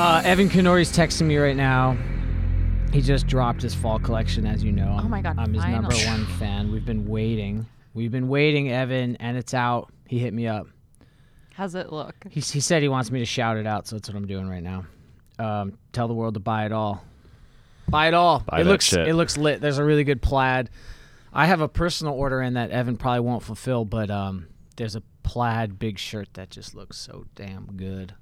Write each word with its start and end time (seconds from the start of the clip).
Uh, 0.00 0.22
Evan 0.24 0.48
Kinori's 0.48 0.90
texting 0.90 1.26
me 1.26 1.36
right 1.36 1.54
now. 1.54 1.94
He 2.90 3.02
just 3.02 3.26
dropped 3.26 3.60
his 3.60 3.74
fall 3.74 3.98
collection, 3.98 4.46
as 4.46 4.64
you 4.64 4.72
know. 4.72 4.98
Oh 4.98 5.06
my 5.06 5.20
God, 5.20 5.38
I'm 5.38 5.52
his 5.52 5.62
number 5.62 5.90
finally. 5.90 6.06
one 6.06 6.38
fan. 6.38 6.72
We've 6.72 6.86
been 6.86 7.06
waiting. 7.06 7.66
We've 7.92 8.10
been 8.10 8.28
waiting, 8.28 8.72
Evan, 8.72 9.16
and 9.16 9.36
it's 9.36 9.52
out. 9.52 9.92
He 10.08 10.18
hit 10.18 10.32
me 10.32 10.46
up. 10.46 10.68
How's 11.52 11.74
it 11.74 11.92
look? 11.92 12.14
He, 12.30 12.40
he 12.40 12.60
said 12.60 12.80
he 12.80 12.88
wants 12.88 13.10
me 13.10 13.18
to 13.18 13.26
shout 13.26 13.58
it 13.58 13.66
out, 13.66 13.86
so 13.86 13.96
that's 13.96 14.08
what 14.08 14.16
I'm 14.16 14.26
doing 14.26 14.48
right 14.48 14.62
now. 14.62 14.86
Um, 15.38 15.76
tell 15.92 16.08
the 16.08 16.14
world 16.14 16.32
to 16.32 16.40
buy 16.40 16.64
it 16.64 16.72
all. 16.72 17.04
Buy 17.86 18.08
it 18.08 18.14
all. 18.14 18.42
Buy 18.46 18.62
it 18.62 18.64
that 18.64 18.70
looks 18.70 18.86
shit. 18.86 19.06
it 19.06 19.12
looks 19.12 19.36
lit. 19.36 19.60
There's 19.60 19.76
a 19.76 19.84
really 19.84 20.04
good 20.04 20.22
plaid. 20.22 20.70
I 21.30 21.44
have 21.44 21.60
a 21.60 21.68
personal 21.68 22.14
order 22.14 22.40
in 22.40 22.54
that 22.54 22.70
Evan 22.70 22.96
probably 22.96 23.20
won't 23.20 23.42
fulfill, 23.42 23.84
but 23.84 24.10
um, 24.10 24.46
there's 24.76 24.96
a 24.96 25.02
plaid 25.24 25.78
big 25.78 25.98
shirt 25.98 26.32
that 26.32 26.48
just 26.48 26.74
looks 26.74 26.96
so 26.96 27.26
damn 27.34 27.66
good. 27.76 28.14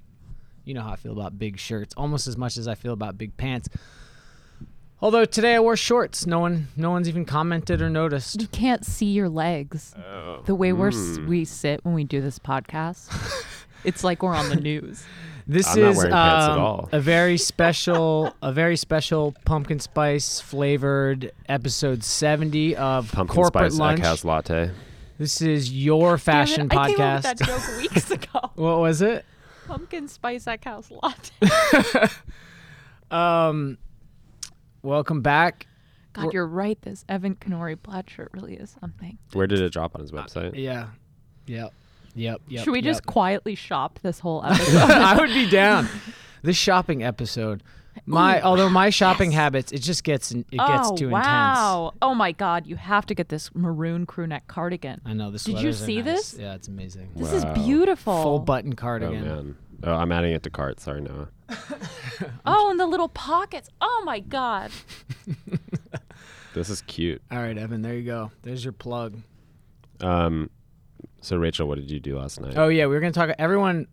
You 0.69 0.75
know 0.75 0.81
how 0.83 0.91
I 0.91 0.97
feel 0.97 1.13
about 1.13 1.39
big 1.39 1.57
shirts, 1.57 1.95
almost 1.97 2.27
as 2.27 2.37
much 2.37 2.55
as 2.55 2.67
I 2.67 2.75
feel 2.75 2.93
about 2.93 3.17
big 3.17 3.35
pants. 3.37 3.69
Although 5.01 5.25
today 5.25 5.55
I 5.55 5.59
wore 5.61 5.75
shorts, 5.75 6.27
no 6.27 6.39
one 6.41 6.67
no 6.77 6.91
one's 6.91 7.09
even 7.09 7.25
commented 7.25 7.81
or 7.81 7.89
noticed. 7.89 8.39
You 8.39 8.47
can't 8.49 8.85
see 8.85 9.07
your 9.07 9.29
legs. 9.29 9.95
Oh. 9.97 10.43
The 10.45 10.53
way 10.53 10.71
we're 10.71 10.89
s 10.89 11.17
Mm. 11.17 11.27
we 11.27 11.43
sit 11.43 11.83
when 11.83 11.95
we 11.95 12.03
do 12.03 12.21
this 12.21 12.37
podcast, 12.37 13.09
it's 13.83 14.03
like 14.03 14.21
we're 14.21 14.35
on 14.35 14.49
the 14.49 14.57
news. 14.57 15.03
This 15.47 15.65
I'm 15.75 15.81
not 15.81 15.89
is 15.89 15.97
wearing 15.97 16.11
pants 16.11 16.45
at 16.45 16.51
um, 16.51 16.59
all. 16.59 16.89
a 16.91 16.99
very 16.99 17.37
special, 17.39 18.35
a 18.43 18.51
very 18.53 18.77
special 18.77 19.33
pumpkin 19.45 19.79
spice 19.79 20.39
flavored 20.39 21.31
episode 21.47 22.03
seventy 22.03 22.75
of 22.75 23.11
Pumpkin 23.11 23.33
corporate 23.35 23.71
spice 23.71 23.79
lunch. 23.79 23.99
Egghouse 24.01 24.23
latte. 24.23 24.69
This 25.17 25.41
is 25.41 25.73
your 25.73 26.19
fashion 26.19 26.67
Damn 26.67 26.77
it, 26.77 26.81
I 26.83 26.87
came 26.93 27.01
up 27.01 27.23
podcast. 27.23 27.29
with 27.29 27.39
that 27.39 27.47
joke 27.47 27.77
weeks 27.79 28.11
ago. 28.17 28.51
what 28.53 28.77
was 28.77 29.01
it? 29.01 29.25
Pumpkin 29.69 30.07
spice 30.07 30.47
egg 30.47 30.63
house 30.65 30.91
latte. 30.91 32.07
Um, 33.11 33.79
welcome 34.83 35.21
back. 35.21 35.65
God, 36.13 36.31
you're 36.31 36.45
right. 36.45 36.79
This 36.79 37.03
Evan 37.09 37.33
Kinori 37.35 37.75
plaid 37.81 38.07
shirt 38.07 38.29
really 38.33 38.53
is 38.53 38.75
something. 38.79 39.17
Where 39.33 39.47
did 39.47 39.61
it 39.61 39.71
drop 39.73 39.95
on 39.95 40.01
his 40.01 40.11
website? 40.11 40.51
Yeah, 40.55 40.89
yep, 41.47 41.73
yep, 42.13 42.39
yep. 42.47 42.63
Should 42.63 42.71
we 42.71 42.83
just 42.83 43.07
quietly 43.07 43.55
shop 43.55 43.97
this 44.03 44.19
whole 44.19 44.45
episode? 44.45 44.77
I 44.91 45.17
would 45.17 45.29
be 45.29 45.49
down. 45.49 45.89
This 46.43 46.55
shopping 46.55 47.03
episode. 47.03 47.63
My 48.05 48.41
although 48.41 48.69
my 48.69 48.89
shopping 48.89 49.31
habits, 49.31 49.71
it 49.71 49.79
just 49.79 50.03
gets 50.03 50.31
it 50.31 50.49
gets 50.51 50.89
oh 50.89 50.95
too 50.95 51.07
intense. 51.09 51.25
wow! 51.25 51.93
Oh 52.01 52.13
my 52.15 52.31
God, 52.31 52.67
you 52.67 52.75
have 52.75 53.05
to 53.07 53.15
get 53.15 53.29
this 53.29 53.49
maroon 53.53 54.05
crew 54.05 54.27
neck 54.27 54.47
cardigan. 54.47 55.01
I 55.05 55.13
know 55.13 55.31
the 55.31 55.37
Did 55.39 55.59
you 55.61 55.73
see 55.73 56.01
nice. 56.01 56.05
this? 56.05 56.35
Yeah, 56.39 56.55
it's 56.55 56.67
amazing. 56.67 57.09
This 57.15 57.31
Wow. 57.31 57.37
is 57.37 57.45
beautiful. 57.65 58.21
Full 58.23 58.39
button 58.39 58.73
cardigan. 58.75 59.27
Oh 59.27 59.35
man. 59.35 59.57
Oh, 59.83 59.93
I'm 59.93 60.11
adding 60.11 60.33
it 60.33 60.43
to 60.43 60.49
cart. 60.49 60.79
Sorry, 60.79 61.01
Noah. 61.01 61.29
Oh, 62.45 62.69
and 62.69 62.77
the 62.79 62.85
little 62.85 63.07
pockets. 63.07 63.69
Oh 63.79 64.01
my 64.05 64.19
God. 64.19 64.71
This 66.53 66.69
is 66.69 66.81
cute. 66.81 67.21
All 67.31 67.37
right, 67.37 67.57
Evan, 67.57 67.83
there 67.83 67.93
you 67.93 68.03
go. 68.03 68.31
There's 68.41 68.63
your 68.65 68.73
plug. 68.73 69.17
Um, 70.01 70.49
so 71.21 71.37
Rachel, 71.37 71.67
what 71.67 71.75
did 71.75 71.91
you 71.91 71.99
do 71.99 72.17
last 72.17 72.41
night? 72.41 72.55
Oh 72.57 72.69
yeah, 72.69 72.87
we 72.87 72.95
were 72.95 72.99
gonna 72.99 73.11
talk. 73.13 73.29
Everyone 73.37 73.87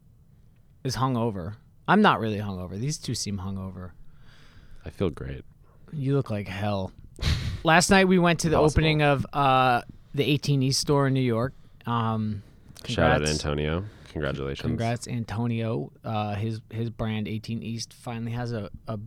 is 0.83 0.97
hungover. 0.97 1.55
I'm 1.89 2.03
not 2.03 2.21
really 2.21 2.39
hungover. 2.39 2.79
These 2.79 2.99
two 2.99 3.15
seem 3.15 3.39
hungover. 3.39 3.91
I 4.85 4.91
feel 4.91 5.11
great. 5.11 5.45
You 5.93 6.15
look 6.15 6.31
like 6.31 6.49
hell. 6.49 6.93
Last 7.65 7.91
night 7.91 8.07
we 8.09 8.19
went 8.19 8.41
to 8.41 8.49
the 8.49 8.57
Impossible. 8.57 8.81
opening 8.81 9.03
of 9.03 9.27
uh, 9.33 9.83
the 10.15 10.25
18 10.25 10.63
East 10.63 10.81
store 10.81 11.07
in 11.07 11.15
New 11.15 11.21
York. 11.21 11.55
Um, 11.87 12.43
Shout 12.85 13.11
out 13.11 13.17
congrats- 13.19 13.31
Antonio. 13.45 13.85
Congratulations. 14.13 14.63
Congrats, 14.67 15.09
Antonio. 15.09 15.93
Uh, 16.03 16.35
his 16.37 16.63
his 16.71 16.89
brand 16.89 17.29
18 17.29 17.63
East 17.63 17.93
finally 17.93 18.33
has 18.33 18.51
a, 18.53 18.71
a 18.89 18.99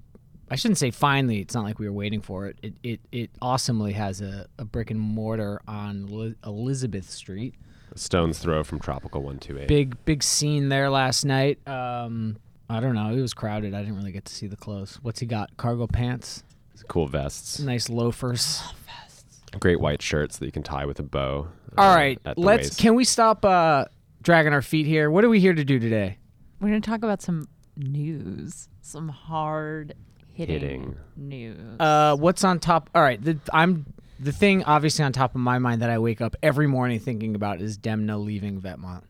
I 0.51 0.55
shouldn't 0.55 0.77
say 0.77 0.91
finally. 0.91 1.39
It's 1.39 1.55
not 1.55 1.63
like 1.63 1.79
we 1.79 1.87
were 1.87 1.93
waiting 1.93 2.21
for 2.21 2.45
it. 2.45 2.59
It 2.61 2.73
it, 2.83 2.99
it 3.11 3.29
awesomely 3.41 3.93
has 3.93 4.21
a, 4.21 4.45
a 4.59 4.65
brick 4.65 4.91
and 4.91 4.99
mortar 4.99 5.61
on 5.67 6.05
Li- 6.07 6.35
Elizabeth 6.45 7.09
Street. 7.09 7.55
Stone's 7.95 8.37
throw 8.37 8.63
from 8.63 8.79
Tropical 8.79 9.21
128. 9.21 9.67
Big 9.67 10.05
big 10.05 10.21
scene 10.21 10.69
there 10.69 10.91
last 10.91 11.25
night. 11.25 11.57
Um, 11.67 12.37
I 12.69 12.79
don't 12.79 12.93
know. 12.95 13.09
It 13.11 13.21
was 13.21 13.33
crowded. 13.33 13.73
I 13.73 13.79
didn't 13.79 13.97
really 13.97 14.11
get 14.11 14.25
to 14.25 14.33
see 14.33 14.47
the 14.47 14.55
clothes. 14.55 14.99
What's 15.01 15.19
he 15.19 15.25
got? 15.25 15.55
Cargo 15.57 15.87
pants, 15.87 16.43
Cool 16.87 17.07
vests. 17.07 17.59
nice 17.59 17.89
loafers. 17.89 18.61
vests. 18.85 19.41
Great 19.59 19.79
white 19.79 20.01
shirts 20.01 20.37
that 20.37 20.45
you 20.45 20.51
can 20.51 20.63
tie 20.63 20.85
with 20.85 20.99
a 20.99 21.03
bow. 21.03 21.47
All 21.77 21.91
uh, 21.91 21.95
right, 21.95 22.19
let's. 22.37 22.69
waist. 22.69 22.79
Can 22.79 22.95
we 22.95 23.03
stop 23.03 23.43
uh, 23.43 23.85
dragging 24.21 24.53
our 24.53 24.61
feet 24.61 24.85
here? 24.85 25.09
What 25.09 25.23
are 25.23 25.29
we 25.29 25.39
here 25.39 25.53
to 25.53 25.63
do 25.65 25.79
today? 25.79 26.17
We're 26.59 26.67
gonna 26.69 26.81
talk 26.81 26.99
about 27.03 27.21
some 27.21 27.47
news, 27.77 28.69
some 28.81 29.09
hard 29.09 29.95
hitting, 30.33 30.59
Hitting. 30.59 30.95
news. 31.15 31.79
Uh, 31.79 32.15
what's 32.17 32.43
on 32.43 32.59
top? 32.59 32.89
All 32.93 33.01
right, 33.01 33.21
the, 33.23 33.39
I'm 33.53 33.85
the 34.19 34.31
thing 34.31 34.63
obviously 34.65 35.03
on 35.05 35.11
top 35.13 35.33
of 35.35 35.41
my 35.41 35.57
mind 35.59 35.81
that 35.81 35.89
I 35.89 35.97
wake 35.99 36.21
up 36.21 36.35
every 36.43 36.67
morning 36.67 36.99
thinking 36.99 37.33
about 37.35 37.61
is 37.61 37.77
Demna 37.77 38.23
leaving 38.23 38.61
Vetements. 38.61 39.03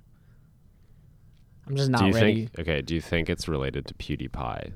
I'm 1.69 1.75
just 1.75 1.89
not 1.89 2.01
do 2.01 2.07
you 2.07 2.13
ready. 2.13 2.45
think? 2.47 2.59
Okay. 2.59 2.81
Do 2.81 2.95
you 2.95 3.01
think 3.01 3.29
it's 3.29 3.47
related 3.47 3.85
to 3.87 3.93
PewDiePie 3.93 4.71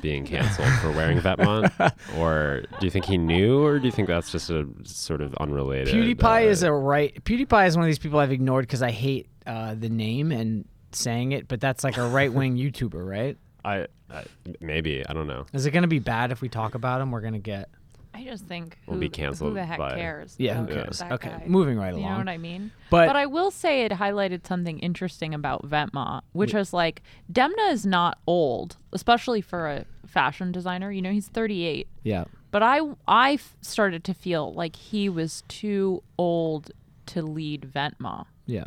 being 0.00 0.24
canceled 0.24 0.72
for 0.80 0.90
wearing 0.92 1.18
Vetements, 1.18 1.92
or 2.18 2.62
do 2.78 2.86
you 2.86 2.90
think 2.90 3.04
he 3.04 3.18
knew, 3.18 3.62
or 3.62 3.78
do 3.78 3.86
you 3.86 3.92
think 3.92 4.08
that's 4.08 4.32
just 4.32 4.50
a 4.50 4.66
sort 4.84 5.20
of 5.20 5.34
unrelated? 5.34 5.94
PewDiePie 5.94 6.46
uh, 6.46 6.48
is 6.48 6.62
a 6.62 6.72
right. 6.72 7.22
PewDiePie 7.24 7.66
is 7.66 7.76
one 7.76 7.84
of 7.84 7.88
these 7.88 7.98
people 7.98 8.18
I've 8.18 8.32
ignored 8.32 8.66
because 8.66 8.82
I 8.82 8.90
hate 8.90 9.28
uh, 9.46 9.74
the 9.74 9.88
name 9.88 10.32
and 10.32 10.66
saying 10.92 11.32
it, 11.32 11.48
but 11.48 11.60
that's 11.60 11.84
like 11.84 11.96
a 11.96 12.08
right 12.08 12.32
wing 12.32 12.56
YouTuber, 12.56 13.06
right? 13.06 13.36
I, 13.64 13.86
I 14.10 14.24
maybe 14.60 15.04
I 15.06 15.12
don't 15.12 15.26
know. 15.26 15.46
Is 15.52 15.66
it 15.66 15.72
going 15.72 15.82
to 15.82 15.88
be 15.88 15.98
bad 15.98 16.32
if 16.32 16.40
we 16.40 16.48
talk 16.48 16.74
about 16.74 17.00
him? 17.00 17.10
We're 17.10 17.20
going 17.20 17.34
to 17.34 17.38
get 17.38 17.68
I 18.12 18.24
just 18.24 18.46
think 18.46 18.76
who, 18.84 18.92
We'll 18.92 19.00
be 19.00 19.08
who 19.08 19.54
the 19.54 19.64
heck 19.64 19.78
by- 19.78 19.94
cares? 19.94 20.34
yeah. 20.38 20.54
Who 20.54 20.64
about 20.64 20.74
cares? 20.74 20.98
that 20.98 21.12
Okay, 21.12 21.28
guy? 21.30 21.44
moving 21.46 21.78
right 21.78 21.94
You 21.94 22.00
know 22.00 22.06
along. 22.08 22.18
what 22.18 22.28
I 22.28 22.38
mean? 22.38 22.70
But, 22.90 23.06
But 23.06 23.16
I 23.16 23.26
will 23.26 23.50
say 23.50 23.84
it 23.84 23.92
highlighted 23.92 24.46
something 24.46 24.78
interesting 24.80 25.32
about 25.32 25.68
Vetements, 25.68 26.22
which 26.32 26.52
was 26.52 26.72
like 26.72 27.02
Demna 27.32 27.70
is 27.72 27.86
not 27.86 28.18
old, 28.26 28.76
especially 28.92 29.40
for 29.40 29.68
a 29.68 29.84
fashion 30.06 30.50
designer. 30.52 30.90
You 30.90 31.02
know, 31.02 31.12
he's 31.12 31.28
38. 31.28 31.86
yeah, 32.02 32.24
But 32.50 32.62
I 32.64 32.80
I 33.06 33.32
f- 33.34 33.56
started 33.62 34.02
to 34.04 34.14
feel 34.14 34.52
like 34.54 34.74
he 34.76 35.08
was 35.08 35.44
too 35.48 36.02
old 36.18 36.72
to 37.06 37.22
lead 37.22 37.70
Vetements. 37.74 38.26
yeah, 38.46 38.64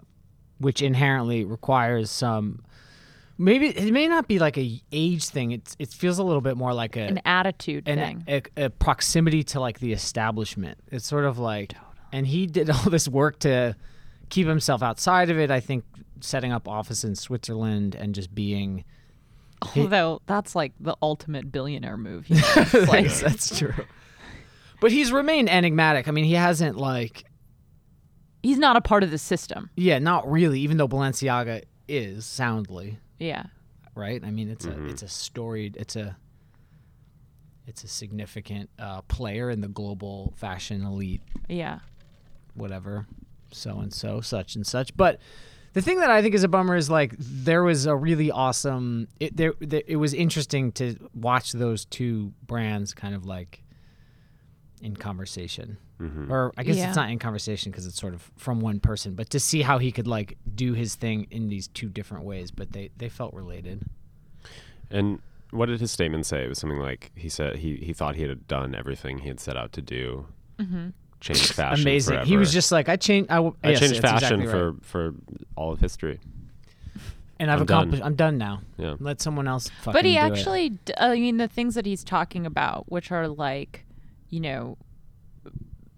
which 0.57 0.81
inherently 0.81 1.43
requires 1.43 2.09
some. 2.09 2.63
Maybe 3.37 3.67
it 3.69 3.91
may 3.91 4.07
not 4.07 4.27
be 4.27 4.37
like 4.39 4.57
a 4.57 4.79
age 4.91 5.25
thing. 5.25 5.51
It's 5.51 5.75
it 5.79 5.89
feels 5.89 6.19
a 6.19 6.23
little 6.23 6.41
bit 6.41 6.55
more 6.55 6.73
like 6.73 6.95
a 6.95 7.01
An 7.07 7.19
attitude 7.25 7.87
an, 7.87 7.97
thing. 7.97 8.23
a, 8.57 8.65
a 8.65 8.69
proximity 8.69 9.43
to 9.45 9.59
like 9.59 9.79
the 9.79 9.91
establishment. 9.93 10.77
It's 10.91 11.05
sort 11.07 11.25
of 11.25 11.39
like, 11.39 11.73
and 12.11 12.27
he 12.27 12.45
did 12.45 12.69
all 12.69 12.89
this 12.89 13.07
work 13.07 13.39
to 13.39 13.75
keep 14.29 14.47
himself 14.47 14.83
outside 14.83 15.29
of 15.31 15.39
it. 15.39 15.49
I 15.49 15.59
think 15.59 15.83
setting 16.21 16.51
up 16.51 16.67
office 16.67 17.03
in 17.03 17.15
Switzerland 17.15 17.95
and 17.95 18.13
just 18.13 18.33
being. 18.35 18.83
Although 19.77 20.21
that's 20.27 20.55
like 20.55 20.73
the 20.79 20.95
ultimate 21.01 21.51
billionaire 21.51 21.97
move. 21.97 22.29
You 22.29 22.35
know? 22.55 22.85
Like, 22.87 23.05
Yes, 23.05 23.21
that's 23.21 23.57
true. 23.57 23.73
But 24.81 24.91
he's 24.91 25.11
remained 25.11 25.49
enigmatic. 25.49 26.07
I 26.07 26.11
mean, 26.11 26.25
he 26.25 26.33
hasn't 26.33 26.75
like, 26.77 27.23
he's 28.43 28.57
not 28.57 28.75
a 28.75 28.81
part 28.81 29.03
of 29.03 29.09
the 29.11 29.17
system. 29.17 29.69
yeah, 29.75 29.99
not 29.99 30.29
really. 30.29 30.59
Even 30.59 30.75
though 30.77 30.87
Balenciaga 30.89 31.63
is 31.87 32.25
soundly 32.25 32.97
Yeah. 33.19 33.43
right. 33.95 34.21
I 34.23 34.31
mean, 34.31 34.49
it's 34.49 34.65
a 34.65 34.85
it's 34.85 35.03
a 35.03 35.07
storied, 35.07 35.77
it's 35.77 35.95
a 35.95 36.17
it's 37.65 37.83
a 37.83 37.87
significant 37.87 38.69
uh, 38.77 39.01
player 39.03 39.49
in 39.49 39.61
the 39.61 39.67
global 39.69 40.33
fashion 40.35 40.83
elite 40.85 41.21
Yeah. 41.47 41.79
whatever, 42.55 43.07
so 43.51 43.79
and 43.79 43.93
so, 43.93 44.19
such 44.21 44.55
and 44.55 44.67
such. 44.67 44.95
But 44.97 45.19
the 45.71 45.81
thing 45.81 45.99
that 46.01 46.11
I 46.11 46.21
think 46.21 46.35
is 46.35 46.43
a 46.43 46.47
bummer 46.49 46.75
is 46.75 46.89
like 46.89 47.15
there 47.17 47.63
was 47.63 47.85
a 47.85 47.95
really 47.95 48.29
awesome. 48.31 49.07
It 49.19 49.35
there, 49.37 49.53
there 49.59 49.83
it 49.87 49.95
was 49.95 50.13
interesting 50.13 50.71
to 50.73 50.97
watch 51.15 51.51
those 51.53 51.85
two 51.85 52.33
brands 52.45 52.93
kind 52.93 53.15
of 53.15 53.25
like 53.25 53.63
in 54.81 54.95
conversation, 54.97 55.77
Mm-hmm. 56.03 56.31
or 56.33 56.51
I 56.57 56.63
guess 56.63 56.75
Yeah. 56.75 56.87
it's 56.89 56.95
not 56.97 57.09
in 57.09 57.17
conversation 57.19 57.71
because 57.71 57.85
it's 57.87 57.99
sort 57.99 58.13
of 58.13 58.29
from 58.37 58.59
one 58.59 58.79
person, 58.81 59.13
but 59.15 59.29
to 59.29 59.39
see 59.39 59.61
how 59.61 59.77
he 59.77 59.91
could 59.91 60.07
like 60.07 60.37
do 60.53 60.73
his 60.73 60.95
thing 60.95 61.27
in 61.31 61.47
these 61.47 61.69
two 61.69 61.87
different 61.87 62.25
ways, 62.25 62.51
but 62.51 62.73
they 62.73 62.89
they 62.97 63.07
felt 63.09 63.33
related. 63.33 63.83
And 64.91 65.19
what 65.51 65.67
did 65.67 65.79
his 65.79 65.91
statement 65.91 66.25
say? 66.25 66.43
It 66.43 66.49
was 66.49 66.57
something 66.59 66.79
like 66.79 67.11
he 67.15 67.29
said 67.29 67.57
he, 67.57 67.77
he 67.77 67.93
thought 67.93 68.15
he 68.15 68.23
had 68.23 68.47
done 68.47 68.75
everything 68.75 69.19
he 69.19 69.27
had 69.29 69.39
set 69.39 69.55
out 69.55 69.71
to 69.73 69.81
do. 69.81 70.25
Mm-hmm. 70.59 70.89
Change 71.19 71.51
fashion. 71.53 71.83
Amazing. 71.83 72.25
He 72.25 72.35
was 72.37 72.51
just 72.51 72.71
like 72.71 72.89
I 72.89 72.95
changed. 72.97 73.31
I, 73.31 73.35
w- 73.35 73.55
I 73.63 73.69
yes, 73.71 73.79
changed 73.79 74.01
fashion 74.01 74.41
exactly 74.41 74.47
right. 74.47 74.75
for 74.81 75.11
for 75.11 75.13
all 75.55 75.71
of 75.71 75.79
history. 75.79 76.19
and 77.39 77.49
I've 77.49 77.61
I'm 77.61 77.65
done. 77.65 77.77
accomplished. 77.79 78.03
I'm 78.03 78.15
done 78.15 78.37
now. 78.37 78.61
Yeah. 78.77 78.95
Let 78.99 79.21
someone 79.21 79.47
else. 79.47 79.69
Fucking 79.69 79.93
But 79.93 80.05
he 80.05 80.13
do 80.13 80.17
it. 80.17 80.21
actually, 80.21 80.69
d- 80.69 80.93
I 80.97 81.15
mean, 81.15 81.37
the 81.37 81.47
things 81.47 81.75
that 81.75 81.85
he's 81.85 82.03
talking 82.03 82.45
about, 82.45 82.91
which 82.91 83.11
are 83.11 83.27
like, 83.27 83.85
you 84.29 84.39
know, 84.41 84.77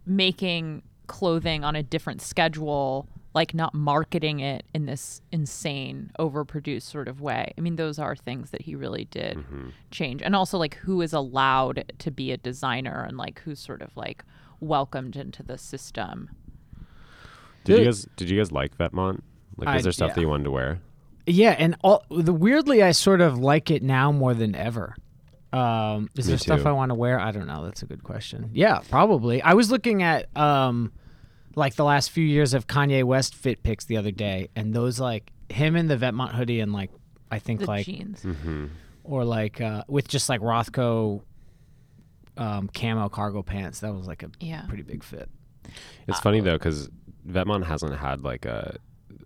making 0.05 0.83
clothing 1.07 1.63
on 1.63 1.75
a 1.75 1.83
different 1.83 2.21
schedule 2.21 3.07
like 3.33 3.53
not 3.53 3.73
marketing 3.73 4.39
it 4.39 4.63
in 4.73 4.85
this 4.85 5.21
insane 5.29 6.09
overproduced 6.17 6.83
sort 6.83 7.09
of 7.09 7.19
way. 7.19 7.53
I 7.57 7.61
mean, 7.61 7.75
those 7.75 7.99
are 7.99 8.15
things 8.15 8.51
that 8.51 8.61
he 8.61 8.75
really 8.75 9.05
did 9.11 9.37
Mm-hmm. 9.37 9.69
change. 9.91 10.21
And 10.21 10.35
also 10.37 10.57
like 10.57 10.75
who 10.75 11.01
is 11.01 11.11
allowed 11.11 11.93
to 11.99 12.11
be 12.11 12.31
a 12.31 12.37
designer 12.37 13.03
and 13.05 13.17
like 13.17 13.41
who's 13.41 13.59
sort 13.59 13.81
of 13.81 13.95
like 13.97 14.23
welcomed 14.61 15.17
into 15.17 15.43
the 15.43 15.57
system. 15.57 16.29
Did 17.65 17.79
you 17.79 17.85
guys 17.85 18.07
did 18.15 18.29
you 18.29 18.37
guys 18.37 18.51
like 18.53 18.77
Vetements? 18.77 19.19
Like, 19.57 19.67
was 19.67 19.79
I- 19.79 19.81
there 19.81 19.91
stuff 19.91 20.09
yeah. 20.09 20.13
that 20.15 20.21
you 20.21 20.29
wanted 20.29 20.45
to 20.45 20.51
wear? 20.51 20.79
Yeah, 21.27 21.55
and 21.57 21.75
all 21.83 22.03
the 22.11 22.31
weirdly, 22.33 22.83
I 22.83 22.91
sort 22.91 23.19
of 23.19 23.39
like 23.39 23.71
it 23.71 23.81
now 23.81 24.11
more 24.11 24.33
than 24.35 24.53
ever. 24.55 24.95
Um, 25.55 26.09
is 26.15 26.25
Me 26.27 26.31
there 26.31 26.37
stuff 26.37 26.61
too. 26.63 26.67
I 26.67 26.71
want 26.71 26.89
to 26.89 26.95
wear? 26.95 27.19
I 27.19 27.31
don't 27.31 27.47
know. 27.47 27.63
That's 27.63 27.81
a 27.81 27.85
good 27.85 28.03
question. 28.03 28.49
Yeah, 28.53 28.79
probably. 28.89 29.41
I 29.41 29.53
was 29.53 29.71
looking 29.71 30.03
at 30.03 30.35
um, 30.37 30.91
like 31.55 31.75
the 31.75 31.85
last 31.85 32.11
few 32.11 32.25
years 32.25 32.53
of 32.53 32.67
Kanye 32.67 33.03
West 33.03 33.35
fit 33.35 33.63
pics 33.63 33.85
the 33.85 33.97
other 33.97 34.11
day, 34.11 34.49
and 34.55 34.73
those 34.73 34.99
like 34.99 35.31
him 35.49 35.75
in 35.75 35.87
the 35.87 35.95
Vetements 35.97 36.33
hoodie 36.33 36.59
and 36.59 36.73
like 36.73 36.89
I 37.31 37.39
think 37.39 37.61
The 37.61 37.65
like 37.67 37.85
jeans. 37.85 38.21
Mm-hmm. 38.23 38.65
or 39.03 39.23
like 39.23 39.61
uh, 39.61 39.83
with 39.87 40.07
just 40.07 40.27
like 40.29 40.41
Rothco 40.41 41.21
um, 42.37 42.69
camo 42.73 43.07
cargo 43.09 43.41
pants. 43.43 43.79
That 43.79 43.93
was 43.93 44.07
like 44.07 44.23
a 44.23 44.31
Yeah. 44.39 44.65
pretty 44.67 44.83
big 44.83 45.03
fit. 45.03 45.29
It's 46.07 46.19
funny 46.19 46.41
though 46.41 46.57
because 46.57 46.89
Vetements 47.27 47.65
hasn't 47.65 47.95
had 47.97 48.23
like 48.23 48.45
a 48.45 48.77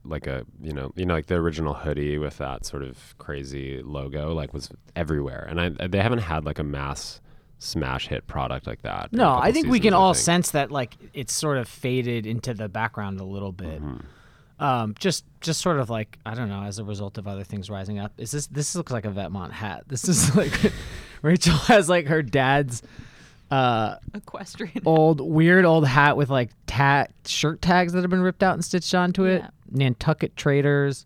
like 0.09 0.27
a 0.27 0.45
you 0.61 0.73
know 0.73 0.91
you 0.95 1.05
know 1.05 1.13
like 1.13 1.27
the 1.27 1.35
original 1.35 1.73
hoodie 1.73 2.17
with 2.17 2.37
that 2.37 2.65
sort 2.65 2.83
of 2.83 3.17
crazy 3.17 3.81
logo 3.83 4.33
like 4.33 4.53
was 4.53 4.69
everywhere, 4.95 5.45
and 5.49 5.61
I 5.61 5.87
they 5.87 6.01
haven't 6.01 6.19
had 6.19 6.45
like 6.45 6.59
a 6.59 6.63
mass 6.63 7.21
smash 7.59 8.07
hit 8.07 8.25
product 8.25 8.65
like 8.67 8.81
that. 8.81 9.11
No, 9.13 9.37
I 9.37 9.51
think 9.51 9.67
we 9.67 9.79
can 9.79 9.93
I 9.93 9.97
all 9.97 10.13
think. 10.13 10.23
sense 10.23 10.51
that 10.51 10.71
like 10.71 10.95
it's 11.13 11.33
sort 11.33 11.57
of 11.57 11.67
faded 11.67 12.25
into 12.25 12.53
the 12.53 12.69
background 12.69 13.19
a 13.19 13.25
little 13.25 13.51
bit. 13.51 13.81
Mm-hmm. 13.81 14.63
Um, 14.63 14.95
just 14.99 15.23
just 15.39 15.61
sort 15.61 15.79
of 15.79 15.89
like 15.89 16.17
I 16.25 16.33
don't 16.33 16.49
know, 16.49 16.63
as 16.63 16.79
a 16.79 16.83
result 16.83 17.17
of 17.17 17.27
other 17.27 17.43
things 17.43 17.69
rising 17.69 17.99
up. 17.99 18.13
Is 18.17 18.31
this 18.31 18.47
this 18.47 18.75
looks 18.75 18.91
like 18.91 19.05
a 19.05 19.09
Vetements 19.09 19.51
hat? 19.51 19.83
This 19.87 20.07
is 20.07 20.35
like 20.35 20.53
Rachel 21.21 21.55
has 21.55 21.87
like 21.87 22.07
her 22.07 22.21
dad's 22.21 22.81
uh 23.51 23.95
Equestrian. 24.13 24.81
old 24.85 25.21
weird 25.21 25.65
old 25.65 25.87
hat 25.87 26.15
with 26.17 26.29
like 26.29 26.51
tat 26.67 27.11
shirt 27.25 27.61
tags 27.61 27.93
that 27.93 28.01
have 28.01 28.09
been 28.11 28.21
ripped 28.21 28.43
out 28.43 28.53
and 28.53 28.63
stitched 28.63 28.93
onto 28.93 29.23
it. 29.25 29.41
Yeah. 29.41 29.49
Nantucket 29.71 30.35
Traders, 30.35 31.05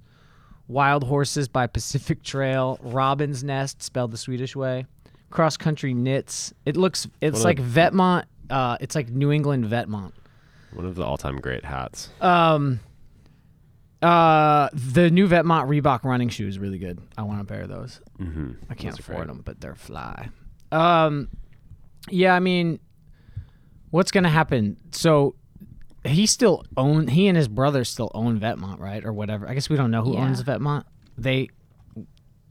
Wild 0.68 1.04
Horses 1.04 1.48
by 1.48 1.68
Pacific 1.68 2.24
Trail, 2.24 2.80
Robin's 2.82 3.44
Nest 3.44 3.82
spelled 3.82 4.12
the 4.12 4.18
Swedish 4.18 4.56
way, 4.56 4.86
Cross 5.30 5.58
Country 5.58 5.94
Knits. 5.94 6.54
It 6.66 6.76
looks 6.78 7.08
it's 7.22 7.40
What 7.40 7.46
like 7.46 7.60
a- 7.60 7.64
Vetements. 7.64 8.26
Uh, 8.50 8.78
it's 8.82 8.94
like 8.96 9.10
New 9.10 9.32
England 9.32 9.66
Vetements. 9.66 10.12
One 10.74 10.86
of 10.86 10.96
the 10.96 11.04
all 11.04 11.18
time 11.18 11.38
great 11.40 11.64
hats. 11.64 12.10
Um, 12.20 12.80
uh, 14.02 14.70
the 14.74 15.10
new 15.10 15.28
Vetements 15.28 15.68
Reebok 15.68 16.04
running 16.04 16.30
shoe 16.30 16.48
is 16.48 16.60
really 16.60 16.78
good. 16.78 17.00
I 17.18 17.22
want 17.24 17.42
a 17.42 17.46
pair 17.46 17.62
of 17.62 17.70
those. 17.70 18.02
Mm-hmm. 18.20 18.52
I 18.70 18.76
can't 18.76 18.94
Those 18.96 19.00
afford 19.00 19.18
great. 19.20 19.28
them, 19.28 19.42
but 19.46 19.62
they're 19.62 19.76
fly. 19.76 20.30
Um, 20.72 21.30
yeah, 22.10 22.34
I 22.36 22.40
mean, 22.40 22.80
what's 23.92 24.12
gonna 24.12 24.30
happen? 24.30 24.78
So 24.92 25.36
he 26.06 26.26
still 26.26 26.64
own. 26.78 27.08
He 27.08 27.28
and 27.28 27.38
his 27.38 27.48
brother 27.48 27.84
still 27.84 28.12
own 28.14 28.40
Vetements, 28.40 28.80
right, 28.80 29.04
or 29.06 29.14
whatever. 29.14 29.48
I 29.48 29.54
guess 29.54 29.70
we 29.70 29.78
don't 29.78 29.92
know 29.92 30.04
who 30.04 30.14
Yeah. 30.14 30.26
owns 30.26 30.44
Vetements. 30.44 30.84
They 31.18 31.50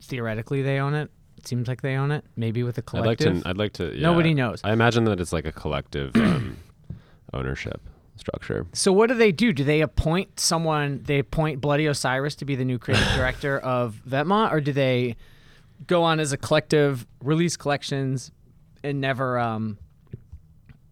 theoretically 0.03 0.63
they 0.63 0.79
own 0.79 0.95
it. 0.95 1.11
It 1.37 1.47
seems 1.47 1.67
like 1.69 1.83
they 1.83 1.97
own 1.97 2.11
it. 2.13 2.25
Maybe 2.37 2.63
with 2.63 2.79
a 2.79 2.83
collective. 2.83 3.29
I'd 3.29 3.31
like 3.35 3.43
to. 3.43 3.49
I'd 3.49 3.59
like 3.59 3.73
to. 3.75 3.95
Yeah. 3.97 4.03
Nobody 4.03 4.35
knows. 4.35 4.61
I 4.65 4.73
imagine 4.73 5.05
that 5.05 5.21
it's 5.21 5.33
like 5.33 5.45
a 5.45 5.53
collective 5.53 6.15
um, 6.17 6.57
ownership 7.33 7.81
structure. 8.17 8.67
So 8.73 8.93
what 8.93 9.09
do 9.09 9.15
they 9.15 9.33
do? 9.33 9.53
Do 9.53 9.65
they 9.65 9.81
appoint 9.81 10.39
someone? 10.39 11.03
They 11.05 11.19
appoint 11.19 11.61
Bloody 11.61 11.87
Osiris 11.87 12.37
to 12.37 12.45
be 12.45 12.55
the 12.55 12.65
new 12.65 12.79
creative 12.79 13.09
director 13.17 13.59
of 13.59 14.01
Vetements, 14.09 14.53
or 14.53 14.61
do 14.61 14.73
they 14.73 15.17
go 15.89 16.05
on 16.05 16.21
as 16.21 16.33
a 16.33 16.37
collective, 16.37 17.07
release 17.23 17.57
collections, 17.57 18.31
and 18.83 19.01
never, 19.01 19.39
um, 19.39 19.79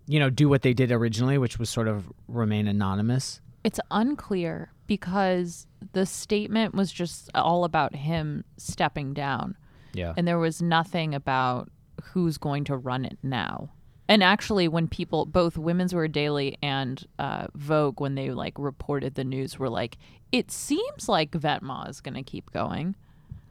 you 0.06 0.18
know, 0.18 0.30
do 0.30 0.48
what 0.48 0.62
they 0.62 0.74
did 0.74 0.92
originally, 0.92 1.38
which 1.38 1.58
was 1.58 1.70
sort 1.70 1.88
of 1.88 2.10
remain 2.28 2.66
anonymous? 2.66 3.40
It's 3.64 3.80
unclear 3.90 4.72
because 4.86 5.66
the 5.92 6.06
statement 6.06 6.74
was 6.74 6.90
just 6.90 7.30
all 7.34 7.64
about 7.64 7.94
him 7.94 8.44
stepping 8.56 9.14
down. 9.14 9.56
Yeah. 9.92 10.14
and 10.16 10.26
there 10.26 10.38
was 10.38 10.62
nothing 10.62 11.16
about 11.16 11.68
who's 12.02 12.38
going 12.38 12.62
to 12.64 12.76
run 12.76 13.04
it 13.04 13.18
now. 13.24 13.70
And 14.08 14.24
actually, 14.24 14.66
when 14.66 14.88
people, 14.88 15.24
both 15.24 15.56
Women's 15.56 15.94
Wear 15.94 16.08
Daily 16.08 16.58
and 16.62 17.04
uh, 17.20 17.46
Vogue, 17.54 18.00
when 18.00 18.16
they 18.16 18.30
like 18.30 18.54
reported 18.58 19.14
the 19.14 19.22
news, 19.22 19.56
were 19.56 19.68
like, 19.68 19.98
"It 20.32 20.50
seems 20.50 21.08
like 21.08 21.30
Vetements 21.30 21.90
is 21.90 22.00
going 22.00 22.14
to 22.14 22.24
keep 22.24 22.50
going." 22.50 22.96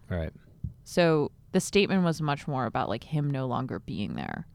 Right. 0.09 0.33
So 0.83 1.31
the 1.51 1.59
statement 1.59 2.03
was 2.03 2.21
much 2.21 2.47
more 2.47 2.65
about 2.65 2.89
like 2.89 3.03
him 3.03 3.29
no 3.29 3.45
longer 3.47 3.79
being 3.79 4.15
there, 4.15 4.45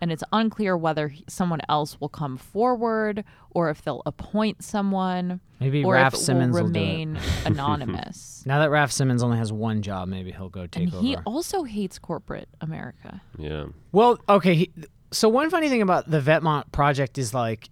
and 0.00 0.12
it's 0.12 0.22
unclear 0.32 0.76
whether 0.76 1.08
he- 1.08 1.24
someone 1.28 1.60
else 1.68 2.00
will 2.00 2.08
come 2.08 2.36
forward 2.36 3.24
or 3.50 3.70
if 3.70 3.82
they'll 3.82 4.02
appoint 4.06 4.62
someone 4.62 5.40
Maybe 5.60 5.82
or 5.84 5.94
Raph 5.94 6.14
if 6.14 6.20
Simmons 6.20 6.54
will 6.54 6.62
will 6.62 6.68
remain 6.68 7.18
anonymous. 7.44 8.42
Now 8.46 8.60
that 8.60 8.70
Raf 8.70 8.90
Simons 8.92 9.22
only 9.22 9.38
has 9.38 9.52
one 9.52 9.82
job, 9.82 10.08
maybe 10.08 10.30
he'll 10.32 10.48
go 10.48 10.66
take 10.66 10.92
and 10.92 10.92
he 10.92 11.16
also 11.26 11.64
hates 11.64 11.98
corporate 11.98 12.48
America. 12.60 13.20
Yeah. 13.36 13.66
Well, 13.92 14.18
okay. 14.28 14.54
He, 14.54 14.72
so 15.10 15.28
one 15.28 15.50
funny 15.50 15.68
thing 15.68 15.82
about 15.82 16.10
the 16.10 16.20
Vetements 16.20 16.70
project 16.70 17.18
is 17.18 17.32
like 17.34 17.68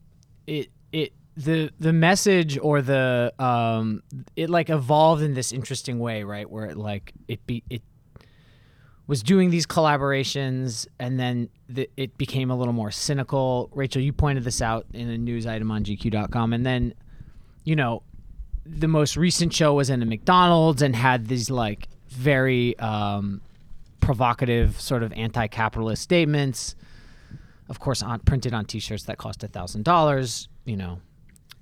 it 0.46 0.70
it 0.92 1.12
the 1.36 1.70
the 1.78 1.92
message 1.92 2.58
or 2.58 2.80
the 2.82 3.32
um 3.38 4.02
it 4.36 4.48
like 4.50 4.70
evolved 4.70 5.22
in 5.22 5.34
this 5.34 5.52
interesting 5.52 5.98
way, 5.98 6.24
right? 6.24 6.50
Where 6.50 6.64
it 6.66 6.76
like 6.76 7.12
it 7.28 7.46
be 7.46 7.62
it 7.70 7.82
was 9.06 9.22
doing 9.22 9.50
these 9.50 9.66
collaborations 9.66 10.86
and 10.98 11.18
then 11.18 11.48
the, 11.68 11.88
it 11.96 12.16
became 12.18 12.50
a 12.50 12.56
little 12.56 12.72
more 12.72 12.90
cynical. 12.90 13.70
Rachel, 13.74 14.02
you 14.02 14.12
pointed 14.12 14.44
this 14.44 14.60
out 14.60 14.86
in 14.92 15.08
a 15.08 15.18
news 15.18 15.46
item 15.46 15.70
on 15.70 15.84
GQ.com, 15.84 16.52
and 16.52 16.64
then 16.64 16.94
you 17.64 17.76
know 17.76 18.02
the 18.64 18.88
most 18.88 19.16
recent 19.16 19.52
show 19.52 19.74
was 19.74 19.90
in 19.90 20.02
a 20.02 20.06
McDonald's 20.06 20.82
and 20.82 20.94
had 20.94 21.26
these 21.28 21.50
like 21.50 21.88
very 22.08 22.78
um, 22.78 23.40
provocative 24.00 24.80
sort 24.80 25.02
of 25.02 25.12
anti-capitalist 25.12 26.02
statements. 26.02 26.74
Of 27.68 27.80
course, 27.80 28.02
on 28.02 28.20
printed 28.20 28.54
on 28.54 28.64
T-shirts 28.64 29.04
that 29.04 29.18
cost 29.18 29.42
a 29.42 29.48
thousand 29.48 29.84
dollars. 29.84 30.48
You 30.64 30.76
know, 30.76 31.00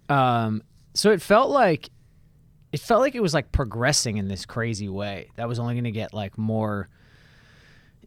um, 0.08 0.62
so 0.94 1.10
it 1.10 1.20
felt 1.20 1.50
like 1.50 1.90
it 2.72 2.80
felt 2.80 3.00
like 3.00 3.14
it 3.14 3.22
was 3.22 3.34
like 3.34 3.52
progressing 3.52 4.16
in 4.16 4.28
this 4.28 4.44
crazy 4.44 4.88
way 4.88 5.30
that 5.36 5.48
was 5.48 5.58
only 5.58 5.74
going 5.74 5.84
to 5.84 5.90
get 5.90 6.12
like 6.12 6.36
more 6.36 6.88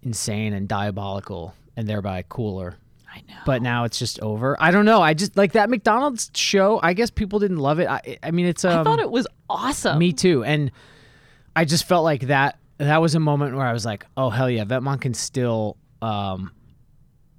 insane 0.04 0.54
and 0.54 0.68
diabolical 0.68 1.54
and 1.76 1.88
thereby 1.88 2.24
cooler 2.28 2.78
I 3.14 3.22
know. 3.28 3.40
but 3.46 3.62
now 3.62 3.84
it's 3.86 3.98
just 3.98 4.20
over. 4.22 4.56
I 4.60 4.72
don't 4.72 4.86
know. 4.86 5.02
I 5.02 5.14
just 5.14 5.38
like 5.38 5.54
that 5.54 5.70
McDonald's 5.70 6.30
show. 6.36 6.80
I 6.84 6.94
guess 6.94 7.10
people 7.10 7.40
didn't 7.40 7.58
love 7.58 7.80
it. 7.80 7.88
I, 7.88 8.18
I 8.22 8.32
mean, 8.32 8.46
it's 8.46 8.64
um, 8.66 8.80
I 8.80 8.84
thought 8.84 9.00
it 9.00 9.10
was 9.10 9.28
awesome. 9.50 9.98
me 9.98 10.14
too, 10.14 10.44
and 10.44 10.72
I 11.56 11.66
just 11.66 11.86
felt 11.86 12.04
like 12.04 12.28
that. 12.28 12.60
That 12.78 13.02
was 13.02 13.16
a 13.16 13.20
moment 13.20 13.56
where 13.56 13.66
I 13.66 13.74
was 13.74 13.86
like, 13.86 14.06
"Oh 14.16 14.30
hell 14.30 14.50
yeah, 14.50 14.66
Vetements 14.66 15.02
can 15.02 15.14
still 15.16 15.78
um, 16.02 16.52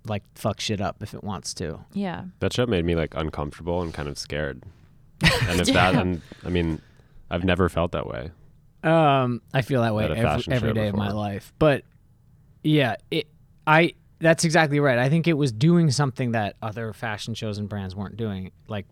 like 0.07 0.25
fuck 0.35 0.59
shit 0.61 0.81
up 0.81 1.03
if 1.03 1.15
it 1.15 1.23
wants 1.23 1.55
to." 1.55 1.79
Yeah. 1.93 2.25
That 2.41 2.53
show 2.53 2.67
made 2.67 2.85
me 2.85 2.97
like 2.97 3.15
uncomfortable 3.15 3.83
and 3.83 3.95
kind 3.95 4.09
of 4.09 4.19
scared. 4.19 4.63
And 5.49 5.61
if 5.61 5.69
that, 5.69 5.95
and 5.95 6.23
I 6.45 6.49
mean, 6.49 6.81
I've 7.31 7.45
never 7.45 7.69
felt 7.69 7.93
that 7.93 8.07
way. 8.07 8.31
Um, 8.85 9.43
I 9.53 9.63
feel 9.63 9.83
that 9.83 9.95
way 9.95 10.05
At 10.05 10.11
a 10.11 10.17
every, 10.17 10.25
fashion 10.25 10.53
every 10.53 10.71
show 10.71 10.75
day 10.75 10.89
of 10.89 10.95
my 10.95 11.11
life. 11.11 11.53
But 11.59 11.83
yeah, 12.63 12.97
it. 13.11 13.29
I. 13.67 13.95
That's 14.21 14.45
exactly 14.45 14.81
right. 14.81 14.99
I 14.99 15.09
think 15.09 15.29
it 15.29 15.35
was 15.35 15.53
doing 15.53 15.93
something 15.93 16.33
that 16.33 16.57
other 16.61 16.93
fashion 16.93 17.35
shows 17.35 17.59
and 17.59 17.69
brands 17.69 17.95
weren't 17.95 18.17
doing. 18.17 18.51
Like, 18.67 18.87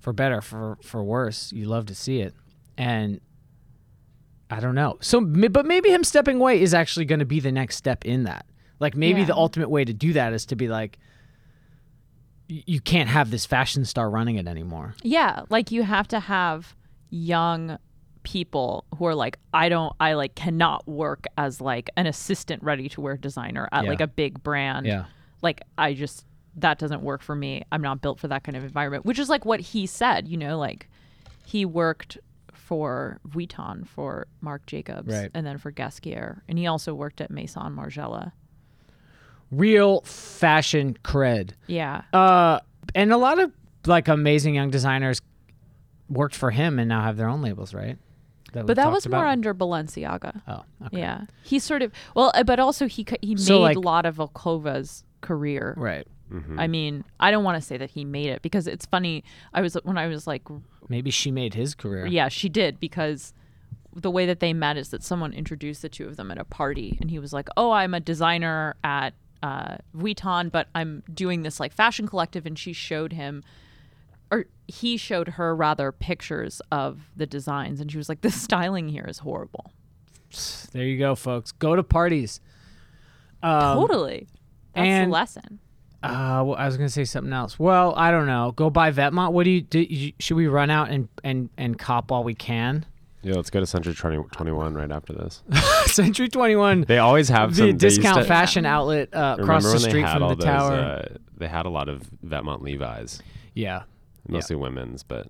for 0.00 0.12
better, 0.14 0.40
for 0.40 0.78
for 0.82 1.04
worse, 1.04 1.52
you 1.52 1.66
love 1.66 1.86
to 1.86 1.94
see 1.94 2.20
it, 2.20 2.34
and 2.78 3.20
I 4.48 4.60
don't 4.60 4.74
know. 4.74 4.96
So, 5.02 5.20
but 5.20 5.66
maybe 5.66 5.90
him 5.90 6.04
stepping 6.04 6.36
away 6.36 6.62
is 6.62 6.72
actually 6.72 7.04
going 7.04 7.18
to 7.18 7.26
be 7.26 7.38
the 7.40 7.52
next 7.52 7.76
step 7.76 8.04
in 8.06 8.24
that. 8.24 8.46
Like, 8.78 8.96
maybe 8.96 9.20
Yeah. 9.20 9.26
the 9.26 9.34
ultimate 9.36 9.68
way 9.70 9.84
to 9.84 9.92
do 9.92 10.12
that 10.14 10.32
is 10.32 10.46
to 10.46 10.56
be 10.56 10.68
like, 10.68 10.98
you 12.48 12.80
can't 12.80 13.08
have 13.08 13.30
this 13.30 13.44
fashion 13.44 13.84
star 13.84 14.08
running 14.08 14.36
it 14.36 14.46
anymore. 14.46 14.94
Yeah, 15.02 15.42
like 15.50 15.70
you 15.72 15.82
have 15.82 16.06
to 16.08 16.20
have 16.20 16.74
young 17.10 17.78
people 18.26 18.84
who 18.98 19.06
are 19.06 19.14
like 19.14 19.38
I 19.54 19.68
don't 19.68 19.94
I 20.00 20.14
like 20.14 20.34
cannot 20.34 20.86
work 20.88 21.26
as 21.38 21.60
like 21.60 21.88
an 21.96 22.06
assistant 22.08 22.60
ready 22.64 22.88
to 22.88 23.00
wear 23.00 23.16
designer 23.16 23.68
at 23.70 23.84
Yeah. 23.84 23.90
like 23.90 24.00
a 24.00 24.08
big 24.08 24.42
brand. 24.42 24.84
Yeah. 24.84 25.04
Like 25.42 25.62
I 25.78 25.94
just 25.94 26.26
that 26.56 26.78
doesn't 26.80 27.02
work 27.02 27.22
for 27.22 27.36
me. 27.36 27.62
I'm 27.70 27.82
not 27.82 28.00
built 28.02 28.18
for 28.18 28.26
that 28.28 28.42
kind 28.42 28.56
of 28.56 28.64
environment, 28.64 29.04
which 29.06 29.20
is 29.20 29.28
like 29.28 29.44
what 29.44 29.60
he 29.60 29.86
said, 29.86 30.26
you 30.26 30.36
know, 30.36 30.58
like 30.58 30.88
he 31.44 31.64
worked 31.64 32.18
for 32.52 33.20
Vuitton 33.28 33.86
for 33.86 34.26
Marc 34.40 34.66
Jacobs 34.66 35.12
Right. 35.14 35.30
and 35.32 35.46
then 35.46 35.56
for 35.58 35.70
Ghesquière 35.70 36.40
and 36.48 36.58
he 36.58 36.66
also 36.66 36.94
worked 36.94 37.20
at 37.20 37.30
Maison 37.30 37.76
Margiela. 37.76 38.32
Real 39.52 40.00
fashion 40.00 40.98
cred. 41.04 41.50
Yeah. 41.68 42.02
Uh, 42.12 42.58
and 42.94 43.12
a 43.12 43.16
lot 43.16 43.38
of 43.38 43.52
like 43.86 44.08
amazing 44.08 44.56
young 44.56 44.70
designers 44.70 45.20
worked 46.08 46.34
for 46.34 46.50
him 46.50 46.78
and 46.80 46.88
now 46.88 47.02
have 47.02 47.16
their 47.16 47.28
own 47.28 47.42
labels, 47.42 47.72
right? 47.72 47.98
That 48.56 48.64
we 48.64 48.66
But 48.68 48.76
that 48.76 48.84
talked 48.84 48.94
was 48.94 49.08
more 49.08 49.26
under 49.26 49.54
Balenciaga. 49.54 50.40
Oh, 50.48 50.64
okay. 50.86 50.98
Yeah, 50.98 51.26
he 51.44 51.58
sort 51.58 51.82
of 51.82 51.92
well, 52.14 52.32
uh, 52.34 52.42
but 52.42 52.58
also 52.58 52.86
he 52.88 53.04
c- 53.08 53.16
he 53.22 53.36
So, 53.36 53.58
made 53.58 53.62
like- 53.62 53.76
a 53.76 53.80
lot 53.80 54.06
of 54.06 54.16
Volkova's 54.16 55.04
career. 55.20 55.74
Right. 55.76 56.06
Mhm. 56.32 56.58
I 56.58 56.66
mean, 56.66 57.04
I 57.20 57.30
don't 57.30 57.44
want 57.44 57.56
to 57.56 57.60
say 57.66 57.76
that 57.76 57.90
he 57.90 58.04
made 58.04 58.26
it 58.30 58.42
because 58.42 58.66
it's 58.66 58.86
funny. 58.86 59.22
I 59.54 59.60
was 59.60 59.74
when 59.84 59.96
I 59.98 60.06
was 60.08 60.26
like, 60.26 60.42
Maybe 60.88 61.10
she 61.10 61.30
made 61.30 61.54
his 61.54 61.74
career. 61.74 62.06
yeah, 62.06 62.28
she 62.28 62.48
did 62.48 62.80
because 62.80 63.32
the 63.94 64.10
way 64.10 64.26
that 64.26 64.40
they 64.40 64.52
met 64.52 64.76
is 64.76 64.88
that 64.90 65.02
someone 65.02 65.32
introduced 65.32 65.82
the 65.82 65.88
two 65.88 66.06
of 66.06 66.16
them 66.16 66.30
at 66.30 66.38
a 66.38 66.44
party, 66.44 66.98
and 67.00 67.10
he 67.10 67.18
was 67.18 67.32
like, 67.32 67.48
"Oh, 67.56 67.70
I'm 67.70 67.94
a 67.94 68.00
designer 68.00 68.74
at 68.84 69.14
uh, 69.42 69.76
Vuitton, 69.96 70.50
but 70.50 70.68
I'm 70.74 71.02
doing 71.12 71.42
this 71.42 71.60
like 71.60 71.72
fashion 71.72 72.06
collective," 72.08 72.44
and 72.46 72.58
she 72.58 72.72
showed 72.72 73.12
him. 73.12 73.42
Or 74.30 74.46
he 74.66 74.96
showed 74.96 75.28
her 75.28 75.54
rather 75.54 75.92
pictures 75.92 76.60
of 76.72 77.00
the 77.16 77.26
designs, 77.26 77.80
and 77.80 77.90
she 77.90 77.98
was 77.98 78.08
like, 78.08 78.20
"The 78.22 78.30
styling 78.44 78.88
here 78.88 79.04
is 79.08 79.18
horrible." 79.18 79.72
There 80.72 80.84
you 80.84 80.98
go, 80.98 81.14
folks. 81.14 81.52
Go 81.52 81.76
to 81.76 81.82
parties. 81.82 82.40
Um, 83.42 83.78
totally, 83.78 84.26
that's 84.74 84.86
and- 84.86 85.10
the 85.10 85.12
lesson. 85.12 85.58
Uh, 86.02 86.42
well, 86.46 86.54
I 86.56 86.66
was 86.66 86.76
gonna 86.76 86.88
say 86.90 87.04
something 87.04 87.32
else. 87.32 87.58
Well, 87.58 87.94
I 87.96 88.10
don't 88.10 88.26
know. 88.26 88.52
Go 88.54 88.68
buy 88.70 88.92
Vetements. 88.92 89.32
What 89.32 89.44
do 89.44 89.50
you 89.50 89.62
do? 89.62 89.80
You, 89.80 90.12
should 90.20 90.36
we 90.36 90.46
run 90.46 90.70
out 90.70 90.90
and 90.90 91.08
and 91.24 91.48
and 91.56 91.78
cop 91.78 92.10
while 92.10 92.22
we 92.22 92.34
can? 92.34 92.84
yeah, 93.22 93.34
let's 93.34 93.50
go 93.50 93.58
to 93.58 93.66
Century 93.66 93.92
20, 93.94 94.22
21 94.30 94.74
right 94.74 94.92
after 94.92 95.12
this. 95.14 95.42
Century 95.86 96.28
Twenty 96.28 96.54
One, 96.54 96.82
They 96.82 96.98
always 96.98 97.28
have 97.30 97.50
the 97.50 97.56
some 97.56 97.66
they 97.66 97.72
discount 97.72 98.18
to- 98.18 98.24
fashion 98.24 98.66
outlet 98.66 99.12
uh, 99.12 99.36
across 99.40 99.64
the 99.64 99.80
street 99.80 100.06
from 100.08 100.22
all 100.22 100.28
the 100.28 100.36
those, 100.36 100.44
tower. 100.44 100.74
Uh, 100.74 101.16
they 101.36 101.48
had 101.48 101.66
a 101.66 101.70
lot 101.70 101.88
of 101.88 102.02
Vetements 102.24 102.62
Levi's, 102.62 103.20
yeah. 103.54 103.82
Mostly 104.28 104.56
women's, 104.56 105.02
but 105.02 105.28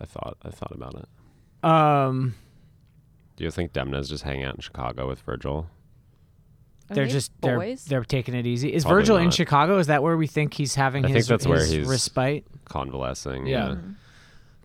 I 0.00 0.04
thought 0.04 0.36
I 0.42 0.50
thought 0.50 0.72
about 0.72 0.94
it. 0.94 1.08
Um, 1.68 2.34
Do 3.36 3.44
you 3.44 3.50
think 3.50 3.72
Demna's 3.72 4.08
just 4.08 4.24
hanging 4.24 4.44
out 4.44 4.54
in 4.56 4.60
Chicago 4.60 5.06
with 5.08 5.20
Virgil? 5.20 5.66
Are 6.90 6.94
they're 6.94 7.06
they 7.06 7.12
just 7.12 7.30
they're 7.40 7.56
boys. 7.58 7.84
they're 7.84 8.04
taking 8.04 8.34
it 8.34 8.46
easy. 8.46 8.72
Is 8.72 8.82
Probably 8.84 9.02
Virgil 9.02 9.16
in. 9.18 9.30
Chicago? 9.30 9.78
Is 9.78 9.86
that 9.88 10.02
where 10.02 10.16
we 10.16 10.26
think 10.26 10.54
he's 10.54 10.74
having 10.74 11.04
I 11.04 11.12
think 11.12 11.26
his, 11.28 11.46
where 11.46 11.60
his 11.60 11.70
he's- 11.70 11.86
respite? 11.88 12.44
Convalescing. 12.64 13.46
Yeah. 13.46 13.76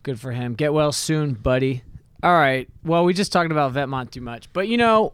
Good 0.04 0.20
for 0.20 0.32
him. 0.32 0.54
Get 0.54 0.74
well 0.74 0.92
soon, 0.92 1.34
buddy. 1.34 1.84
All 2.24 2.34
right. 2.34 2.68
Well, 2.84 3.06
we 3.06 3.14
just 3.14 3.32
talked 3.32 3.52
about 3.52 3.74
Vetements 3.74 4.12
too 4.12 4.22
much, 4.22 4.52
but 4.54 4.68
you 4.68 4.78
know, 4.78 5.14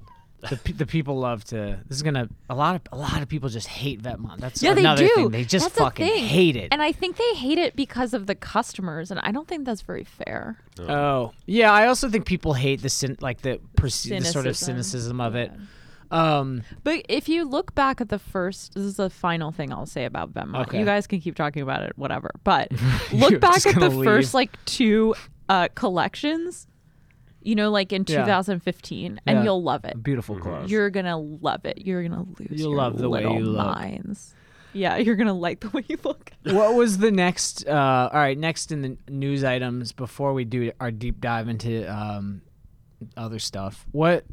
the 0.50 0.58
pe- 0.58 0.74
the 0.74 0.86
people 0.86 1.18
love 1.20 1.44
to. 1.46 1.80
This 1.88 1.98
is 1.98 2.04
gonna 2.04 2.28
a 2.50 2.56
lot 2.56 2.76
of 2.76 2.82
a 2.92 2.98
lot 2.98 3.22
of 3.22 3.28
people 3.30 3.50
just 3.50 3.68
hate 3.68 4.02
Vetements. 4.02 4.40
That's 4.40 4.62
Yeah, 4.64 4.74
they 4.74 4.96
do. 4.96 5.08
thing. 5.16 5.30
They 5.32 5.44
just 5.44 5.66
That's 5.66 5.76
the 5.76 5.82
fucking 5.84 6.06
thing. 6.08 6.24
hate 6.26 6.56
it. 6.56 6.70
And 6.72 6.82
I 6.82 6.92
think 6.92 7.18
they 7.18 7.34
hate 7.36 7.58
it 7.58 7.76
because 7.76 8.14
of 8.14 8.28
the 8.28 8.36
customers, 8.36 9.12
and 9.12 9.20
I 9.24 9.32
don't 9.32 9.48
think 9.48 9.66
that's 9.66 9.82
very 9.82 10.04
fair. 10.04 10.58
oh, 10.80 11.32
yeah. 11.46 11.72
I 11.72 11.88
also 11.88 12.10
think 12.10 12.26
people 12.26 12.54
hate 12.54 12.82
the 12.82 12.88
cyn- 12.88 13.22
like 13.22 13.42
the, 13.42 13.60
perce- 13.76 14.04
the 14.04 14.22
sort 14.22 14.48
of 14.48 14.58
Cynicism. 14.58 14.84
cynicism 15.18 15.22
of 15.22 15.36
it. 15.36 15.52
Yeah. 15.54 15.60
Um, 16.40 16.64
But 16.84 17.06
if 17.08 17.30
you 17.30 17.46
look 17.46 17.74
back 17.74 18.02
at 18.02 18.10
the 18.10 18.20
first, 18.20 18.74
this 18.74 18.84
is 18.84 18.98
the 18.98 19.10
final 19.10 19.52
thing 19.54 19.72
I'll 19.72 19.86
say 19.86 20.04
about 20.06 20.34
Vetements. 20.34 20.64
Okay. 20.68 20.80
You 20.80 20.86
guys 20.86 21.08
can 21.08 21.22
keep 21.22 21.36
talking 21.36 21.62
about 21.62 21.84
it, 21.84 21.94
whatever. 21.98 22.32
But 22.44 22.70
You're 23.12 23.30
look 23.30 23.40
back 23.40 23.54
just 23.54 23.68
at 23.68 23.76
the 23.76 23.90
gonna 23.90 24.04
first 24.04 24.34
like 24.34 24.52
two 24.66 25.16
uh, 25.48 25.70
collections, 25.74 26.68
you 27.44 27.56
know, 27.56 27.70
like 27.72 27.92
in 27.94 28.06
Yeah. 28.08 28.22
2015, 28.24 29.20
and 29.26 29.38
Yeah. 29.40 29.44
you'll 29.44 29.64
love 29.64 29.86
it. 29.86 30.02
beautiful 30.02 30.38
clothes. 30.40 30.70
You're 30.72 30.90
gonna 30.90 31.18
love 31.18 31.66
it. 31.66 31.80
You're 31.86 32.04
gonna 32.04 32.26
lose. 32.40 32.48
You'll 32.52 32.70
your 32.72 32.78
love 32.78 32.98
the 32.98 33.10
way 33.10 33.22
little 33.22 33.38
you 33.40 33.46
look. 33.46 33.66
minds. 33.66 34.36
Yeah, 34.74 34.96
you're 34.98 35.16
gonna 35.18 35.34
like 35.34 35.60
the 35.60 35.70
way 35.74 35.84
you 35.88 35.98
look. 36.04 36.32
what 36.44 36.76
was 36.76 36.98
the 37.00 37.12
next? 37.12 37.68
Uh, 37.68 38.10
all 38.12 38.20
right, 38.20 38.38
next 38.38 38.72
in 38.72 38.82
the 38.82 38.98
news 39.10 39.44
items 39.44 39.92
before 39.92 40.34
we 40.34 40.46
do 40.46 40.72
our 40.80 40.92
deep 40.92 41.20
dive 41.20 41.50
into 41.50 41.92
um, 41.94 42.42
other 43.18 43.40
stuff. 43.40 43.86
What? 43.92 44.26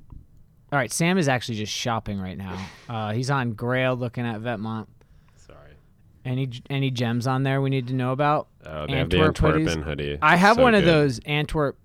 All 0.71 0.79
right, 0.79 0.93
Sam 0.93 1.17
is 1.19 1.29
actually 1.29 1.57
just 1.57 1.73
shopping 1.73 2.21
right 2.21 2.37
now. 2.39 2.57
Uh, 2.89 3.13
he's 3.13 3.31
on 3.31 3.53
Grail 3.53 3.95
looking 3.97 4.25
at 4.27 4.41
Vetements. 4.41 4.87
Sorry. 5.37 5.73
Any 6.25 6.49
any 6.71 6.91
gems 6.91 7.27
on 7.27 7.43
there 7.43 7.61
we 7.61 7.69
need 7.69 7.89
to 7.89 7.95
know 7.95 8.13
about? 8.13 8.49
Oh, 8.65 8.87
they 8.87 8.97
have 8.97 9.11
the 9.11 9.19
Antwerp 9.19 9.57
hoodies. 9.57 9.83
Hoodie. 9.83 10.19
I 10.23 10.37
have 10.37 10.57
So 10.57 10.63
one 10.63 10.75
of 10.75 10.85
good. 10.85 10.89
those 10.91 11.19
Antwerp. 11.27 11.77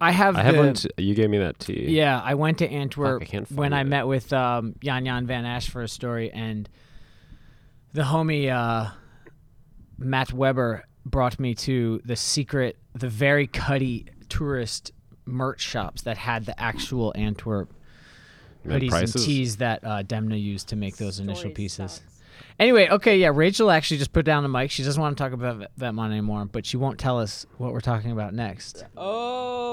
I 0.00 0.12
have. 0.12 0.36
I 0.36 0.42
have 0.42 0.54
the, 0.54 0.60
one. 0.60 0.74
T- 0.74 0.90
you 0.96 1.14
gave 1.14 1.28
me 1.28 1.38
that 1.38 1.58
tee. 1.58 1.86
Yeah, 1.88 2.20
I 2.22 2.34
went 2.34 2.58
to 2.58 2.68
Antwerp 2.68 3.22
I 3.22 3.36
when 3.36 3.44
find 3.44 3.74
I 3.74 3.80
it. 3.82 3.84
met 3.84 4.06
with 4.06 4.32
um, 4.32 4.74
Jan 4.82 5.04
Jan 5.04 5.26
Van 5.26 5.44
Essche 5.44 5.68
for 5.68 5.82
a 5.82 5.88
story, 5.88 6.30
and 6.32 6.68
the 7.92 8.02
homie 8.02 8.50
uh, 8.50 8.90
Matt 9.98 10.32
Weber 10.32 10.84
brought 11.04 11.38
me 11.38 11.54
to 11.54 12.00
the 12.04 12.16
secret, 12.16 12.78
the 12.94 13.08
very 13.08 13.46
cutty 13.46 14.06
tourist 14.28 14.92
merch 15.26 15.60
shops 15.60 16.02
that 16.02 16.16
had 16.16 16.46
the 16.46 16.58
actual 16.60 17.12
Antwerp 17.14 17.72
Man, 18.64 18.80
hoodies 18.80 19.00
and 19.00 19.12
tees 19.24 19.56
that 19.58 19.84
uh, 19.84 20.02
Demna 20.02 20.40
used 20.40 20.68
to 20.68 20.76
make 20.76 20.96
those 20.96 21.20
initial 21.20 21.50
pieces. 21.50 22.00
Anyway, 22.58 22.88
okay, 22.88 23.18
yeah, 23.18 23.30
Rachel 23.32 23.70
actually 23.70 23.98
just 23.98 24.12
put 24.12 24.24
down 24.24 24.42
the 24.42 24.48
mic. 24.48 24.70
She 24.70 24.82
doesn't 24.82 25.00
want 25.00 25.16
to 25.16 25.22
talk 25.22 25.32
about 25.32 25.56
Vet- 25.56 25.76
Vetements 25.78 26.10
anymore, 26.10 26.44
but 26.44 26.66
she 26.66 26.76
won't 26.76 26.98
tell 26.98 27.18
us 27.18 27.46
what 27.58 27.72
we're 27.72 27.80
talking 27.80 28.10
about 28.10 28.34
next. 28.34 28.84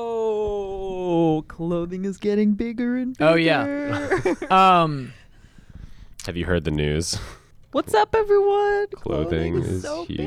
Oh, 0.09 1.43
clothing 1.47 2.05
is 2.05 2.17
getting 2.17 2.53
bigger 2.53 2.95
and 2.97 3.17
bigger. 3.17 3.29
Oh, 3.29 3.35
yeah. 3.35 4.33
Um. 4.83 5.13
Have 6.25 6.35
you 6.37 6.45
heard 6.45 6.63
the 6.65 6.71
news? 6.71 7.17
What's 7.71 7.93
up, 7.93 8.15
everyone? 8.15 8.87
Clothing 8.95 9.55
is 9.55 9.81
so 9.83 10.05
huge. 10.05 10.17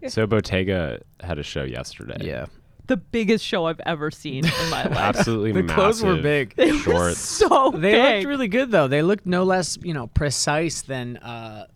big. 0.00 0.10
so 0.10 0.26
Bottega 0.26 1.00
had 1.20 1.38
a 1.38 1.42
show 1.42 1.62
yesterday. 1.64 2.18
Yeah. 2.20 2.46
The 2.88 2.96
biggest 2.96 3.44
show 3.44 3.66
I've 3.66 3.80
ever 3.86 4.10
seen 4.10 4.44
in 4.44 4.70
my 4.70 4.82
life. 4.88 4.96
Absolutely 4.96 5.52
The 5.52 5.62
massive. 5.62 5.74
clothes 5.76 6.02
were 6.02 6.16
big. 6.20 6.54
They 6.56 6.72
were 6.72 6.78
Shorts. 6.78 7.18
so 7.20 7.70
They 7.70 7.92
big. 7.92 8.14
looked 8.16 8.26
really 8.28 8.48
good 8.48 8.70
though. 8.70 8.88
They 8.88 9.02
looked 9.02 9.26
no 9.26 9.44
less, 9.44 9.78
you 9.82 9.94
know, 9.94 10.06
precise 10.08 10.82
than 10.82 11.16
uh 11.18 11.66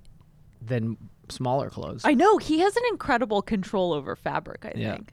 than 0.60 0.96
smaller 1.28 1.70
clothes. 1.70 2.02
I 2.04 2.14
know 2.14 2.36
he 2.38 2.58
has 2.60 2.76
an 2.76 2.82
incredible 2.90 3.42
control 3.42 3.92
over 3.92 4.16
fabric. 4.16 4.64
I 4.64 4.72
Yeah. 4.76 4.94
think. 4.96 5.12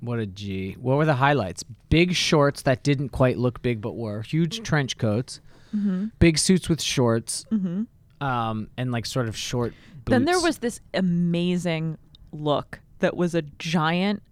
what 0.00 0.18
a 0.18 0.26
G. 0.26 0.76
What 0.80 0.96
were 0.96 1.04
the 1.04 1.14
highlights? 1.14 1.62
Big 1.88 2.14
shorts 2.14 2.62
that 2.62 2.82
didn't 2.82 3.10
quite 3.10 3.38
look 3.38 3.62
big 3.62 3.80
but 3.80 3.92
were. 3.96 4.22
Huge 4.22 4.62
trench 4.62 4.98
coats. 4.98 5.40
Mm-hmm. 5.74 6.06
Big 6.18 6.36
suits 6.38 6.68
with 6.68 6.82
shorts. 6.82 7.44
Mm-hmm. 7.50 7.82
Um 8.26 8.68
and 8.76 8.92
like 8.92 9.06
sort 9.06 9.28
of 9.28 9.36
short 9.36 9.72
boots. 10.04 10.10
Then 10.10 10.24
there 10.26 10.40
was 10.40 10.58
this 10.58 10.80
amazing 10.92 11.96
look 12.32 12.80
that 12.98 13.16
was 13.16 13.34
a 13.34 13.42
giant 13.42 14.22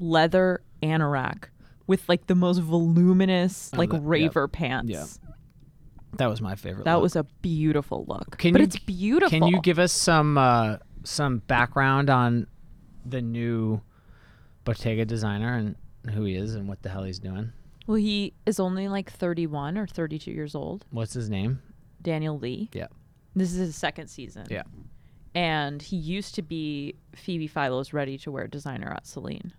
leather 0.00 0.62
anorak 0.82 1.44
with 1.86 2.08
like 2.08 2.26
the 2.26 2.34
most 2.34 2.58
voluminous 2.58 3.70
Oh, 3.74 3.78
like 3.78 3.90
that- 3.90 3.96
yep. 3.96 4.02
raver 4.04 4.48
pants. 4.48 4.90
Yeah. 4.90 5.04
that 6.16 6.26
was 6.28 6.40
my 6.40 6.54
favorite. 6.56 6.84
That 6.84 6.94
look. 6.94 7.02
was 7.02 7.16
a 7.16 7.24
beautiful 7.42 8.04
look. 8.08 8.38
Can 8.38 8.52
but 8.52 8.60
you- 8.60 8.64
it's 8.64 8.78
beautiful. 8.78 9.30
Can 9.38 9.46
you 9.48 9.60
give 9.60 9.78
us 9.78 9.92
some 9.92 10.36
uh 10.38 10.78
some 11.04 11.38
background 11.46 12.10
on 12.10 12.46
the 13.06 13.22
new 13.22 13.80
Bottega 14.64 15.04
designer 15.04 15.54
and 15.56 15.76
who 16.14 16.24
he 16.24 16.34
is 16.34 16.54
and 16.54 16.68
what 16.68 16.82
the 16.82 16.88
hell 16.90 17.04
he's 17.04 17.18
doing? 17.18 17.52
Well, 17.86 17.96
he 17.96 18.34
is 18.46 18.60
only 18.60 18.88
like 18.88 19.10
31 19.10 19.76
or 19.78 19.86
32 19.86 20.30
years 20.30 20.54
old. 20.54 20.84
What's 20.90 21.12
his 21.14 21.28
name? 21.30 21.62
Daniel 22.02 22.38
Lee. 22.38 22.68
Yeah. 22.72 22.86
This 23.34 23.52
is 23.52 23.58
his 23.58 23.76
second 23.76 24.08
season. 24.08 24.46
Yeah. 24.50 24.62
And 25.34 25.80
he 25.80 25.96
used 25.96 26.34
to 26.36 26.42
be 26.42 26.96
Phoebe 27.14 27.46
Philo's 27.46 27.92
ready 27.92 28.18
to 28.18 28.30
wear 28.30 28.46
designer 28.46 28.92
at 28.92 29.06
Celine. 29.06 29.52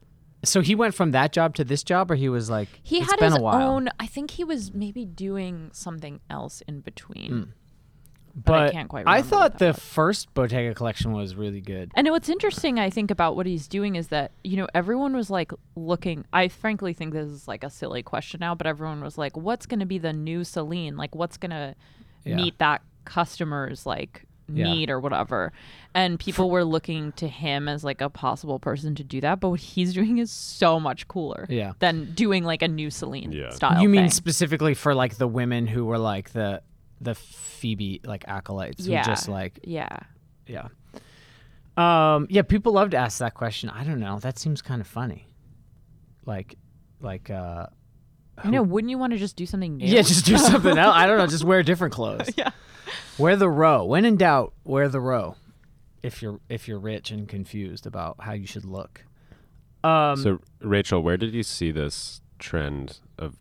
So 0.43 0.61
he 0.61 0.73
went 0.75 0.95
from 0.95 1.11
that 1.11 1.31
job 1.33 1.55
to 1.55 1.63
this 1.63 1.83
job, 1.83 2.09
or 2.11 2.15
he 2.15 2.27
was 2.29 2.49
like 2.49 2.67
He 2.83 2.97
it's 2.99 3.09
had 3.11 3.19
been 3.19 3.31
his 3.31 3.39
a 3.39 3.41
while. 3.41 3.69
own. 3.71 3.89
I 3.99 4.07
think 4.07 4.31
he 4.31 4.43
was 4.43 4.73
maybe 4.73 5.05
doing 5.05 5.69
something 5.73 6.19
else 6.29 6.61
in 6.67 6.79
between. 6.81 7.31
Mm. 7.31 7.47
but 8.33 8.69
I 8.69 8.71
can't 8.71 8.89
quite 8.89 9.01
remember. 9.05 9.19
I 9.19 9.21
thought 9.29 9.59
the 9.59 9.67
was. 9.67 9.79
first 9.79 10.33
Bottega 10.33 10.73
collection 10.73 11.11
was 11.11 11.35
really 11.35 11.61
good. 11.61 11.91
And 11.95 12.07
what's 12.09 12.29
interesting, 12.29 12.79
I 12.79 12.89
think, 12.89 13.11
about 13.11 13.35
what 13.35 13.45
he's 13.45 13.67
doing 13.67 13.95
is 13.97 14.07
that, 14.07 14.31
you 14.43 14.55
know, 14.57 14.67
everyone 14.73 15.15
was 15.15 15.29
like 15.29 15.51
looking. 15.75 16.25
I 16.33 16.47
frankly 16.47 16.93
think 16.93 17.13
this 17.13 17.29
is 17.29 17.47
like 17.47 17.63
a 17.63 17.69
silly 17.69 18.01
question 18.03 18.39
now, 18.39 18.55
but 18.55 18.65
everyone 18.67 19.03
was 19.03 19.17
like, 19.17 19.35
what's 19.37 19.65
going 19.65 19.81
to 19.81 19.85
be 19.85 19.97
the 19.97 20.13
new 20.13 20.43
Celine? 20.43 20.95
Like, 20.97 21.13
what's 21.13 21.37
going 21.37 21.51
to 21.51 21.75
Yeah. 22.23 22.35
meet 22.37 22.57
that 22.59 22.81
customer's 23.05 23.85
like 23.85 24.25
Yeah. 24.53 24.73
need 24.73 24.89
or 24.89 24.99
whatever? 24.99 25.51
And 25.93 26.19
people 26.19 26.49
were 26.49 26.63
looking 26.63 27.11
to 27.13 27.27
him 27.27 27.67
as 27.67 27.83
like 27.83 28.01
a 28.01 28.09
possible 28.09 28.59
person 28.59 28.95
to 28.95 29.03
do 29.03 29.19
that. 29.21 29.39
But 29.39 29.49
what 29.49 29.59
he's 29.59 29.93
doing 29.99 30.17
is 30.19 30.31
so 30.31 30.79
much 30.79 31.07
cooler 31.07 31.45
Yeah. 31.49 31.73
than 31.79 32.13
doing 32.13 32.43
like 32.43 32.61
a 32.61 32.67
new 32.67 32.89
Celine 32.89 33.31
Yeah. 33.31 33.49
style. 33.51 33.81
you 33.81 33.89
mean 33.89 34.03
thing. 34.03 34.11
specifically 34.11 34.73
for 34.73 34.93
like 34.95 35.17
the 35.17 35.27
women 35.27 35.67
who 35.67 35.85
were 35.85 35.97
like 35.97 36.31
the 36.31 36.61
the 36.99 37.15
Phoebe 37.15 37.99
like 38.05 38.25
acolytes 38.27 38.85
Yeah. 38.87 39.03
who 39.03 39.11
just 39.11 39.27
like 39.27 39.59
yeah. 39.63 39.87
yeah. 40.47 40.67
Um 41.77 42.27
yeah, 42.29 42.41
people 42.41 42.73
love 42.73 42.89
to 42.91 42.97
ask 42.97 43.19
that 43.19 43.33
question. 43.33 43.69
I 43.69 43.83
don't 43.83 43.99
know. 43.99 44.19
That 44.19 44.37
seems 44.37 44.61
kind 44.61 44.81
of 44.81 44.87
funny. 44.87 45.27
Like 46.25 46.57
like 47.01 47.29
uh 47.29 47.67
I 48.43 48.49
know. 48.49 48.63
Wouldn't 48.63 48.89
you 48.89 48.97
want 48.97 49.13
to 49.13 49.19
just 49.19 49.35
do 49.35 49.45
something 49.45 49.77
new? 49.77 49.85
yeah, 49.85 50.01
just 50.01 50.25
do 50.25 50.37
something 50.37 50.77
else. 50.77 50.95
I 50.95 51.05
don't 51.05 51.17
know, 51.17 51.27
just 51.27 51.43
wear 51.43 51.63
different 51.63 51.93
clothes. 51.93 52.29
Yeah. 52.37 52.51
Wear 53.17 53.35
the 53.35 53.49
row. 53.49 53.85
When 53.85 54.05
in 54.05 54.17
doubt, 54.17 54.53
wear 54.63 54.89
the 54.89 54.99
row. 54.99 55.35
If 56.03 56.21
you're 56.21 56.39
if 56.49 56.67
you're 56.67 56.79
rich 56.79 57.11
and 57.11 57.27
confused 57.27 57.85
about 57.85 58.17
how 58.21 58.33
you 58.33 58.47
should 58.47 58.65
look. 58.65 59.05
Um, 59.83 60.17
so 60.17 60.39
Rachel, 60.61 61.01
where 61.01 61.17
did 61.17 61.33
you 61.33 61.43
see 61.43 61.71
this 61.71 62.21
trend 62.39 62.99
of 63.17 63.37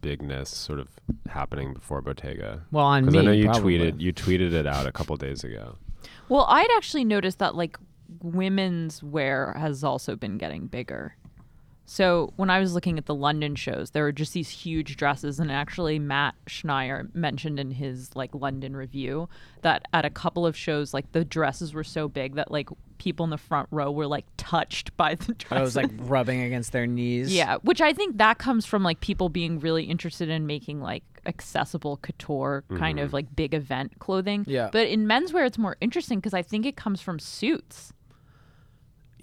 bigness 0.00 0.50
sort 0.50 0.78
of 0.80 0.88
happening 1.28 1.72
before 1.74 2.02
Bottega? 2.02 2.64
well, 2.70 2.84
on 2.84 3.06
me, 3.06 3.18
I 3.18 3.22
know 3.22 3.32
you 3.32 3.46
probably. 3.46 3.78
tweeted 3.78 4.00
you 4.00 4.12
tweeted 4.12 4.52
it 4.52 4.66
out 4.66 4.86
a 4.86 4.92
couple 4.92 5.16
days 5.16 5.44
ago. 5.44 5.76
Well, 6.28 6.46
I'd 6.48 6.70
actually 6.76 7.04
noticed 7.04 7.38
that 7.38 7.54
like 7.54 7.78
women's 8.22 9.02
wear 9.02 9.54
has 9.58 9.84
also 9.84 10.16
been 10.16 10.38
getting 10.38 10.66
bigger. 10.66 11.16
So 11.86 12.32
when 12.36 12.50
I 12.50 12.60
was 12.60 12.74
looking 12.74 12.96
at 12.98 13.06
the 13.06 13.14
London 13.14 13.54
shows, 13.54 13.90
there 13.90 14.04
were 14.04 14.12
just 14.12 14.32
these 14.32 14.48
huge 14.48 14.96
dresses, 14.96 15.38
and 15.38 15.52
actually 15.52 15.98
Matt 15.98 16.34
Schneier 16.46 17.14
mentioned 17.14 17.60
in 17.60 17.70
his 17.70 18.14
like 18.16 18.34
London 18.34 18.74
review 18.76 19.28
that 19.62 19.86
at 19.92 20.04
a 20.04 20.10
couple 20.10 20.46
of 20.46 20.56
shows, 20.56 20.94
like 20.94 21.12
the 21.12 21.24
dresses 21.24 21.74
were 21.74 21.84
so 21.84 22.08
big 22.08 22.36
that 22.36 22.50
like 22.50 22.68
people 22.98 23.24
in 23.24 23.30
the 23.30 23.38
front 23.38 23.68
row 23.70 23.90
were 23.90 24.06
like 24.06 24.24
touched 24.36 24.96
by 24.96 25.14
the 25.14 25.26
oh, 25.32 25.34
dresses. 25.38 25.58
I 25.58 25.60
was 25.60 25.76
like 25.76 25.90
rubbing 25.98 26.40
against 26.42 26.72
their 26.72 26.86
knees. 26.86 27.34
Yeah, 27.34 27.58
which 27.62 27.80
I 27.80 27.92
think 27.92 28.16
that 28.16 28.38
comes 28.38 28.64
from 28.64 28.82
like 28.82 29.00
people 29.00 29.28
being 29.28 29.60
really 29.60 29.84
interested 29.84 30.28
in 30.28 30.46
making 30.46 30.80
like 30.80 31.02
accessible 31.26 31.96
couture 31.98 32.64
kind 32.76 32.98
of 32.98 33.08
mm-hmm. 33.08 33.14
like 33.14 33.36
big 33.36 33.54
event 33.54 33.98
clothing. 33.98 34.44
Yeah. 34.46 34.70
But 34.72 34.88
in 34.88 35.06
menswear, 35.06 35.46
it's 35.46 35.58
more 35.58 35.76
interesting 35.80 36.18
because 36.18 36.34
I 36.34 36.42
think 36.42 36.66
it 36.66 36.76
comes 36.76 37.00
from 37.00 37.18
suits. 37.18 37.92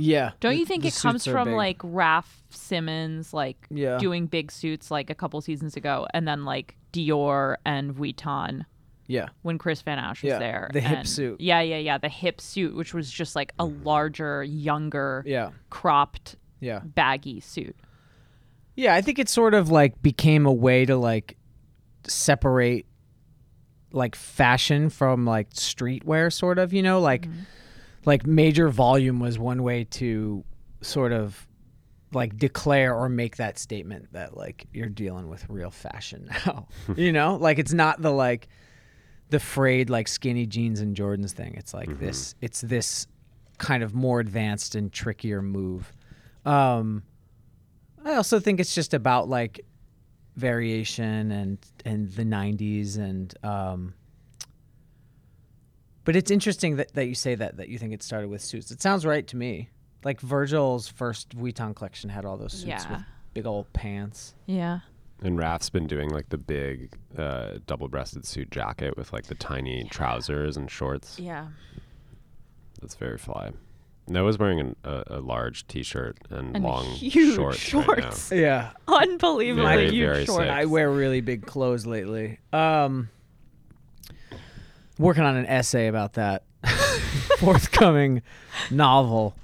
Yeah. 0.02 0.32
Don't 0.40 0.58
you 0.58 0.66
think 0.66 0.82
the 0.84 0.90
it 0.90 0.96
comes 0.96 1.24
suits 1.24 1.28
are 1.28 1.32
from 1.32 1.50
big. 1.50 1.56
like 1.56 1.78
Raf 1.84 2.44
Simons 2.50 3.34
like 3.34 3.68
Yeah. 3.70 3.98
doing 3.98 4.28
big 4.28 4.52
suits 4.52 4.90
like 4.92 5.10
a 5.10 5.16
couple 5.16 5.40
seasons 5.42 5.76
ago, 5.78 6.08
and 6.14 6.28
then 6.28 6.44
like 6.46 6.76
Dior 6.94 7.56
and 7.66 7.94
Vuitton 7.94 8.66
Yeah. 9.08 9.30
when 9.42 9.58
Kris 9.58 9.82
Van 9.82 9.98
Assche 9.98 10.24
was 10.24 10.32
Yeah, 10.32 10.40
there. 10.40 10.70
the 10.74 10.82
hip 10.82 11.00
and- 11.00 11.10
suit. 11.10 11.40
Yeah, 11.42 11.62
yeah, 11.62 11.78
yeah. 11.78 11.98
The 11.98 12.10
hip 12.10 12.42
suit, 12.42 12.76
which 12.76 12.94
was 12.94 13.10
just 13.12 13.36
like 13.36 13.54
a 13.60 13.66
larger, 13.66 14.44
younger, 14.44 15.24
Yeah. 15.26 15.52
cropped, 15.70 16.36
Yeah. 16.60 16.80
baggy 16.84 17.40
suit. 17.40 17.76
Yeah, 18.76 18.96
I 18.96 19.02
think 19.02 19.20
it 19.20 19.28
sort 19.30 19.54
of 19.54 19.70
like 19.70 20.02
became 20.02 20.46
a 20.46 20.54
way 20.54 20.86
to 20.86 20.96
like 20.96 21.38
separate 22.08 22.86
like 23.94 24.16
fashion 24.16 24.90
from 24.90 25.26
like 25.26 25.50
streetwear 25.52 26.32
sort 26.32 26.58
of, 26.58 26.72
you 26.74 26.82
know, 26.82 27.00
like 27.00 27.24
mm-hmm. 27.24 27.42
Like 28.06 28.26
major 28.26 28.70
volume 28.70 29.20
was 29.20 29.38
one 29.38 29.64
way 29.64 29.84
to 29.86 30.44
sort 30.82 31.12
of 31.12 31.48
like 32.14 32.38
declare 32.38 32.94
or 32.96 33.08
make 33.08 33.38
that 33.38 33.58
statement 33.58 34.12
that 34.12 34.36
like 34.36 34.66
you're 34.74 34.90
dealing 34.90 35.30
with 35.30 35.48
real 35.50 35.72
fashion 35.72 36.30
now. 36.46 36.68
you 36.96 37.12
know? 37.12 37.36
Like 37.36 37.60
it's 37.60 37.74
not 37.74 38.02
the 38.02 38.12
like 38.12 38.50
the 39.30 39.40
frayed 39.40 39.90
like 39.90 40.08
skinny 40.08 40.46
jeans 40.46 40.82
and 40.82 40.96
Jordans 40.96 41.32
thing. 41.32 41.56
It's 41.56 41.74
like 41.74 42.00
this 42.00 42.36
it's 42.42 42.62
this 42.62 43.08
kind 43.58 43.84
of 43.84 43.94
more 43.94 44.20
advanced 44.20 44.76
and 44.76 44.92
trickier 44.92 45.42
move. 45.42 45.92
Um 46.46 47.04
I 48.04 48.16
also 48.16 48.40
think 48.40 48.60
it's 48.60 48.74
just 48.74 48.94
about 48.94 49.30
like 49.30 49.62
variation 50.36 51.32
and 51.32 51.58
and 51.86 52.10
the 52.12 52.24
90s 52.24 52.98
and 52.98 53.34
um 53.44 53.94
but 56.06 56.16
it's 56.16 56.32
interesting 56.32 56.78
that, 56.78 56.94
that 56.94 57.06
you 57.08 57.16
say 57.16 57.36
that 57.36 57.58
that 57.58 57.70
you 57.70 57.78
think 57.78 57.94
it 57.94 58.02
started 58.04 58.30
with 58.30 58.42
suits. 58.42 58.72
It 58.72 58.82
sounds 58.82 59.06
right 59.06 59.26
to 59.28 59.36
me. 59.38 59.70
Like 60.04 60.20
Virgil's 60.22 60.88
first 60.88 61.30
Vuitton 61.38 61.76
collection 61.76 62.10
had 62.10 62.26
all 62.26 62.38
those 62.38 62.54
suits 62.54 62.66
Yeah. 62.66 62.92
with 62.92 63.02
big 63.34 63.46
old 63.46 63.72
pants. 63.74 64.34
Yeah. 64.48 64.80
And 65.24 65.38
Raf's 65.38 65.70
been 65.70 65.86
doing 65.86 66.10
like 66.10 66.30
the 66.30 66.38
big 66.40 66.94
uh, 67.16 67.60
double-breasted 67.68 68.26
suit 68.26 68.50
jacket 68.50 68.98
with 68.98 69.14
like 69.14 69.28
the 69.28 69.36
tiny 69.36 69.84
trousers 69.92 70.58
and 70.58 70.72
shorts. 70.72 71.20
Yeah. 71.20 71.48
That's 72.82 72.96
very 72.96 73.20
fly. 73.20 73.52
Noah's 74.08 74.40
wearing 74.40 74.60
an, 74.60 74.76
a, 74.84 75.04
a 75.08 75.20
large 75.20 75.68
T-shirt 75.68 76.18
and, 76.32 76.56
And 76.56 76.66
long 76.66 76.86
huge 76.86 77.36
shorts. 77.60 77.72
right 77.74 78.00
now. 78.00 78.36
Yeah. 78.36 78.72
Unbelievable. 78.88 79.68
Very, 79.68 79.92
huge 79.92 80.06
very 80.08 80.26
shorts. 80.26 80.42
sick. 80.46 80.50
I 80.52 80.66
wear 80.66 80.90
really 80.90 81.22
big 81.22 81.46
clothes 81.46 81.86
lately. 81.86 82.40
Um 82.52 83.10
working 85.02 85.24
on 85.24 85.36
an 85.36 85.46
essay 85.48 85.88
about 85.88 86.14
that 86.14 86.44
forthcoming 87.38 88.22
novel 88.70 89.36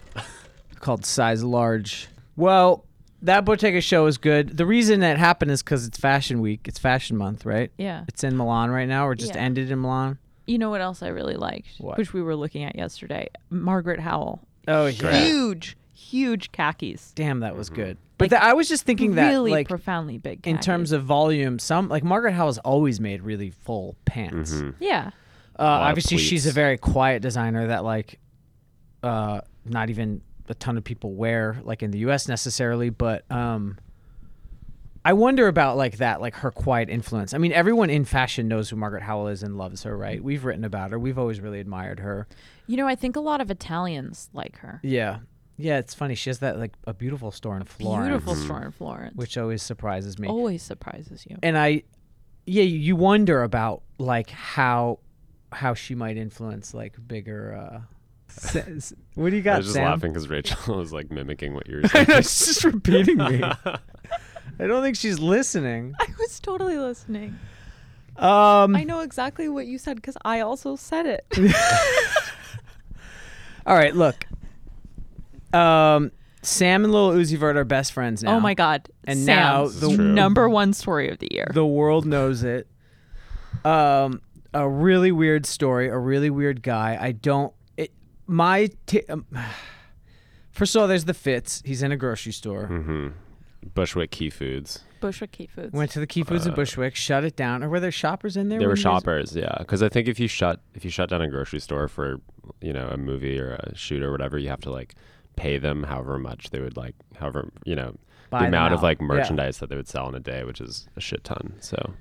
called 0.80 1.06
Size 1.06 1.44
Large. 1.44 2.08
Well, 2.36 2.86
that 3.22 3.46
Bottega 3.46 3.82
show 3.82 4.06
is 4.06 4.18
good. 4.18 4.58
The 4.58 4.66
reason 4.66 5.00
that 5.00 5.18
happened 5.18 5.52
is 5.52 5.64
because 5.64 5.88
it's 5.88 5.98
Fashion 5.98 6.40
Week. 6.42 6.62
It's 6.68 6.80
Fashion 6.80 7.18
Month, 7.18 7.46
right? 7.46 7.72
Yeah. 7.78 8.04
It's 8.08 8.24
in 8.24 8.38
Milan 8.38 8.70
right 8.70 8.88
now, 8.88 9.08
or 9.08 9.16
just 9.16 9.34
Yeah. 9.36 9.42
ended 9.42 9.72
in 9.72 9.80
Milan. 9.82 10.20
You 10.46 10.58
know 10.58 10.70
what 10.70 10.80
else 10.82 11.02
I 11.04 11.08
really 11.10 11.36
liked, 11.36 11.68
What? 11.80 11.98
which 11.98 12.14
we 12.14 12.22
were 12.22 12.36
looking 12.36 12.64
at 12.64 12.76
yesterday? 12.76 13.28
Margaret 13.50 14.00
Howell. 14.00 14.40
Oh 14.68 14.92
Great. 14.94 15.24
Huge, 15.28 15.76
huge 15.94 16.52
khakis. 16.52 17.12
Damn, 17.16 17.40
that 17.42 17.50
Mm-hmm. 17.52 17.58
was 17.58 17.70
good. 17.70 17.98
But 18.18 18.32
Like, 18.32 18.40
th- 18.42 18.50
I 18.50 18.54
was 18.54 18.68
just 18.68 18.84
thinking 18.84 19.16
that, 19.16 19.30
really 19.30 19.52
like, 19.52 19.68
profoundly 19.68 20.18
big. 20.18 20.46
in 20.48 20.58
terms 20.60 20.92
of 20.92 21.04
volume, 21.04 21.60
some 21.60 21.88
like 21.90 22.04
Margaret 22.04 22.34
Howell's 22.34 22.58
always 22.60 23.00
made 23.00 23.22
really 23.24 23.50
full 23.52 23.96
pants. 24.06 24.54
Mhm. 24.54 24.74
yeah, 24.80 25.12
Uh, 25.60 25.64
obviously, 25.64 26.18
she's 26.18 26.46
a 26.46 26.52
very 26.52 26.78
quiet 26.78 27.22
designer 27.22 27.68
that 27.68 27.84
like, 27.84 28.20
uh, 29.04 29.42
not 29.66 29.90
even 29.90 30.22
a 30.50 30.54
ton 30.56 30.78
of 30.78 30.84
people 30.84 31.14
wear 31.14 31.60
like 31.64 31.84
in 31.84 31.92
the 31.92 32.00
U.S. 32.00 32.28
necessarily, 32.28 32.90
but 32.90 33.30
um, 33.32 33.78
I 35.04 35.14
wonder 35.14 35.48
about 35.48 35.78
like 35.78 35.98
that, 35.98 36.22
like 36.22 36.36
her 36.36 36.52
quiet 36.52 36.90
influence. 36.90 37.34
I 37.34 37.38
mean, 37.38 37.52
everyone 37.54 37.90
in 37.90 38.06
fashion 38.06 38.48
knows 38.48 38.70
who 38.70 38.76
Margaret 38.76 39.04
Howell 39.04 39.28
is 39.30 39.42
and 39.44 39.58
loves 39.58 39.84
her, 39.84 39.96
right? 39.98 40.22
We've 40.24 40.44
written 40.46 40.64
about 40.64 40.92
her. 40.92 41.00
We've 41.00 41.18
always 41.18 41.40
really 41.40 41.60
admired 41.60 42.00
her. 42.00 42.28
you 42.68 42.78
know, 42.78 42.88
I 42.88 42.96
think 42.96 43.16
a 43.16 43.20
lot 43.22 43.40
of 43.42 43.50
Italians 43.50 44.30
like 44.34 44.58
her. 44.58 44.80
Yeah, 44.84 45.20
yeah. 45.58 45.78
It's 45.80 45.94
funny. 45.94 46.16
She 46.16 46.30
has 46.30 46.40
that 46.40 46.60
like 46.60 46.74
a 46.86 46.94
beautiful 46.94 47.32
store 47.32 47.56
in 47.58 47.64
Florence, 47.64 48.08
Beautiful 48.10 48.36
store 48.36 48.64
in 48.64 48.72
Florence, 48.72 49.16
which 49.16 49.38
always 49.38 49.62
surprises 49.64 50.20
me. 50.20 50.28
always 50.28 50.62
surprises 50.62 51.26
you. 51.30 51.38
and 51.42 51.58
I, 51.58 51.84
yeah, 52.46 52.64
you 52.64 52.96
wonder 52.96 53.44
about 53.44 53.84
like 53.98 54.30
how 54.30 55.00
how 55.52 55.74
she 55.74 55.96
might 55.96 56.18
influence 56.18 56.74
like 56.74 56.96
bigger. 57.08 57.54
uh 57.56 57.82
s- 58.30 58.94
What 59.16 59.30
do 59.32 59.36
you 59.36 59.42
got, 59.42 59.56
I 59.56 59.58
was 59.58 59.66
just 59.68 59.76
Sam? 59.76 59.86
laughing 59.86 60.12
because 60.14 60.28
Rachel 60.30 60.76
was 60.78 60.92
like 60.94 61.10
mimicking 61.12 61.54
what 61.54 61.68
you 61.68 61.78
were 61.78 61.82
I 61.86 61.88
saying. 61.88 62.06
know, 62.10 62.16
she's 62.18 62.46
just 62.46 62.64
repeating 62.64 63.18
me. 63.18 63.44
I 64.60 64.66
don't 64.66 64.82
think 64.82 64.96
she's 64.98 65.20
listening. 65.20 65.94
I 66.00 66.08
was 66.20 66.40
totally 66.40 66.78
listening. 66.78 67.38
Um, 68.18 68.76
I 68.76 68.84
know 68.84 69.02
exactly 69.02 69.48
what 69.48 69.68
you 69.68 69.78
said 69.78 69.96
because 69.98 70.18
I 70.26 70.40
also 70.40 70.76
said 70.76 71.06
it. 71.06 71.26
all 73.66 73.76
right, 73.76 73.96
look. 73.96 74.26
Um, 75.54 76.12
Sam 76.42 76.84
and 76.84 76.94
Lil 76.94 77.12
Uzi 77.12 77.38
Vert 77.38 77.58
are 77.58 77.64
best 77.66 77.92
friends 77.92 78.24
now. 78.24 78.38
Oh 78.38 78.40
my 78.40 78.54
God! 78.54 78.90
And 79.04 79.20
Sam, 79.20 79.36
now 79.36 79.68
the- 79.68 79.96
True. 79.96 80.14
number 80.14 80.50
one 80.50 80.74
story 80.74 81.10
of 81.10 81.20
the 81.20 81.28
year. 81.32 81.52
The 81.54 81.66
world 81.66 82.06
knows 82.06 82.44
it. 82.44 82.68
Um, 83.66 84.22
a 84.54 84.68
really 84.70 85.12
weird 85.12 85.46
story. 85.46 85.88
A 85.90 85.98
really 85.98 86.30
weird 86.30 86.62
guy. 86.64 86.98
I 87.00 87.12
don't. 87.12 87.54
It, 87.78 87.92
my. 88.28 88.70
T- 88.86 89.04
um, 89.10 89.26
first 90.52 90.76
of 90.76 90.82
all, 90.82 90.88
there's 90.88 91.06
the 91.06 91.14
Fitz. 91.14 91.62
He's 91.66 91.84
in 91.84 91.92
a 91.92 91.98
grocery 91.98 92.32
store. 92.32 92.68
hmm 92.68 93.08
Bushwick 93.74 94.12
Key 94.12 94.30
Foods. 94.30 94.84
Bushwick 95.02 95.32
Key 95.32 95.48
Foods. 95.48 95.74
Went 95.74 95.92
to 95.92 96.00
the 96.00 96.08
Key 96.08 96.24
Foods 96.24 96.46
in 96.46 96.54
Uh, 96.54 96.56
Bushwick, 96.56 96.96
shut 96.96 97.24
it 97.24 97.36
down. 97.36 97.64
Or 97.64 97.70
were 97.70 97.80
there 97.80 97.92
shoppers 97.92 98.38
in 98.38 98.50
there? 98.50 98.60
There 98.60 98.68
were 98.68 98.74
when 98.74 98.78
you 98.78 98.84
guys- 98.84 98.94
shoppers, 98.94 99.36
yeah. 99.36 99.56
Because 99.60 99.84
I 99.84 99.90
think 99.90 100.08
if 100.08 100.20
you 100.20 100.28
shut 100.28 100.62
if 100.74 100.86
you 100.86 100.92
shut 100.92 101.10
down 101.10 101.22
a 101.22 101.28
grocery 101.28 101.60
store 101.60 101.88
for 101.88 102.22
you 102.62 102.72
know 102.72 102.88
a 102.88 102.98
movie 102.98 103.40
or 103.40 103.54
a 103.56 103.76
shoot 103.76 104.02
or 104.04 104.12
whatever, 104.12 104.38
you 104.38 104.50
have 104.50 104.62
to 104.62 104.72
like 104.72 104.96
pay 105.36 105.58
them 105.58 105.84
however 105.84 106.18
much 106.18 106.50
they 106.52 106.60
would 106.62 106.78
like, 106.78 106.96
however 107.20 107.50
you 107.66 107.76
know 107.76 107.96
Buy 108.30 108.40
the 108.40 108.46
them 108.46 108.54
amount 108.54 108.74
of 108.74 108.80
out. 108.80 108.84
like 108.84 109.00
Yeah. 109.02 109.06
merchandise 109.08 109.58
that 109.60 109.70
they 109.70 109.76
would 109.76 109.88
sell 109.88 110.08
in 110.08 110.16
a 110.16 110.20
day, 110.20 110.44
which 110.44 110.62
is 110.62 110.88
a 110.96 111.02
shit 111.02 111.24
ton. 111.24 111.54
So 111.60 111.94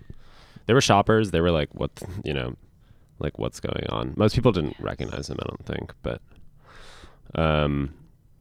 there 0.66 0.74
were 0.76 0.80
shoppers. 0.80 1.30
They 1.30 1.40
were 1.40 1.50
like, 1.50 1.68
what 1.74 1.90
you 2.24 2.34
know, 2.34 2.54
like 3.18 3.38
what's 3.38 3.60
going 3.60 3.86
on. 3.88 4.14
Most 4.16 4.34
people 4.34 4.52
didn't 4.52 4.76
recognize 4.78 5.28
him, 5.30 5.36
I 5.40 5.46
don't 5.48 5.64
think, 5.66 5.92
but 6.02 6.20
um, 7.34 7.94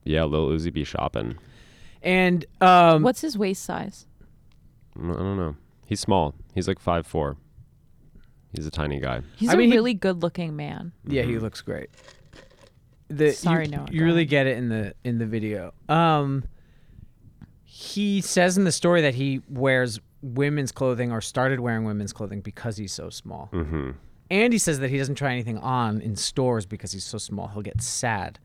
yeah, 0.04 0.24
Lil 0.24 0.50
Uzi 0.50 0.72
be 0.74 0.84
shopping. 0.84 1.38
And 2.02 2.46
um, 2.62 3.02
What's 3.04 3.22
his 3.22 3.38
waist 3.38 3.64
size? 3.64 4.06
I 4.98 5.08
don't 5.08 5.38
know. 5.38 5.56
He's 5.86 6.00
small. 6.00 6.36
He's 6.54 6.68
like 6.68 6.80
five 6.80 7.06
four. 7.08 7.38
He's 8.56 8.66
a 8.66 8.72
tiny 8.72 9.00
guy. 9.00 9.22
He's 9.36 9.50
I 9.50 9.54
a 9.54 9.58
mean, 9.58 9.70
he- 9.70 9.76
really 9.76 9.94
good-looking 9.94 10.56
man. 10.56 10.94
Yeah, 11.06 11.24
he 11.24 11.34
Mhm. 11.34 11.42
looks 11.42 11.62
great. 11.62 11.90
The, 13.10 13.32
Sorry, 13.34 13.66
you, 13.66 13.72
Noah, 13.72 13.88
You 13.92 14.04
really 14.06 14.26
get 14.26 14.48
it 14.48 14.58
in 14.58 14.70
the 14.70 14.94
in 15.04 15.18
the 15.20 15.26
video. 15.26 15.74
Um, 15.90 16.46
he 17.64 18.22
says 18.22 18.58
in 18.58 18.64
the 18.64 18.72
story 18.72 19.02
that 19.02 19.16
he 19.16 19.42
wears 19.50 20.00
women's 20.34 20.72
clothing 20.72 21.12
or 21.12 21.22
started 21.22 21.60
wearing 21.60 21.86
women's 21.86 22.14
clothing 22.14 22.42
because 22.42 22.78
he's 22.78 22.94
so 22.94 23.10
small. 23.10 23.50
Mm-hmm. 23.54 23.92
And 24.32 24.52
he 24.54 24.58
says 24.60 24.80
that 24.80 24.90
he 24.90 24.98
doesn't 24.98 25.16
try 25.16 25.32
anything 25.32 25.60
on 25.60 26.02
in 26.02 26.16
stores 26.16 26.66
because 26.66 26.92
he's 26.92 27.06
so 27.06 27.18
small. 27.18 27.48
He'll 27.50 27.62
get 27.62 27.82
sad 27.82 28.40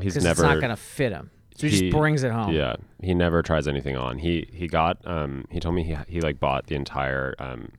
He's 0.00 0.16
never 0.16 0.30
it's 0.30 0.40
not 0.40 0.60
gonna 0.60 0.76
fit 0.76 1.12
him. 1.12 1.30
So 1.56 1.66
he, 1.66 1.72
He- 1.74 1.80
just 1.80 1.92
brings 1.96 2.22
it 2.22 2.30
home. 2.30 2.52
Yeah, 2.54 2.76
he 3.02 3.14
never 3.14 3.42
tries 3.42 3.66
anything 3.68 3.96
on. 3.96 4.18
He 4.18 4.48
he 4.52 4.68
got 4.68 5.04
um 5.06 5.44
he 5.50 5.58
told 5.60 5.74
me 5.74 5.82
he 5.82 5.96
he 6.06 6.20
like 6.20 6.38
bought 6.40 6.66
the 6.68 6.76
entire 6.76 7.34
um 7.38 7.72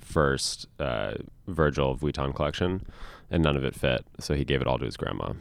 first 0.00 0.66
uh 0.80 1.14
Virgil 1.46 1.96
Vuitton 1.96 2.34
collection 2.34 2.86
and 3.30 3.42
none 3.42 3.56
of 3.56 3.64
it 3.64 3.74
fit, 3.74 4.04
so 4.18 4.34
he 4.34 4.44
gave 4.44 4.60
it 4.62 4.66
all 4.66 4.78
to 4.78 4.84
his 4.86 4.96
grandma. 4.96 5.34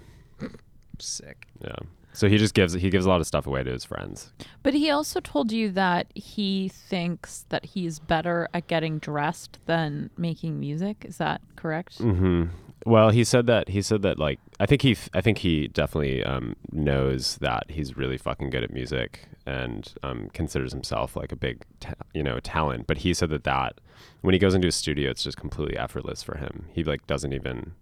Sick. 0.99 1.47
Yeah. 1.63 1.75
So 2.17 2.27
he 2.27 2.39
just 2.39 2.55
gives 2.55 2.73
he 2.73 2.89
gives 2.89 3.05
a 3.05 3.09
lot 3.09 3.21
of 3.21 3.27
stuff 3.27 3.45
away 3.45 3.61
to 3.61 3.71
his 3.71 3.85
friends. 3.85 4.33
But 4.63 4.73
he 4.73 4.89
also 4.89 5.19
told 5.19 5.51
you 5.51 5.69
that 5.73 6.07
he 6.15 6.67
thinks 6.67 7.45
that 7.49 7.63
he's 7.63 7.99
better 7.99 8.49
at 8.55 8.65
getting 8.65 8.97
dressed 8.97 9.59
than 9.67 10.09
making 10.17 10.59
music. 10.59 11.05
Is 11.07 11.17
that 11.17 11.41
correct? 11.55 11.99
Mm-hmm. 11.99 12.45
Well, 12.87 13.11
he 13.11 13.23
said 13.23 13.45
that 13.45 13.69
he 13.69 13.83
said 13.83 14.01
that 14.01 14.17
like 14.17 14.39
I 14.59 14.65
think 14.65 14.81
he 14.81 14.97
I 15.13 15.21
think 15.21 15.37
he 15.37 15.67
definitely 15.67 16.23
um, 16.23 16.55
knows 16.71 17.37
that 17.37 17.69
he's 17.69 17.95
really 17.95 18.17
fucking 18.17 18.49
good 18.49 18.63
at 18.63 18.73
music 18.73 19.27
and 19.45 19.93
um, 20.01 20.31
considers 20.33 20.71
himself 20.71 21.15
like 21.15 21.31
a 21.31 21.35
big 21.35 21.65
ta- 21.79 21.93
you 22.15 22.23
know 22.23 22.39
talent. 22.39 22.87
But 22.87 22.97
he 22.97 23.13
said 23.13 23.29
that 23.29 23.43
that 23.43 23.79
when 24.21 24.33
he 24.33 24.39
goes 24.39 24.55
into 24.55 24.67
a 24.67 24.71
studio, 24.71 25.11
it's 25.11 25.21
just 25.21 25.37
completely 25.37 25.77
effortless 25.77 26.23
for 26.23 26.39
him. 26.39 26.65
He 26.73 26.83
like 26.83 27.05
doesn't 27.05 27.33
even 27.33 27.73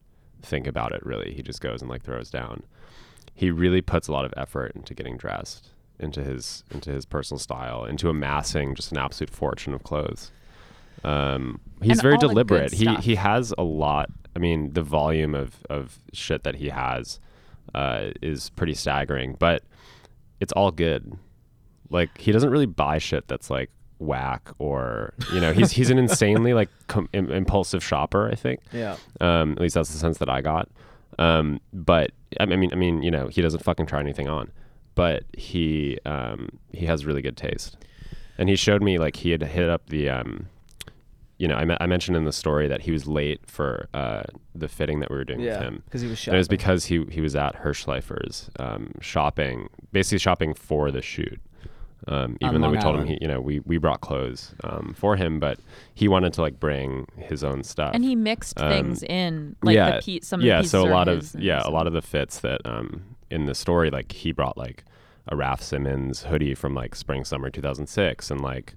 think 0.42 0.68
about 0.68 0.92
it 0.92 1.06
really. 1.06 1.34
He 1.34 1.42
just 1.42 1.62
goes 1.62 1.82
and 1.82 1.90
like 1.90 2.04
throws 2.04 2.30
down. 2.30 2.64
He 3.36 3.52
really 3.52 3.82
puts 3.82 4.08
a 4.08 4.12
lot 4.12 4.26
of 4.26 4.34
effort 4.38 4.72
into 4.76 4.94
getting 4.94 5.18
dressed, 5.18 5.70
into 6.00 6.24
his 6.24 6.64
into 6.72 6.90
his 6.92 7.06
personal 7.06 7.38
style, 7.40 7.86
into 7.86 8.10
amassing 8.10 8.74
just 8.76 8.92
an 8.92 8.98
absolute 8.98 9.30
fortune 9.30 9.74
of 9.74 9.84
clothes. 9.84 10.32
Um, 11.04 11.60
he's 11.82 11.92
And 11.94 12.02
very 12.02 12.14
all 12.16 12.22
the 12.22 12.28
good 12.28 12.48
deliberate. 12.48 12.74
He 12.74 12.96
he 12.96 13.16
has 13.16 13.54
a 13.58 13.64
lot. 13.64 14.10
I 14.36 14.40
mean, 14.40 14.74
the 14.74 14.82
volume 14.82 15.36
of 15.36 15.58
of 15.70 16.00
shit 16.14 16.44
that 16.44 16.56
he 16.56 16.70
has 16.70 17.20
uh, 17.74 18.12
is 18.22 18.50
pretty 18.52 18.74
staggering, 18.74 19.36
but 19.38 19.64
it's 20.40 20.54
all 20.54 20.72
good. 20.72 21.18
Like 21.90 22.18
he 22.18 22.32
doesn't 22.32 22.50
really 22.50 22.66
buy 22.66 22.98
shit 22.98 23.28
that's 23.28 23.50
like 23.50 23.70
whack 24.00 24.50
or 24.60 25.14
you 25.34 25.40
know 25.40 25.54
he's 25.54 25.72
he's 25.72 25.90
an 25.90 25.98
insanely 26.06 26.54
like 26.54 26.70
com- 26.88 27.10
im- 27.14 27.32
impulsive 27.32 27.84
shopper. 27.84 28.30
I 28.32 28.36
think. 28.36 28.62
Yeah. 28.72 28.96
Um, 29.22 29.52
at 29.54 29.60
least 29.60 29.76
that's 29.76 29.92
the 29.92 29.98
sense 29.98 30.18
that 30.20 30.30
I 30.30 30.42
got. 30.42 30.70
Um, 31.20 31.62
but 31.72 32.12
I 32.40 32.46
mean, 32.46 32.72
I 32.72 32.76
mean, 32.76 33.02
you 33.04 33.12
know, 33.12 33.28
he 33.28 33.42
doesn't 33.42 33.64
fucking 33.64 33.86
try 33.86 34.00
anything 34.00 34.28
on, 34.28 34.52
but 34.96 35.24
he 35.38 35.98
um, 36.06 36.50
he 36.72 36.86
has 36.86 37.06
really 37.06 37.22
good 37.22 37.38
taste, 37.38 37.78
and 38.38 38.50
he 38.50 38.56
showed 38.56 38.82
me 38.84 38.98
like 38.98 39.18
he 39.18 39.32
had 39.32 39.42
hit 39.44 39.70
up 39.70 39.88
the 39.90 40.10
um, 40.10 40.48
you 41.38 41.48
know, 41.50 41.56
I, 41.56 41.66
me- 41.66 41.78
I 41.82 41.86
mentioned 41.86 42.16
in 42.16 42.24
the 42.24 42.32
story 42.32 42.68
that 42.70 42.82
he 42.82 42.92
was 42.92 43.08
late 43.08 43.42
for 43.46 43.90
uh, 43.94 44.24
the 44.54 44.70
fitting 44.70 45.02
that 45.02 45.10
we 45.12 45.18
were 45.18 45.26
doing 45.26 45.42
with 45.42 45.62
him. 45.64 45.84
Because 45.86 46.02
he 46.02 46.08
was 46.08 46.28
And 46.28 46.36
it 46.36 46.38
was 46.38 46.48
because 46.48 46.86
he 46.86 47.04
he 47.12 47.20
was 47.22 47.36
at 47.36 47.56
Hirshleifer's 47.62 48.50
um, 48.58 48.92
shopping, 49.02 49.70
basically 49.92 50.20
shopping 50.20 50.54
for 50.54 50.92
the 50.92 51.02
shoot. 51.02 51.40
Um, 52.08 52.38
On 52.42 52.50
even 52.50 52.62
though 52.62 52.70
we 52.70 52.76
Long 52.78 52.84
told 52.84 53.00
him 53.00 53.08
he, 53.08 53.18
you 53.20 53.28
know, 53.28 53.42
we, 53.42 53.62
we 53.62 53.78
brought 53.80 54.02
clothes 54.02 54.54
um, 54.64 54.94
for 54.96 55.16
him, 55.16 55.40
but 55.40 55.58
he 55.96 56.08
wanted 56.08 56.34
to 56.34 56.42
like 56.42 56.60
bring 56.60 57.08
his 57.18 57.44
own 57.44 57.64
stuff. 57.64 57.96
And 57.96 58.04
he 58.04 58.16
mixed 58.16 58.60
Um, 58.62 58.70
things 58.70 59.02
in, 59.04 59.56
like 59.64 59.76
yeah, 59.76 59.98
the 60.00 60.02
pe- 60.20 60.20
some 60.22 60.42
yeah, 60.42 60.60
of 60.60 60.66
the 60.66 60.70
so 60.70 60.88
a 60.88 60.90
lot 60.92 61.08
of 61.08 61.34
yeah, 61.36 61.62
a 61.66 61.72
lot 61.72 61.88
of 61.88 61.94
the 61.94 62.02
fits 62.04 62.40
that 62.42 62.62
um 62.66 63.04
in 63.32 63.46
the 63.48 63.56
story, 63.56 63.90
like 63.90 64.12
he 64.12 64.32
brought 64.32 64.56
like 64.58 64.84
a 65.28 65.36
Raf 65.36 65.62
Simons 65.64 66.24
hoodie 66.24 66.54
from 66.54 66.76
like 66.76 66.94
spring 66.96 67.26
summer 67.26 67.50
2006, 67.50 68.30
and 68.30 68.40
like 68.42 68.76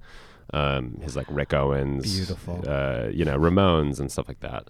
um 0.55 0.99
his 1.03 1.15
like 1.15 1.27
Rick 1.29 1.53
Owens, 1.53 2.11
Beautiful. 2.17 2.65
uh, 2.67 3.09
you 3.13 3.27
know 3.27 3.37
Ramones 3.39 4.01
and 4.01 4.11
stuff 4.11 4.27
like 4.29 4.41
that. 4.41 4.69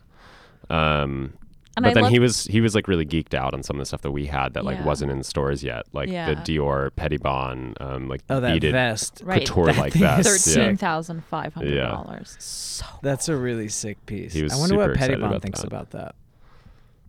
Um, 0.68 1.34
And 1.78 1.84
but 1.84 1.90
I 1.90 1.94
then 1.94 2.02
love- 2.04 2.12
he 2.12 2.18
was 2.18 2.44
he 2.44 2.60
was 2.60 2.74
like 2.74 2.86
really 2.88 3.06
geeked 3.06 3.34
out 3.34 3.54
on 3.54 3.62
some 3.62 3.76
of 3.76 3.80
the 3.80 3.86
stuff 3.86 4.02
that 4.02 4.10
we 4.10 4.26
had 4.26 4.54
that 4.54 4.64
like 4.64 4.78
Yeah. 4.78 4.84
wasn't 4.84 5.10
in 5.10 5.22
stores 5.22 5.64
yet, 5.64 5.86
like 5.92 6.08
Yeah. 6.08 6.34
the 6.34 6.36
Dior 6.40 6.90
Pettibon, 6.94 7.74
um, 7.80 8.08
like 8.08 8.20
oh, 8.30 8.40
that 8.40 8.52
beaded 8.54 8.72
vest. 8.72 9.22
right 9.24 9.40
couture 9.46 9.72
like 9.72 9.92
thing 9.94 10.02
vest. 10.02 10.28
is 10.28 10.44
thirteen 10.54 10.70
Yeah. 10.70 10.76
thousand 10.76 11.24
five 11.24 11.54
hundred 11.54 11.76
dollars. 11.80 12.36
So 12.38 12.84
That's 13.02 13.28
a 13.28 13.36
really 13.36 13.68
sick 13.68 14.04
piece. 14.06 14.32
He 14.32 14.42
was 14.42 14.52
I 14.52 14.56
wonder 14.56 14.76
what 14.76 14.82
super 14.84 14.92
excited 14.92 15.12
Pettibon 15.14 15.30
about 15.30 15.42
thinks 15.42 15.60
that. 15.60 15.66
about 15.66 15.90
that. 15.90 16.14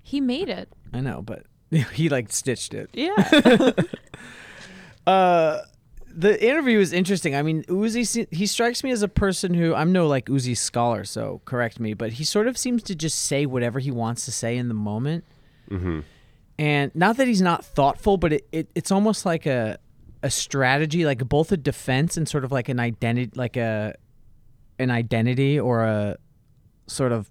he 0.04 0.22
made 0.22 0.50
it. 0.50 0.70
I 0.94 1.02
know, 1.02 1.22
but 1.22 1.44
he 1.94 2.10
like 2.10 2.32
stitched 2.32 2.74
it. 2.74 2.90
Yeah. 2.94 3.72
Uh, 5.08 5.62
the 6.14 6.44
interview 6.44 6.80
is 6.80 6.94
interesting. 6.94 7.36
I 7.36 7.42
mean, 7.42 7.64
Uzi 7.64 8.28
he 8.32 8.46
strikes 8.46 8.84
me 8.84 8.92
as 8.92 9.02
a 9.02 9.08
person 9.08 9.54
who 9.54 9.74
I'm 9.74 9.92
no 9.92 10.08
like 10.08 10.26
Uzi 10.26 10.58
scholar, 10.58 11.06
so 11.06 11.42
correct 11.46 11.80
me, 11.80 11.94
but 11.94 12.14
he 12.14 12.24
sort 12.24 12.48
of 12.48 12.58
seems 12.58 12.84
to 12.84 12.96
just 12.96 13.20
say 13.20 13.46
whatever 13.46 13.80
he 13.80 13.92
wants 13.92 14.26
to 14.26 14.32
say 14.32 14.58
in 14.58 14.68
the 14.68 14.74
moment. 14.74 15.24
hmm 15.70 16.02
And 16.58 16.94
not 16.96 17.18
that 17.18 17.28
he's 17.28 17.42
not 17.42 17.64
thoughtful, 17.64 18.18
but 18.18 18.34
it, 18.34 18.48
it 18.52 18.70
it's 18.76 18.92
almost 18.92 19.26
like 19.26 19.46
a 19.46 19.78
a 20.22 20.30
strategy, 20.30 21.06
like 21.06 21.28
both 21.28 21.52
a 21.52 21.58
defense 21.58 22.18
and 22.18 22.28
sort 22.28 22.44
of 22.44 22.52
like 22.52 22.68
an 22.70 22.80
identity, 22.80 23.32
like 23.36 23.56
a 23.58 23.96
an 24.78 24.92
identity 24.92 25.60
or 25.60 25.84
a 25.84 26.18
sort 26.88 27.12
of 27.12 27.30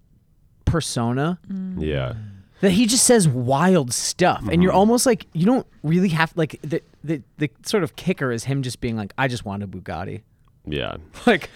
persona 0.65 1.39
Yeah. 1.79 2.15
That 2.61 2.71
he 2.73 2.87
just 2.87 3.05
says 3.05 3.29
wild 3.29 3.93
stuff 3.93 4.45
and 4.51 4.63
you're 4.63 4.73
Mhm. 4.73 4.77
almost 4.77 5.07
like 5.07 5.27
you 5.33 5.47
don't 5.47 5.67
really 5.83 6.09
have 6.09 6.33
like 6.37 6.59
the, 6.63 6.83
the 7.05 7.23
the 7.39 7.51
sort 7.65 7.83
of 7.85 7.95
kicker 7.97 8.33
is 8.33 8.45
him 8.45 8.63
just 8.63 8.81
being 8.81 8.97
like 8.97 9.13
i 9.17 9.29
just 9.29 9.45
want 9.45 9.63
a 9.63 9.67
bugatti 9.69 10.23
Yeah. 10.67 10.97
like 11.27 11.51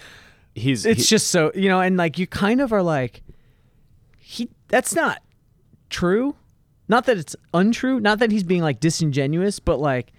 He's 0.55 0.85
it's 0.85 1.01
he- 1.01 1.07
just 1.07 1.27
so 1.27 1.51
you 1.55 1.67
know 1.69 1.81
and 1.81 1.97
like 1.97 2.17
you 2.19 2.27
kind 2.27 2.61
of 2.61 2.71
are 2.71 2.83
like 2.83 3.21
he 4.17 4.49
that's 4.67 4.93
not 4.95 5.21
true 5.89 6.35
not 6.87 7.05
that 7.05 7.17
it's 7.17 7.35
untrue 7.53 7.99
not 7.99 8.19
that 8.19 8.31
he's 8.31 8.43
being 8.43 8.61
like 8.61 8.79
disingenuous 8.79 9.59
but 9.59 9.79
like 9.79 10.13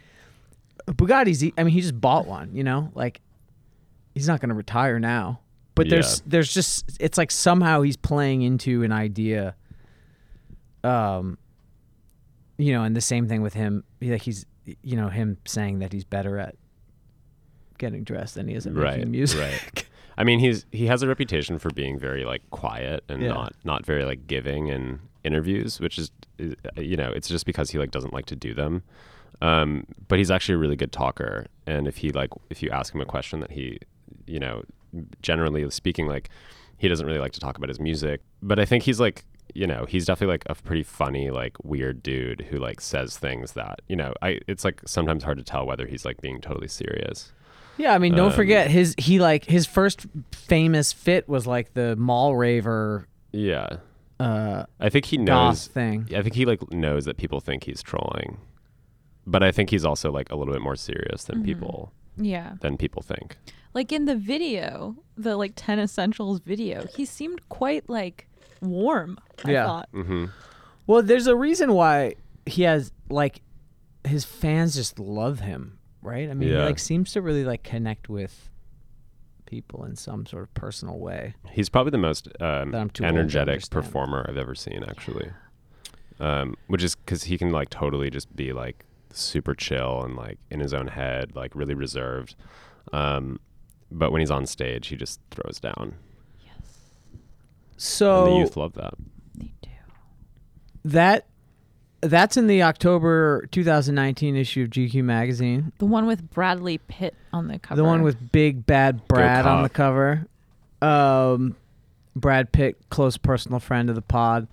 bugatti's 0.88 1.42
i 1.57 1.62
mean 1.64 1.73
he 1.73 1.81
just 1.81 1.99
bought 2.01 2.27
one 2.27 2.55
you 2.55 2.62
know 2.64 2.90
like 2.94 3.20
he's 4.14 4.29
not 4.29 4.40
going 4.40 4.49
to 4.51 4.55
retire 4.55 4.99
now 5.01 5.40
but 5.75 5.88
there's 5.88 6.18
Yeah. 6.18 6.25
there's 6.27 6.53
just 6.53 6.97
it's 7.01 7.16
like 7.16 7.31
somehow 7.31 7.83
he's 7.83 7.97
playing 7.97 8.42
into 8.42 8.83
an 8.83 8.92
idea 8.92 9.55
um 10.85 11.38
you 12.59 12.73
know 12.73 12.83
and 12.85 12.94
the 12.94 13.01
same 13.01 13.27
thing 13.29 13.42
with 13.42 13.55
him 13.55 13.83
like 14.03 14.23
he's 14.23 14.47
you 14.83 14.97
know 14.97 15.09
him 15.09 15.37
saying 15.47 15.79
that 15.81 15.92
he's 15.92 16.05
better 16.05 16.38
at 16.38 16.55
getting 17.79 18.05
dressed 18.05 18.35
than 18.37 18.49
he 18.49 18.55
is 18.55 18.66
at 18.66 18.75
Right, 18.75 18.97
making 18.99 19.11
music 19.11 19.40
right. 19.40 19.85
I 20.16 20.23
mean, 20.23 20.38
he's 20.38 20.64
he 20.70 20.87
has 20.87 21.03
a 21.03 21.09
reputation 21.09 21.59
for 21.59 21.70
being 21.70 21.99
very 21.99 22.25
like 22.25 22.49
quiet 22.51 23.03
and 23.09 23.20
Yeah. 23.20 23.31
not 23.33 23.53
not 23.64 23.85
very 23.85 24.05
like 24.05 24.29
giving 24.29 24.68
in 24.68 25.01
interviews, 25.25 25.81
which 25.81 25.99
is, 25.99 26.12
uh, 26.40 26.81
you 26.81 26.97
know 26.97 27.11
it's 27.11 27.27
just 27.27 27.44
because 27.47 27.70
he 27.70 27.79
like 27.79 27.90
doesn't 27.90 28.12
like 28.12 28.27
to 28.27 28.37
do 28.37 28.55
them. 28.55 28.85
Um, 29.42 29.87
but 30.07 30.18
he's 30.20 30.31
actually 30.31 30.55
a 30.55 30.59
really 30.59 30.77
good 30.77 30.92
talker, 30.92 31.47
and 31.66 31.88
if 31.88 31.97
he 31.97 32.11
like 32.12 32.31
if 32.49 32.62
you 32.62 32.70
ask 32.70 32.94
him 32.94 33.01
a 33.01 33.05
question 33.05 33.40
that 33.40 33.51
he, 33.51 33.81
you 34.29 34.38
know, 34.38 34.62
generally 35.20 35.68
speaking, 35.73 36.07
like 36.07 36.31
he 36.79 36.87
doesn't 36.87 37.07
really 37.07 37.18
like 37.18 37.33
to 37.33 37.40
talk 37.40 37.57
about 37.59 37.68
his 37.68 37.81
music. 37.81 38.20
But 38.40 38.61
I 38.61 38.64
think 38.66 38.85
he's 38.85 39.01
like 39.01 39.25
you 39.54 39.66
know 39.66 39.86
he's 39.86 40.04
definitely 40.04 40.34
like 40.34 40.44
a 40.46 40.54
pretty 40.56 40.82
funny 40.82 41.30
like 41.30 41.56
weird 41.64 42.02
dude 42.02 42.42
who 42.50 42.58
like 42.58 42.80
says 42.80 43.16
things 43.16 43.52
that 43.52 43.80
you 43.88 43.96
know 43.96 44.12
I 44.20 44.40
it's 44.48 44.64
like 44.64 44.82
sometimes 44.86 45.22
hard 45.22 45.38
to 45.38 45.44
tell 45.44 45.64
whether 45.66 45.86
he's 45.86 46.04
like 46.04 46.20
being 46.20 46.40
totally 46.40 46.68
serious. 46.68 47.32
Yeah, 47.76 47.92
I 47.94 47.98
mean, 47.98 48.14
don't 48.14 48.30
Um, 48.30 48.32
forget 48.36 48.70
his 48.70 48.94
he 48.98 49.18
like 49.20 49.44
his 49.46 49.66
first 49.66 50.06
famous 50.32 50.92
fit 50.92 51.28
was 51.28 51.46
like 51.46 51.74
the 51.74 51.96
mall 51.96 52.36
raver 52.36 53.08
Yeah. 53.32 53.78
uh 54.20 54.64
I 54.80 54.88
think 54.90 55.06
he 55.06 55.16
knows. 55.16 55.66
thing. 55.68 56.08
I 56.14 56.22
think 56.22 56.34
he 56.34 56.44
like 56.46 56.60
knows 56.72 57.04
that 57.06 57.16
people 57.16 57.40
think 57.40 57.64
he's 57.64 57.82
trolling, 57.82 58.38
but 59.26 59.42
I 59.42 59.50
think 59.50 59.70
he's 59.70 59.84
also 59.84 60.12
like 60.12 60.30
a 60.30 60.36
little 60.36 60.52
bit 60.54 60.62
more 60.62 60.76
serious 60.76 61.24
than 61.24 61.40
Mhm. 61.42 61.44
people 61.46 61.92
yeah. 62.16 62.54
than 62.60 62.76
people 62.76 63.02
think. 63.02 63.36
Like 63.72 63.90
in 63.90 64.04
the 64.04 64.14
video, 64.14 64.94
the 65.16 65.36
like 65.36 65.54
10 65.56 65.80
essentials 65.80 66.38
video, 66.38 66.86
he 66.96 67.04
seemed 67.04 67.48
quite 67.48 67.88
like 67.90 68.28
warm. 68.61 69.18
I 69.44 69.52
Yeah. 69.52 69.66
thought. 69.66 69.88
hmm 69.92 70.26
Well, 70.87 71.02
there's 71.02 71.26
a 71.26 71.37
reason 71.37 71.72
why 71.72 72.14
he 72.46 72.62
has 72.62 72.92
like 73.09 73.40
his 74.07 74.24
fans 74.24 74.74
just 74.74 74.98
love 74.98 75.40
him, 75.40 75.78
right? 76.02 76.28
I 76.30 76.35
mean, 76.35 76.48
he 76.50 76.54
like 76.57 76.78
seems 76.78 77.12
to 77.12 77.22
really 77.22 77.44
like 77.44 77.62
connect 77.62 78.09
with 78.09 78.50
people 79.46 79.85
in 79.85 79.96
some 79.96 80.26
sort 80.26 80.42
of 80.42 80.52
personal 80.54 80.98
way. 80.98 81.35
He's 81.50 81.68
probably 81.68 81.90
the 81.90 81.98
most 81.98 82.28
um, 82.40 82.70
That 82.72 82.80
I'm 82.80 82.90
too 82.90 83.04
old 83.04 83.14
to 83.14 83.18
energetic 83.18 83.70
performer 83.70 84.26
I've 84.28 84.37
ever 84.37 84.54
seen, 84.54 84.85
actually. 84.88 85.30
Um, 86.20 86.54
which 86.68 86.83
is 86.85 86.94
because 86.94 87.24
he 87.24 87.37
can 87.38 87.50
like 87.50 87.70
totally 87.70 88.09
just 88.11 88.35
be 88.37 88.52
like 88.52 88.85
super 89.12 89.54
chill 89.54 90.02
and 90.02 90.16
like 90.16 90.38
in 90.50 90.61
his 90.61 90.72
own 90.74 90.87
head, 90.88 91.35
like 91.35 91.54
really 91.54 91.74
reserved. 91.74 92.37
Um, 92.92 93.40
but 93.90 94.12
when 94.12 94.20
he's 94.20 94.30
on 94.30 94.46
stage, 94.46 94.88
he 94.88 94.96
just 94.96 95.20
throws 95.30 95.59
down, 95.61 95.74
and 95.78 95.94
the 97.76 97.80
So 97.80 98.38
youth 98.38 98.56
love 98.56 98.72
that. 98.74 98.94
They 99.34 99.52
do. 99.62 99.70
that 100.84 101.26
that's 102.00 102.37
in 102.37 102.46
the 102.46 102.62
October 102.62 103.46
2019 103.50 104.37
issue 104.37 104.62
of 104.64 104.70
GQ 104.70 105.02
magazine. 105.04 105.72
The 105.78 105.87
one 105.87 106.04
with 106.06 106.28
Bradley 106.30 106.78
Pitt 106.78 107.14
on 107.32 107.48
the 107.48 107.58
cover. 107.58 107.76
The 107.80 107.84
one 107.84 108.02
with 108.02 108.30
big 108.32 108.66
bad 108.66 109.06
Brad 109.08 109.46
on 109.46 109.62
the 109.62 109.70
cover. 109.70 110.26
Um, 110.82 111.56
Brad 112.14 112.52
Pitt, 112.52 112.76
close 112.90 113.16
personal 113.16 113.58
friend 113.58 113.88
of 113.88 113.94
the 113.96 114.02
pod. 114.02 114.46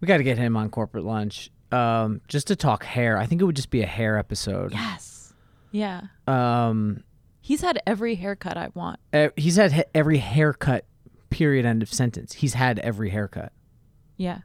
We 0.00 0.06
got 0.08 0.16
to 0.16 0.22
get 0.22 0.38
him 0.38 0.56
on 0.56 0.70
corporate 0.70 1.04
lunch. 1.04 1.50
Um, 1.70 2.22
just 2.28 2.46
to 2.46 2.56
talk 2.56 2.84
hair. 2.84 3.18
I 3.18 3.26
think 3.26 3.42
it 3.42 3.44
would 3.44 3.56
just 3.56 3.68
be 3.70 3.82
a 3.82 3.86
hair 3.86 4.16
episode. 4.16 4.72
Yes. 4.72 5.34
Yeah. 5.72 6.02
Um, 6.26 7.04
He's 7.42 7.60
had 7.60 7.80
every 7.86 8.14
haircut 8.14 8.56
I 8.56 8.68
want. 8.74 8.98
eh, 9.12 9.28
he's 9.36 9.56
had 9.56 9.72
he- 9.72 9.84
every 9.94 10.18
haircut. 10.18 10.86
Period. 11.30 11.64
End 11.66 11.82
of 11.82 11.92
sentence. 11.92 12.34
He's 12.34 12.54
had 12.54 12.78
every 12.80 13.10
haircut. 13.10 13.52
Yeah. 14.16 14.38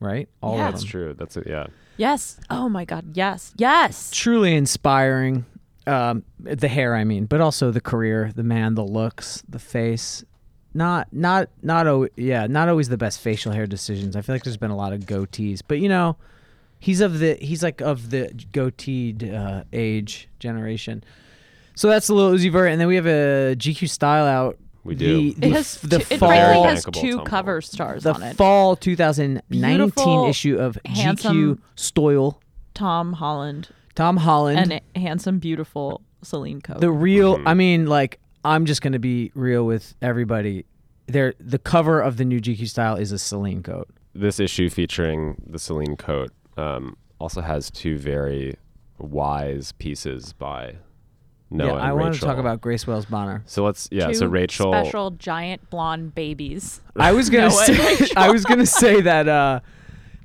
Right. 0.00 0.28
All 0.42 0.56
Yeah. 0.56 0.66
of 0.68 0.72
That's 0.74 0.82
them. 0.84 0.90
true. 0.90 1.14
That's 1.18 1.36
it. 1.36 1.46
Yeah. 1.46 1.66
Yes. 1.96 2.40
Oh 2.50 2.68
my 2.68 2.84
God. 2.84 3.16
Yes. 3.16 3.52
Yes. 3.56 4.10
truly 4.12 4.54
inspiring. 4.54 5.44
Um, 5.86 6.22
the 6.38 6.68
hair, 6.68 6.94
I 6.94 7.02
mean, 7.02 7.26
but 7.26 7.40
also 7.40 7.72
the 7.72 7.80
career, 7.80 8.30
the 8.34 8.44
man, 8.44 8.76
the 8.76 8.84
looks, 8.84 9.42
the 9.48 9.58
face. 9.58 10.24
Not, 10.74 11.08
not, 11.12 11.48
not. 11.60 11.86
Oh, 11.88 12.06
yeah, 12.16 12.46
not 12.46 12.68
always 12.68 12.88
the 12.88 12.96
best 12.96 13.20
facial 13.20 13.50
hair 13.52 13.66
decisions. 13.66 14.14
I 14.14 14.22
feel 14.22 14.34
like 14.34 14.44
there's 14.44 14.56
been 14.56 14.70
a 14.70 14.76
lot 14.76 14.92
of 14.92 15.00
goatees, 15.00 15.60
but 15.66 15.80
you 15.80 15.88
know, 15.88 16.16
he's 16.78 17.00
of 17.00 17.18
the, 17.18 17.34
he's 17.34 17.64
like 17.64 17.80
of 17.80 18.10
the 18.10 18.28
goateed 18.52 19.34
uh, 19.34 19.64
age 19.72 20.28
generation. 20.38 21.02
So 21.74 21.88
that's 21.88 22.08
a 22.08 22.14
Lil 22.14 22.32
Uzi 22.32 22.50
Vert, 22.50 22.68
and 22.68 22.80
then 22.80 22.86
we 22.86 22.94
have 22.94 23.06
a 23.06 23.56
GQ 23.58 23.88
style 23.88 24.24
out. 24.24 24.58
We 24.84 24.94
do. 24.96 25.32
The, 25.32 25.34
the, 25.40 25.46
It 25.46 25.52
has. 25.52 25.74
the 25.80 25.98
two, 26.00 26.14
it 26.14 26.18
fall, 26.18 26.28
frankly 26.28 26.68
has 26.68 26.84
two 26.84 27.10
tumble. 27.10 27.24
cover 27.24 27.60
stars 27.60 28.02
the 28.02 28.14
on 28.14 28.22
it. 28.22 28.36
fall 28.36 28.74
2019 28.76 29.76
Beautiful, 29.78 30.26
issue 30.28 30.58
of 30.58 30.78
GQ 30.84 30.96
handsome- 30.96 31.62
Stoyle. 31.76 32.38
Tom 32.74 33.12
Holland 33.14 33.68
Tom 33.94 34.16
Holland. 34.16 34.72
and 34.72 34.80
handsome, 34.96 35.38
beautiful 35.38 36.00
Celine 36.22 36.60
Coe. 36.62 36.78
the 36.78 36.90
real 36.90 37.36
Mhm. 37.38 37.42
i 37.46 37.52
mean 37.54 37.86
like 37.86 38.18
i'm 38.44 38.64
just 38.64 38.80
gonna 38.80 38.98
be 38.98 39.30
real 39.34 39.66
with 39.66 39.94
everybody 40.00 40.64
there 41.06 41.34
the 41.40 41.58
cover 41.58 42.00
of 42.00 42.16
the 42.16 42.24
new 42.24 42.40
gq 42.40 42.66
style 42.68 42.94
is 42.96 43.12
a 43.12 43.18
celine 43.18 43.62
coat 43.62 43.88
This 44.14 44.38
issue 44.40 44.70
featuring 44.70 45.36
the 45.46 45.58
Celine 45.58 45.96
coat 45.96 46.30
um, 46.56 46.96
also 47.18 47.40
has 47.40 47.70
two 47.70 47.98
very 47.98 48.54
wise 48.98 49.72
pieces 49.72 50.32
by 50.32 50.76
Noah 51.52 51.66
yeah 51.68 51.74
i 51.74 51.92
want 51.92 52.14
to 52.14 52.18
Rachel. 52.18 52.28
talk 52.28 52.38
about 52.38 52.60
grace 52.60 52.86
wales 52.86 53.04
bonner 53.06 53.42
So 53.46 53.64
let's 53.64 53.88
yeah. 53.92 54.08
Two 54.08 54.14
so 54.14 54.26
Rachel. 54.26 54.72
special 54.72 55.10
giant 55.12 55.68
blonde 55.70 56.14
babies. 56.14 56.80
i 56.96 57.12
was 57.12 57.28
gonna 57.30 57.48
Noah 57.48 57.64
and 57.68 57.76
say 57.76 57.86
Rachel. 58.00 58.18
i 58.18 58.30
was 58.30 58.44
gonna 58.44 58.66
say 58.66 59.00
that 59.02 59.28
uh 59.28 59.60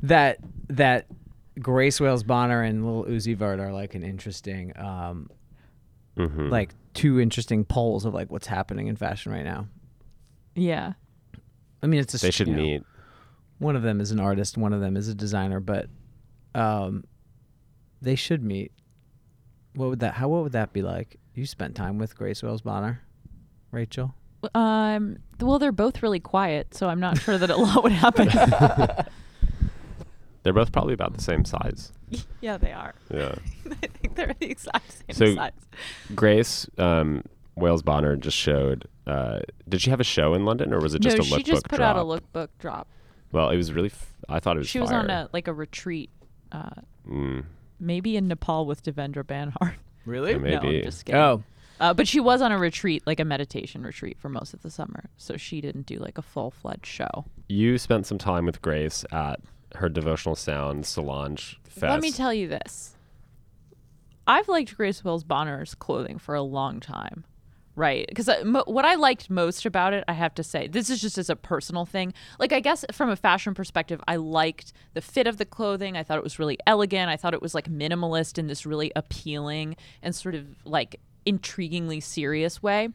that 0.03 0.39
that 0.69 1.07
grace 1.59 1.99
wales 1.99 2.23
bonner 2.23 2.61
and 2.61 2.85
lil 2.85 3.05
uzi 3.05 3.35
vert 3.35 3.59
are 3.59 3.71
like 3.73 3.95
an 3.95 4.03
interesting 4.03 4.73
um 4.77 5.29
Mhm. 6.17 6.49
like 6.49 6.73
two 6.95 7.19
interesting 7.19 7.63
poles 7.63 8.03
of 8.05 8.13
like 8.13 8.31
what's 8.31 8.47
happening 8.47 8.87
in 8.87 8.95
fashion 8.95 9.31
right 9.31 9.43
now 9.45 9.67
Yeah. 10.55 10.93
i 11.83 11.87
mean 11.87 11.99
it's 11.99 12.15
a 12.15 12.17
they 12.17 12.31
should 12.31 12.47
you 12.47 12.55
know, 12.55 12.61
meet. 12.61 12.83
one 13.59 13.75
of 13.75 13.83
them 13.83 14.01
is 14.01 14.09
an 14.11 14.19
artist 14.19 14.57
one 14.57 14.73
of 14.73 14.81
them 14.81 14.97
is 14.97 15.07
a 15.07 15.13
designer 15.13 15.59
but 15.59 15.87
um 16.55 17.03
they 18.01 18.15
should 18.15 18.43
meet 18.43 18.71
what 19.77 19.89
would 19.89 19.99
that 19.99 20.15
how 20.15 20.27
what 20.27 20.43
would 20.43 20.51
that 20.53 20.73
be 20.73 20.81
like 20.81 21.17
you 21.35 21.45
spent 21.45 21.75
time 21.75 21.97
with 21.97 22.15
grace 22.17 22.41
wales 22.43 22.61
bonner 22.61 23.01
rachel 23.71 24.13
Um. 24.55 25.17
Well, 25.39 25.59
they're 25.59 25.71
both 25.71 26.01
really 26.01 26.19
quiet, 26.19 26.73
so 26.73 26.87
I'm 26.89 26.99
not 26.99 27.19
sure 27.19 27.37
that 27.37 27.49
a 27.49 27.55
lot 27.57 27.83
would 27.83 27.91
happen. 27.91 28.27
They're 30.43 30.53
both 30.53 30.71
probably 30.71 30.93
about 30.93 31.13
the 31.13 31.21
same 31.21 31.43
size. 31.43 31.91
yeah, 32.41 32.57
they 32.57 32.71
are. 32.71 32.93
Yeah. 33.13 33.35
I 33.83 33.87
think 33.87 34.15
they're 34.15 34.33
the 34.39 34.49
exact 34.49 34.91
same 35.09 35.13
So- 35.15 35.35
size. 35.35 35.51
Grace 36.15 36.67
um, 36.77 37.23
Wales 37.55 37.81
Bonner 37.83 38.15
just 38.15 38.37
showed. 38.37 38.87
Uh, 39.05 39.39
did 39.67 39.81
she 39.81 39.89
have 39.89 39.99
a 39.99 40.03
show 40.05 40.33
in 40.33 40.45
London 40.45 40.73
or 40.73 40.79
was 40.79 40.93
it 40.95 41.01
just 41.01 41.17
no, 41.17 41.23
a 41.23 41.25
lookbook 41.25 41.37
she 41.37 41.43
just 41.43 41.67
put 41.67 41.77
drop? 41.77 41.97
out 41.97 42.01
a 42.01 42.05
lookbook 42.05 42.49
drop. 42.59 42.87
Well, 43.31 43.49
it 43.49 43.57
was 43.57 43.73
really. 43.73 43.89
F- 43.89 44.13
I 44.29 44.39
thought 44.39 44.55
it 44.55 44.59
was. 44.59 44.69
She 44.69 44.79
was 44.79 44.91
on 44.91 45.09
a 45.09 45.29
like 45.33 45.47
a 45.47 45.53
retreat, 45.53 46.09
uh, 46.51 46.69
Mm, 47.09 47.45
maybe 47.79 48.17
in 48.17 48.27
Nepal 48.27 48.65
with 48.65 48.83
Devendra 48.83 49.23
Banhart. 49.23 49.75
really 50.05 50.31
Yeah, 50.31 50.37
No, 50.37 50.61
maybe. 50.61 50.77
I'm 50.77 50.83
just 50.83 51.05
kidding. 51.05 51.21
oh 51.21 51.43
Uh, 51.79 51.93
but 51.93 52.07
she 52.07 52.19
was 52.19 52.41
on 52.41 52.51
a 52.51 52.57
retreat, 52.57 53.03
like 53.05 53.19
a 53.19 53.25
meditation 53.25 53.83
retreat, 53.83 54.17
for 54.19 54.29
most 54.29 54.53
of 54.53 54.61
the 54.61 54.69
summer. 54.71 55.09
So 55.17 55.37
she 55.37 55.61
didn't 55.61 55.85
do 55.85 55.97
like 55.97 56.17
a 56.17 56.21
full 56.23 56.49
fledged 56.51 56.85
show. 56.87 57.25
you 57.47 57.77
spent 57.77 58.05
some 58.07 58.17
time 58.17 58.45
with 58.45 58.61
Grace 58.61 59.05
at 59.11 59.39
her 59.75 59.89
devotional 59.89 60.35
sound 60.35 60.85
Solange 60.85 61.59
Fest. 61.65 61.83
Let 61.83 62.01
me 62.01 62.11
tell 62.11 62.33
you 62.33 62.47
this. 62.47 62.95
I've 64.25 64.47
liked 64.47 64.75
Grace 64.75 65.03
Wales 65.03 65.23
Bonner's 65.23 65.75
clothing 65.75 66.17
for 66.17 66.35
a 66.35 66.41
long 66.41 66.79
time, 66.79 67.23
right? 67.77 68.05
Because 68.09 68.27
mo- 68.43 68.63
what 68.65 68.85
I 68.85 68.95
liked 68.95 69.29
most 69.29 69.65
about 69.65 69.93
it, 69.93 70.03
I 70.07 70.13
have 70.13 70.33
to 70.35 70.43
say, 70.43 70.67
this 70.67 70.89
is 70.89 70.99
just 70.99 71.17
as 71.19 71.29
a 71.29 71.35
personal 71.35 71.85
thing. 71.85 72.11
Like, 72.39 72.51
I 72.51 72.59
guess 72.59 72.83
from 72.91 73.09
a 73.09 73.15
fashion 73.15 73.53
perspective, 73.53 74.01
I 74.07 74.15
liked 74.15 74.73
the 74.95 75.01
fit 75.01 75.27
of 75.27 75.37
the 75.37 75.45
clothing. 75.45 75.95
I 75.95 76.01
thought 76.01 76.17
it 76.17 76.23
was 76.23 76.39
really 76.39 76.57
elegant. 76.65 77.09
I 77.09 77.15
thought 77.15 77.35
it 77.35 77.41
was 77.41 77.53
like 77.53 77.69
minimalist 77.69 78.39
in 78.39 78.47
this 78.47 78.65
really 78.65 78.91
appealing 78.95 79.77
and 80.01 80.15
sort 80.15 80.33
of 80.33 80.47
like 80.65 80.99
intriguingly 81.27 82.01
serious 82.01 82.63
way. 82.63 82.89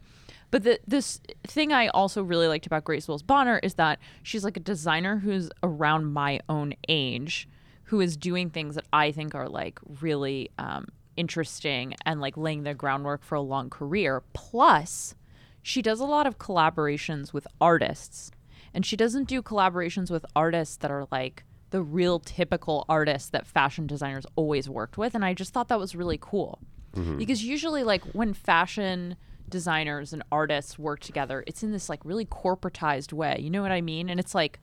But 0.51 0.63
the, 0.63 0.79
this 0.85 1.21
thing 1.47 1.71
I 1.71 1.87
also 1.87 2.21
really 2.21 2.47
liked 2.47 2.65
about 2.65 2.83
Grace 2.83 3.07
Wales 3.07 3.23
Bonner 3.23 3.59
is 3.63 3.75
that 3.75 3.99
she's 4.21 4.43
like 4.43 4.57
a 4.57 4.59
designer 4.59 5.17
who's 5.17 5.49
around 5.63 6.11
my 6.11 6.41
own 6.49 6.73
age, 6.89 7.47
who 7.85 8.01
is 8.01 8.17
doing 8.17 8.49
things 8.49 8.75
that 8.75 8.85
I 8.91 9.13
think 9.13 9.33
are 9.33 9.47
like 9.47 9.79
really 10.01 10.51
um, 10.59 10.89
interesting 11.15 11.95
and 12.05 12.21
like 12.21 12.37
laying 12.37 12.63
the 12.63 12.73
groundwork 12.73 13.23
for 13.23 13.35
a 13.35 13.41
long 13.41 13.69
career. 13.69 14.23
Plus, 14.33 15.15
she 15.61 15.81
does 15.81 15.99
a 15.99 16.05
lot 16.05 16.27
of 16.27 16.37
collaborations 16.37 17.33
with 17.33 17.47
artists, 17.61 18.31
and 18.73 18.85
she 18.85 18.97
doesn't 18.97 19.27
do 19.27 19.41
collaborations 19.41 20.11
with 20.11 20.25
artists 20.35 20.75
that 20.77 20.91
are 20.91 21.07
like 21.11 21.43
the 21.69 21.81
real 21.81 22.19
typical 22.19 22.85
artists 22.87 23.29
that 23.29 23.47
fashion 23.47 23.87
designers 23.87 24.25
always 24.35 24.69
worked 24.69 24.97
with. 24.97 25.15
And 25.15 25.25
I 25.25 25.33
just 25.33 25.53
thought 25.53 25.69
that 25.69 25.79
was 25.79 25.95
really 25.95 26.19
cool 26.21 26.59
mm-hmm. 26.95 27.17
because 27.17 27.43
usually, 27.43 27.83
like 27.83 28.03
when 28.13 28.33
fashion 28.33 29.15
designers 29.49 30.13
and 30.13 30.23
artists 30.31 30.77
work 30.77 30.99
together, 30.99 31.43
it's 31.47 31.63
in 31.63 31.71
this 31.71 31.89
like 31.89 32.03
really 32.03 32.25
corporatized 32.25 33.13
way. 33.13 33.37
You 33.39 33.49
know 33.49 33.61
what 33.61 33.71
I 33.71 33.81
mean? 33.81 34.09
And 34.09 34.19
it's 34.19 34.35
like 34.35 34.59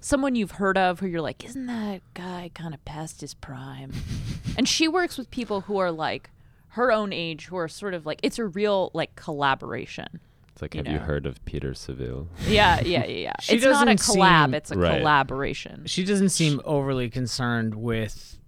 someone 0.00 0.34
you've 0.34 0.52
heard 0.52 0.76
of 0.78 1.00
who 1.00 1.06
you're 1.06 1.20
like, 1.20 1.44
isn't 1.44 1.66
that 1.66 2.00
guy 2.14 2.50
kind 2.54 2.74
of 2.74 2.84
past 2.84 3.20
his 3.20 3.34
prime? 3.34 3.92
and 4.56 4.68
she 4.68 4.88
works 4.88 5.16
with 5.18 5.30
people 5.30 5.62
who 5.62 5.78
are 5.78 5.90
like 5.92 6.30
her 6.74 6.90
own 6.92 7.12
age, 7.12 7.46
who 7.46 7.56
are 7.56 7.68
sort 7.68 7.94
of 7.94 8.06
like 8.06 8.20
it's 8.22 8.38
a 8.38 8.44
real 8.46 8.90
like 8.94 9.14
collaboration. 9.16 10.20
It's 10.52 10.62
like, 10.62 10.74
you 10.74 10.82
have 10.82 10.92
you 10.92 10.98
heard 10.98 11.26
of 11.26 11.42
Peter 11.44 11.74
Saville? 11.74 12.28
Yeah, 12.46 12.80
yeah, 12.80 13.04
yeah, 13.04 13.18
yeah. 13.18 13.32
She 13.40 13.54
it's 13.56 13.64
not 13.64 13.88
a 13.88 13.92
collab; 13.92 14.46
seem- 14.46 14.54
it's 14.54 14.70
a 14.70 14.78
Right. 14.78 14.98
collaboration. 14.98 15.82
she 15.86 16.04
doesn't 16.04 16.30
seem 16.30 16.60
overly 16.64 17.08
concerned 17.08 17.74
with 17.76 18.38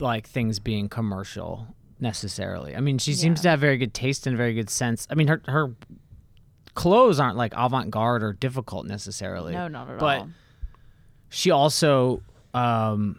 like 0.00 0.26
things 0.28 0.58
being 0.60 0.88
commercial 0.88 1.66
necessarily 1.98 2.76
i 2.76 2.80
mean 2.80 2.98
she 2.98 3.12
seems 3.12 3.40
to 3.40 3.48
have 3.48 3.58
very 3.58 3.76
good 3.76 3.92
taste 3.92 4.28
and 4.28 4.36
very 4.36 4.54
good 4.54 4.70
sense 4.70 5.08
i 5.10 5.14
mean 5.16 5.26
her 5.26 5.42
her 5.48 5.74
clothes 6.78 7.18
aren't 7.20 7.36
like 7.36 7.52
avant-garde 7.56 8.22
or 8.22 8.32
difficult 8.32 8.86
necessarily 8.86 9.52
No, 9.52 9.68
not 9.68 9.88
at 9.90 9.98
but 9.98 10.18
all. 10.20 10.24
But 10.26 10.32
she 11.28 11.50
also 11.50 12.22
um 12.54 13.18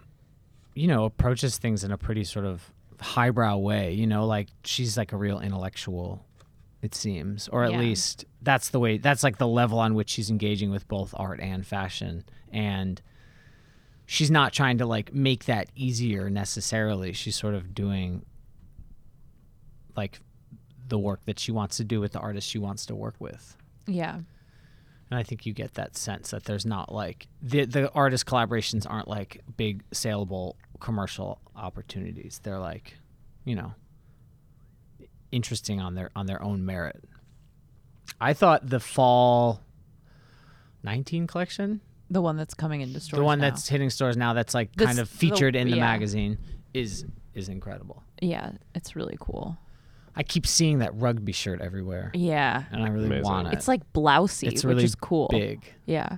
you 0.75 0.87
know 0.87 1.03
approaches 1.05 1.57
things 1.57 1.83
in 1.83 1.91
a 1.91 1.97
pretty 1.97 2.23
sort 2.23 2.45
of 2.45 2.63
highbrow 3.01 3.57
way 3.57 3.93
you 3.93 4.07
know 4.07 4.25
like 4.25 4.47
she's 4.63 4.97
like 4.97 5.11
a 5.13 5.17
real 5.17 5.39
intellectual 5.39 6.25
it 6.81 6.95
seems 6.95 7.47
or 7.49 7.63
at 7.65 7.71
Yeah. 7.73 7.79
least 7.79 8.25
that's 8.41 8.69
the 8.69 8.79
way 8.79 8.97
that's 8.97 9.23
like 9.23 9.37
the 9.37 9.47
level 9.47 9.79
on 9.79 9.93
which 9.93 10.09
she's 10.09 10.29
engaging 10.29 10.71
with 10.71 10.87
both 10.87 11.13
art 11.17 11.39
and 11.41 11.65
fashion 11.67 12.23
and 12.51 13.01
she's 14.05 14.31
not 14.31 14.53
trying 14.53 14.77
to 14.79 14.85
like 14.85 15.13
make 15.13 15.45
that 15.45 15.67
easier 15.75 16.29
necessarily 16.29 17.11
she's 17.13 17.35
sort 17.35 17.53
of 17.55 17.75
doing 17.75 18.25
like 19.95 20.19
the 20.89 20.99
work 20.99 21.21
that 21.25 21.39
she 21.39 21.51
wants 21.51 21.77
to 21.77 21.83
do 21.83 21.99
with 22.01 22.11
the 22.11 22.19
artist 22.19 22.47
she 22.49 22.59
wants 22.59 22.85
to 22.87 22.95
work 22.95 23.15
with 23.19 23.55
Yeah, 23.87 24.15
and 24.15 25.19
I 25.19 25.23
think 25.23 25.45
you 25.45 25.53
get 25.53 25.73
that 25.75 25.95
sense 25.97 26.31
that 26.31 26.43
there's 26.43 26.65
not 26.65 26.91
like 26.93 27.27
the 27.41 27.65
the 27.65 27.91
artist 27.93 28.25
collaborations 28.25 28.85
aren't 28.89 29.07
like 29.07 29.41
big 29.57 29.83
saleable 29.91 30.57
commercial 30.79 31.39
opportunities. 31.55 32.39
They're 32.43 32.59
like, 32.59 32.95
you 33.45 33.55
know, 33.55 33.73
interesting 35.31 35.79
on 35.79 35.95
their 35.95 36.09
on 36.15 36.25
their 36.25 36.41
own 36.41 36.65
merit. 36.65 37.03
I 38.19 38.33
thought 38.33 38.67
the 38.69 38.79
fall 38.79 39.61
19 40.83 41.27
collection, 41.27 41.81
the 42.09 42.21
one 42.21 42.37
that's 42.37 42.53
coming 42.53 42.81
into 42.81 42.99
stores. 42.99 43.19
the 43.19 43.23
one 43.23 43.39
now. 43.39 43.49
that's 43.49 43.67
hitting 43.67 43.89
stores 43.89 44.17
now 44.17 44.33
that's 44.33 44.53
like 44.53 44.73
This- 44.75 44.87
kind 44.87 44.99
of 44.99 45.09
the- 45.11 45.17
featured 45.17 45.55
in 45.55 45.69
the 45.69 45.77
yeah. 45.77 45.81
magazine 45.83 46.37
is 46.73 47.05
is 47.33 47.49
incredible. 47.49 48.03
yeah, 48.21 48.51
it's 48.75 48.95
really 48.95 49.17
cool. 49.19 49.57
I 50.19 50.23
keep 50.23 50.45
seeing 50.45 50.79
that 50.79 50.93
rugby 50.95 51.31
shirt 51.31 51.61
everywhere 51.61 52.11
Yeah, 52.13 52.65
and 52.71 52.83
I 52.83 52.89
really 52.89 53.05
Amazing. 53.05 53.23
want 53.23 53.47
it. 53.47 53.53
it's 53.53 53.69
like 53.69 53.81
blousey, 53.93 54.49
It's 54.51 54.65
which 54.65 54.83
is 54.83 54.93
cool. 54.93 55.29
big, 55.31 55.63
Yeah, 55.85 56.17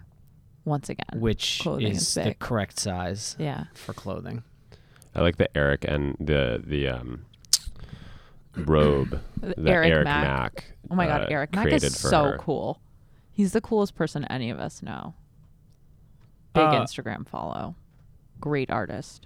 once 0.66 0.90
again. 0.90 1.22
which 1.22 1.60
Clothing 1.62 1.88
is 1.92 2.02
is 2.02 2.14
the 2.16 2.34
correct 2.40 2.80
size 2.80 3.36
yeah, 3.38 3.66
for 3.76 3.94
clothing. 3.94 4.44
I 5.16 5.22
like 5.22 5.38
the 5.38 5.56
Eric 5.56 5.86
and 5.88 6.18
the 6.20 6.64
the 6.66 6.88
um, 6.88 7.26
robe 8.56 9.20
The 9.42 9.54
that 9.58 9.68
Eric 9.70 9.92
Eric, 9.92 10.06
Mack. 10.06 10.24
Mack. 10.24 10.66
Oh 10.90 10.96
my 10.96 11.06
god, 11.06 11.22
uh, 11.22 11.28
Eric 11.30 11.54
Mack 11.56 11.68
is 11.68 11.96
so 11.98 12.24
her. 12.24 12.38
cool. 12.40 12.80
He's 13.32 13.54
the 13.54 13.62
coolest 13.62 13.96
person 13.96 14.26
any 14.26 14.50
of 14.50 14.60
us 14.60 14.82
know. 14.82 15.14
Big 16.54 16.64
Uh, 16.64 16.82
Instagram 16.84 17.28
follow. 17.28 17.76
Great 18.40 18.70
artist. 18.72 19.26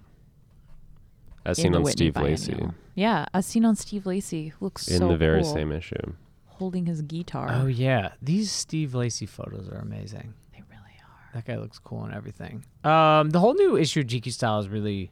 As 1.46 1.58
seen 1.58 1.76
on 1.76 1.84
Whitney 1.84 1.92
Steve 2.12 2.18
Lacy 2.18 2.58
Yeah, 2.96 3.26
as 3.34 3.46
seen 3.46 3.66
on 3.66 3.76
Steve 3.76 4.06
Lacy, 4.06 4.48
who 4.50 4.66
looks 4.66 4.88
in 4.88 5.00
so 5.00 5.08
the 5.10 5.18
very 5.18 5.42
cool, 5.44 5.54
same 5.54 5.72
issue. 5.72 6.14
holding 6.46 6.86
his 6.88 7.02
guitar. 7.04 7.50
Oh 7.52 7.68
yeah, 7.68 8.14
these 8.22 8.52
Steve 8.52 8.96
Lacy 8.96 9.26
photos 9.26 9.68
are 9.70 9.78
amazing. 9.80 10.34
They 10.54 10.64
really 10.70 10.82
are. 11.04 11.34
That 11.34 11.46
guy 11.46 11.58
looks 11.58 11.78
cool 11.80 12.04
and 12.06 12.14
everything. 12.14 12.64
Um, 12.84 13.30
the 13.30 13.40
whole 13.40 13.54
new 13.54 13.78
issue 13.78 14.00
of 14.02 14.08
GQ 14.08 14.32
Style 14.34 14.60
is 14.60 14.70
really 14.70 15.12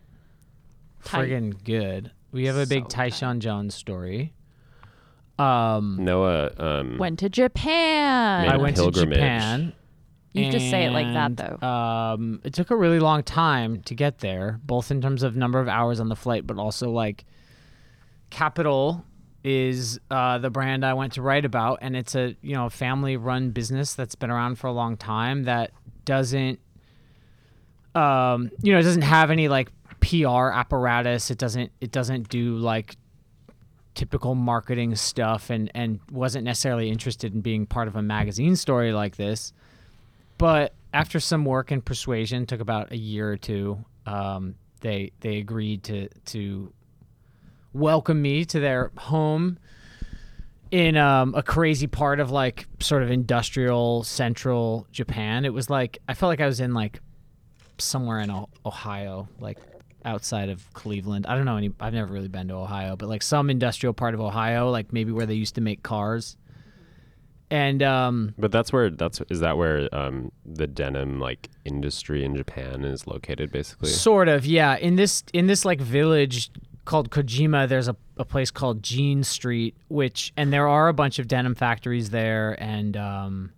Tight. 1.04 1.30
friggin' 1.30 1.64
good. 1.64 2.12
We 2.32 2.46
have 2.46 2.58
a 2.58 2.66
big 2.66 2.84
So 2.86 2.88
tight. 2.90 3.14
Tyshawn 3.14 3.40
Jones 3.40 3.76
story. 3.76 4.34
Um, 5.38 5.98
Noah 6.00 6.52
um, 6.58 6.98
Went 6.98 7.20
to 7.20 7.30
Japan. 7.30 8.48
I 8.48 8.54
I 8.54 8.56
a 8.56 8.60
went 8.60 8.76
to 8.78 8.84
pilgrimage. 8.84 9.18
Japan. 9.18 9.74
You 10.34 10.52
just 10.52 10.70
say 10.70 10.86
it 10.86 10.92
like 10.92 11.14
that, 11.14 11.38
though. 11.38 11.68
Um, 11.68 12.42
it 12.44 12.54
took 12.54 12.72
a 12.72 12.76
really 12.76 13.00
long 13.00 13.22
time 13.22 13.82
to 13.84 13.94
get 13.94 14.18
there, 14.18 14.60
both 14.64 14.90
in 14.90 15.00
terms 15.00 15.22
of 15.22 15.36
number 15.36 15.60
of 15.60 15.68
hours 15.68 16.00
on 16.00 16.10
the 16.10 16.16
flight, 16.16 16.48
but 16.48 16.58
also 16.58 16.90
like 16.90 17.24
Kapital 18.32 19.06
is 19.44 20.00
uh, 20.10 20.40
the 20.40 20.50
brand 20.50 20.84
I 20.84 20.96
went 20.96 21.14
to 21.14 21.22
write 21.22 21.46
about, 21.46 21.80
and 21.82 21.96
it's 21.96 22.16
a 22.16 22.36
you 22.42 22.56
know 22.56 22.68
family 22.70 23.16
run 23.16 23.52
business 23.52 23.94
that's 23.94 24.16
been 24.16 24.32
around 24.32 24.56
for 24.58 24.68
a 24.68 24.72
long 24.72 24.98
time 24.98 25.44
that 25.44 25.72
doesn't 26.04 26.60
um, 27.94 28.50
you 28.62 28.74
know 28.74 28.80
it 28.80 28.84
doesn't 28.84 29.04
have 29.04 29.30
any 29.30 29.48
like 29.48 29.72
PR 30.00 30.50
apparatus. 30.50 31.30
It 31.30 31.38
doesn't 31.38 31.72
it 31.80 31.92
doesn't 31.92 32.30
do 32.30 32.56
like 32.56 32.98
typical 33.94 34.34
marketing 34.34 34.96
stuff 34.96 35.52
and 35.52 35.70
and 35.76 36.00
wasn't 36.12 36.44
necessarily 36.44 36.90
interested 36.90 37.36
in 37.36 37.42
being 37.42 37.68
part 37.68 37.88
of 37.88 37.96
a 37.96 38.02
magazine 38.02 38.56
story 38.56 38.92
like 38.92 39.18
this 39.18 39.54
but 40.38 40.74
after 40.94 41.20
some 41.20 41.46
work 41.46 41.72
and 41.72 41.84
persuasion 41.84 42.46
took 42.46 42.60
about 42.60 42.92
a 42.92 42.98
year 42.98 43.32
or 43.32 43.38
two 43.38 43.84
um, 44.06 44.56
they 44.82 45.12
they 45.22 45.38
agreed 45.38 45.84
to 45.84 46.10
to 46.26 46.72
welcome 47.74 48.22
me 48.22 48.46
to 48.46 48.60
their 48.60 48.92
home 48.98 49.58
in 50.74 50.98
um, 50.98 51.36
a 51.36 51.44
crazy 51.44 51.86
part 51.86 52.20
of 52.20 52.32
like 52.32 52.68
sort 52.80 53.04
of 53.04 53.12
industrial 53.12 54.04
central 54.04 54.88
Japan. 54.92 55.46
It 55.46 55.54
was 55.54 55.70
like 55.70 56.00
I 56.08 56.16
felt 56.16 56.30
like 56.30 56.42
I 56.42 56.48
was 56.48 56.60
in 56.60 56.74
like 56.74 57.00
somewhere 57.78 58.20
in 58.20 58.32
O- 58.32 58.50
Ohio, 58.66 59.28
like 59.40 59.60
outside 60.04 60.50
of 60.50 60.74
Cleveland. 60.74 61.26
I 61.28 61.36
don't 61.36 61.46
know 61.46 61.58
any. 61.58 61.72
I've 61.80 61.94
never 61.94 62.12
really 62.12 62.28
been 62.28 62.48
to 62.48 62.56
Ohio, 62.56 62.96
but 62.96 63.08
like 63.08 63.22
some 63.22 63.50
industrial 63.50 63.94
part 63.94 64.14
of 64.14 64.22
Ohio, 64.22 64.70
like 64.72 64.92
maybe 64.92 65.12
where 65.12 65.26
they 65.26 65.36
used 65.36 65.56
to 65.56 65.62
make 65.62 65.84
cars. 65.84 66.38
And 67.54 67.84
um, 67.84 68.34
But 68.36 68.52
that's 68.52 68.74
where 68.74 68.90
that's 68.90 69.22
is 69.30 69.42
that 69.42 69.60
where 69.60 69.88
um, 69.94 70.32
the 70.44 70.66
denim 70.66 71.20
like 71.20 71.52
industry 71.66 72.26
in 72.26 72.36
Japan 72.36 72.84
is 72.84 73.06
located 73.06 73.52
basically. 73.52 73.90
Sort 73.90 74.28
of, 74.28 74.44
yeah. 74.44 74.76
In 74.78 74.96
this 74.96 75.24
in 75.34 75.46
this 75.46 75.64
like 75.64 75.80
village 75.80 76.50
called 76.86 77.12
Kojima, 77.12 77.70
there's 77.70 77.88
a, 77.88 77.96
a 78.18 78.26
place 78.26 78.50
called 78.50 78.82
Jean 78.82 79.24
Street, 79.24 79.78
which 79.88 80.34
and 80.36 80.52
there 80.52 80.68
are 80.68 80.88
a 80.88 80.94
bunch 80.94 81.20
of 81.20 81.28
denim 81.28 81.54
factories 81.54 82.10
there, 82.10 82.58
and 82.60 82.98
um, 82.98 83.52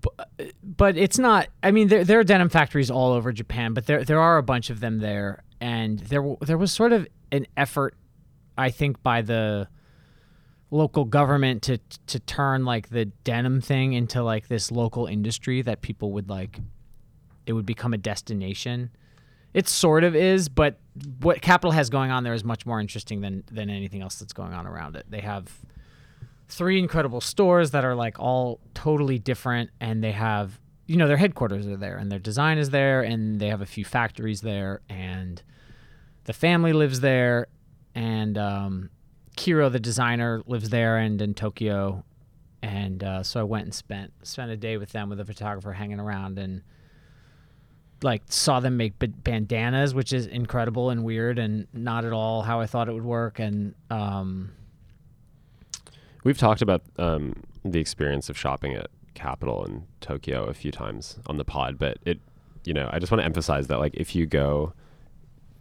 but, 0.00 0.30
but 0.62 0.96
it's 0.96 1.18
not. 1.18 1.48
I 1.64 1.72
mean, 1.72 1.88
there 1.88 2.04
there 2.04 2.20
are 2.20 2.24
denim 2.24 2.48
factories 2.48 2.92
all 2.92 3.10
over 3.12 3.32
Japan, 3.32 3.74
but 3.74 3.86
there 3.86 4.04
there 4.04 4.20
are 4.20 4.38
a 4.38 4.42
bunch 4.44 4.70
of 4.70 4.78
them 4.78 5.00
there, 5.00 5.42
and 5.60 5.98
there 5.98 6.36
there 6.42 6.58
was 6.58 6.70
sort 6.70 6.92
of 6.92 7.08
an 7.32 7.48
effort, 7.56 7.96
I 8.56 8.70
think, 8.70 9.02
by 9.02 9.20
the 9.20 9.66
local 10.70 11.04
government 11.04 11.62
to 11.62 11.78
to 12.06 12.18
turn 12.20 12.64
like 12.64 12.88
the 12.88 13.04
denim 13.04 13.60
thing 13.60 13.92
into 13.92 14.22
like 14.22 14.48
this 14.48 14.70
local 14.70 15.06
industry 15.06 15.62
that 15.62 15.82
people 15.82 16.12
would 16.12 16.28
like 16.28 16.60
it 17.46 17.52
would 17.52 17.66
become 17.66 17.92
a 17.92 17.98
destination. 17.98 18.90
It 19.52 19.68
sort 19.68 20.02
of 20.02 20.16
is, 20.16 20.48
but 20.48 20.80
what 21.20 21.40
Kapital 21.42 21.72
has 21.72 21.90
going 21.90 22.10
on 22.10 22.24
there 22.24 22.34
is 22.34 22.42
much 22.42 22.66
more 22.66 22.80
interesting 22.80 23.20
than 23.20 23.44
than 23.50 23.70
anything 23.70 24.02
else 24.02 24.18
that's 24.18 24.32
going 24.32 24.52
on 24.52 24.66
around 24.66 24.96
it. 24.96 25.06
They 25.08 25.20
have 25.20 25.48
three 26.48 26.78
incredible 26.78 27.20
stores 27.20 27.70
that 27.70 27.84
are 27.84 27.94
like 27.94 28.18
all 28.18 28.60
totally 28.74 29.18
different 29.18 29.70
and 29.80 30.04
they 30.04 30.12
have 30.12 30.60
you 30.86 30.96
know 30.96 31.08
their 31.08 31.16
headquarters 31.16 31.66
are 31.66 31.76
there 31.76 31.96
and 31.96 32.12
their 32.12 32.18
design 32.18 32.58
is 32.58 32.70
there 32.70 33.02
and 33.02 33.40
they 33.40 33.48
have 33.48 33.62
a 33.62 33.66
few 33.66 33.84
factories 33.84 34.42
there 34.42 34.80
and 34.88 35.42
the 36.24 36.32
family 36.32 36.72
lives 36.72 37.00
there 37.00 37.46
and 37.94 38.36
um, 38.36 38.90
Kiro 39.36 39.70
the 39.70 39.80
designer 39.80 40.42
lives 40.46 40.70
there 40.70 40.96
and 40.96 41.20
in 41.20 41.34
Tokyo 41.34 42.04
and 42.62 43.04
uh, 43.04 43.22
so 43.22 43.40
I 43.40 43.42
went 43.42 43.64
and 43.64 43.74
spent 43.74 44.12
spent 44.22 44.50
a 44.50 44.56
day 44.56 44.76
with 44.78 44.92
them 44.92 45.10
with 45.10 45.20
a 45.20 45.24
photographer 45.24 45.72
hanging 45.72 46.00
around 46.00 46.38
and 46.38 46.62
like 48.02 48.22
saw 48.28 48.60
them 48.60 48.76
make 48.76 48.98
ba- 48.98 49.08
bandanas, 49.08 49.94
which 49.94 50.12
is 50.12 50.26
incredible 50.26 50.90
and 50.90 51.04
weird 51.04 51.38
and 51.38 51.66
not 51.72 52.04
at 52.04 52.12
all 52.12 52.42
how 52.42 52.60
I 52.60 52.66
thought 52.66 52.88
it 52.88 52.92
would 52.92 53.04
work. 53.04 53.38
And 53.38 53.74
um, 53.90 54.52
We've 56.22 56.38
talked 56.38 56.62
about 56.62 56.82
um, 56.98 57.34
the 57.64 57.80
experience 57.80 58.30
of 58.30 58.38
shopping 58.38 58.74
at 58.74 58.88
Kapital 59.14 59.64
in 59.66 59.86
Tokyo 60.00 60.44
a 60.44 60.54
few 60.54 60.72
times 60.72 61.18
on 61.26 61.36
the 61.36 61.44
pod, 61.44 61.78
but 61.78 61.98
it, 62.04 62.18
you 62.64 62.72
know, 62.72 62.88
I 62.92 62.98
just 62.98 63.12
want 63.12 63.20
to 63.20 63.26
emphasize 63.26 63.66
that 63.68 63.78
like 63.78 63.94
if 63.94 64.14
you 64.14 64.26
go 64.26 64.72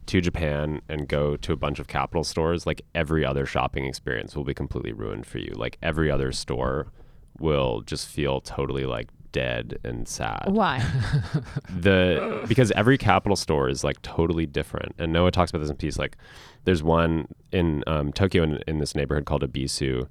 to 0.08 0.22
Japan 0.22 0.82
and 0.90 1.08
go 1.08 1.36
to 1.38 1.54
a 1.54 1.56
bunch 1.56 1.80
of 1.80 1.88
Kapital 1.88 2.24
stores, 2.24 2.66
like 2.66 2.82
every 2.94 3.26
other 3.26 3.46
shopping 3.46 3.86
experience 3.86 4.36
will 4.36 4.44
be 4.44 4.54
completely 4.54 4.94
ruined 4.94 5.26
for 5.26 5.40
you. 5.40 5.54
Like 5.56 5.78
every 5.82 6.10
other 6.12 6.32
store 6.32 6.92
will 7.40 7.82
just 7.82 8.08
feel 8.08 8.42
totally 8.42 8.86
like 8.86 9.10
dead 9.32 9.80
and 9.84 10.08
sad 10.08 10.46
Why? 10.48 10.80
the 11.70 12.46
because 12.48 12.72
every 12.72 13.00
kapital 13.00 13.36
store 13.36 13.68
is 13.68 13.84
like 13.84 14.00
totally 14.04 14.46
different 14.46 14.94
and 15.00 15.12
noah 15.12 15.32
talks 15.32 15.50
about 15.50 15.60
this 15.60 15.72
in 15.72 15.76
piece 15.76 15.98
like 15.98 16.18
there's 16.66 16.84
one 16.84 17.28
in 17.52 17.84
um, 17.88 18.14
tokyo 18.14 18.44
in, 18.44 18.60
in 18.68 18.78
this 18.78 18.94
neighborhood 18.94 19.26
called 19.26 19.42
ebisu 19.42 20.08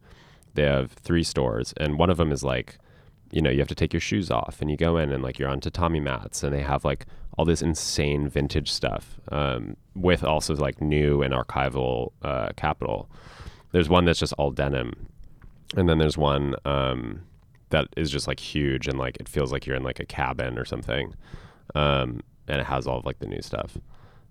they 0.55 0.65
have 0.65 0.91
three 0.93 1.23
stores 1.23 1.73
and 1.77 1.99
one 1.99 2.11
of 2.11 2.17
them 2.17 2.33
is 2.33 2.43
like 2.43 2.79
you 3.33 3.41
know 3.41 3.51
you 3.51 3.59
have 3.59 3.69
to 3.69 3.75
take 3.75 3.93
your 3.93 4.01
shoes 4.01 4.31
off 4.31 4.61
and 4.61 4.71
you 4.71 4.77
go 4.77 4.97
in 4.99 5.11
and 5.11 5.23
like 5.23 5.39
you're 5.39 5.49
on 5.49 5.59
tatami 5.59 5.99
mats 6.01 6.43
and 6.43 6.55
they 6.55 6.61
have 6.61 6.85
like 6.85 7.07
all 7.37 7.45
this 7.47 7.63
insane 7.63 8.29
vintage 8.29 8.71
stuff 8.71 9.19
um, 9.33 9.75
with 9.95 10.23
also 10.23 10.55
like 10.55 10.81
new 10.81 11.23
and 11.23 11.33
archival 11.33 12.13
uh, 12.23 12.51
kapital. 12.57 13.11
There's 13.73 13.89
one 13.89 14.05
that's 14.05 14.19
just 14.21 14.35
all 14.35 14.51
denim 14.51 15.09
and 15.75 15.89
then 15.89 15.97
there's 15.97 16.19
one 16.19 16.55
um, 16.67 17.23
that 17.71 17.89
is 17.97 18.11
just 18.11 18.29
like 18.29 18.39
huge 18.39 18.87
and 18.87 18.99
like 18.99 19.17
it 19.17 19.29
feels 19.29 19.51
like 19.51 19.67
you're 19.67 19.77
in 19.77 19.83
like 19.83 19.99
a 19.99 20.05
cabin 20.05 20.59
or 20.59 20.67
something 20.67 21.15
um, 21.75 22.21
and 22.47 22.61
it 22.61 22.67
has 22.67 22.87
all 22.87 22.99
of 22.99 23.07
like 23.07 23.19
the 23.19 23.27
new 23.27 23.41
stuff. 23.41 23.79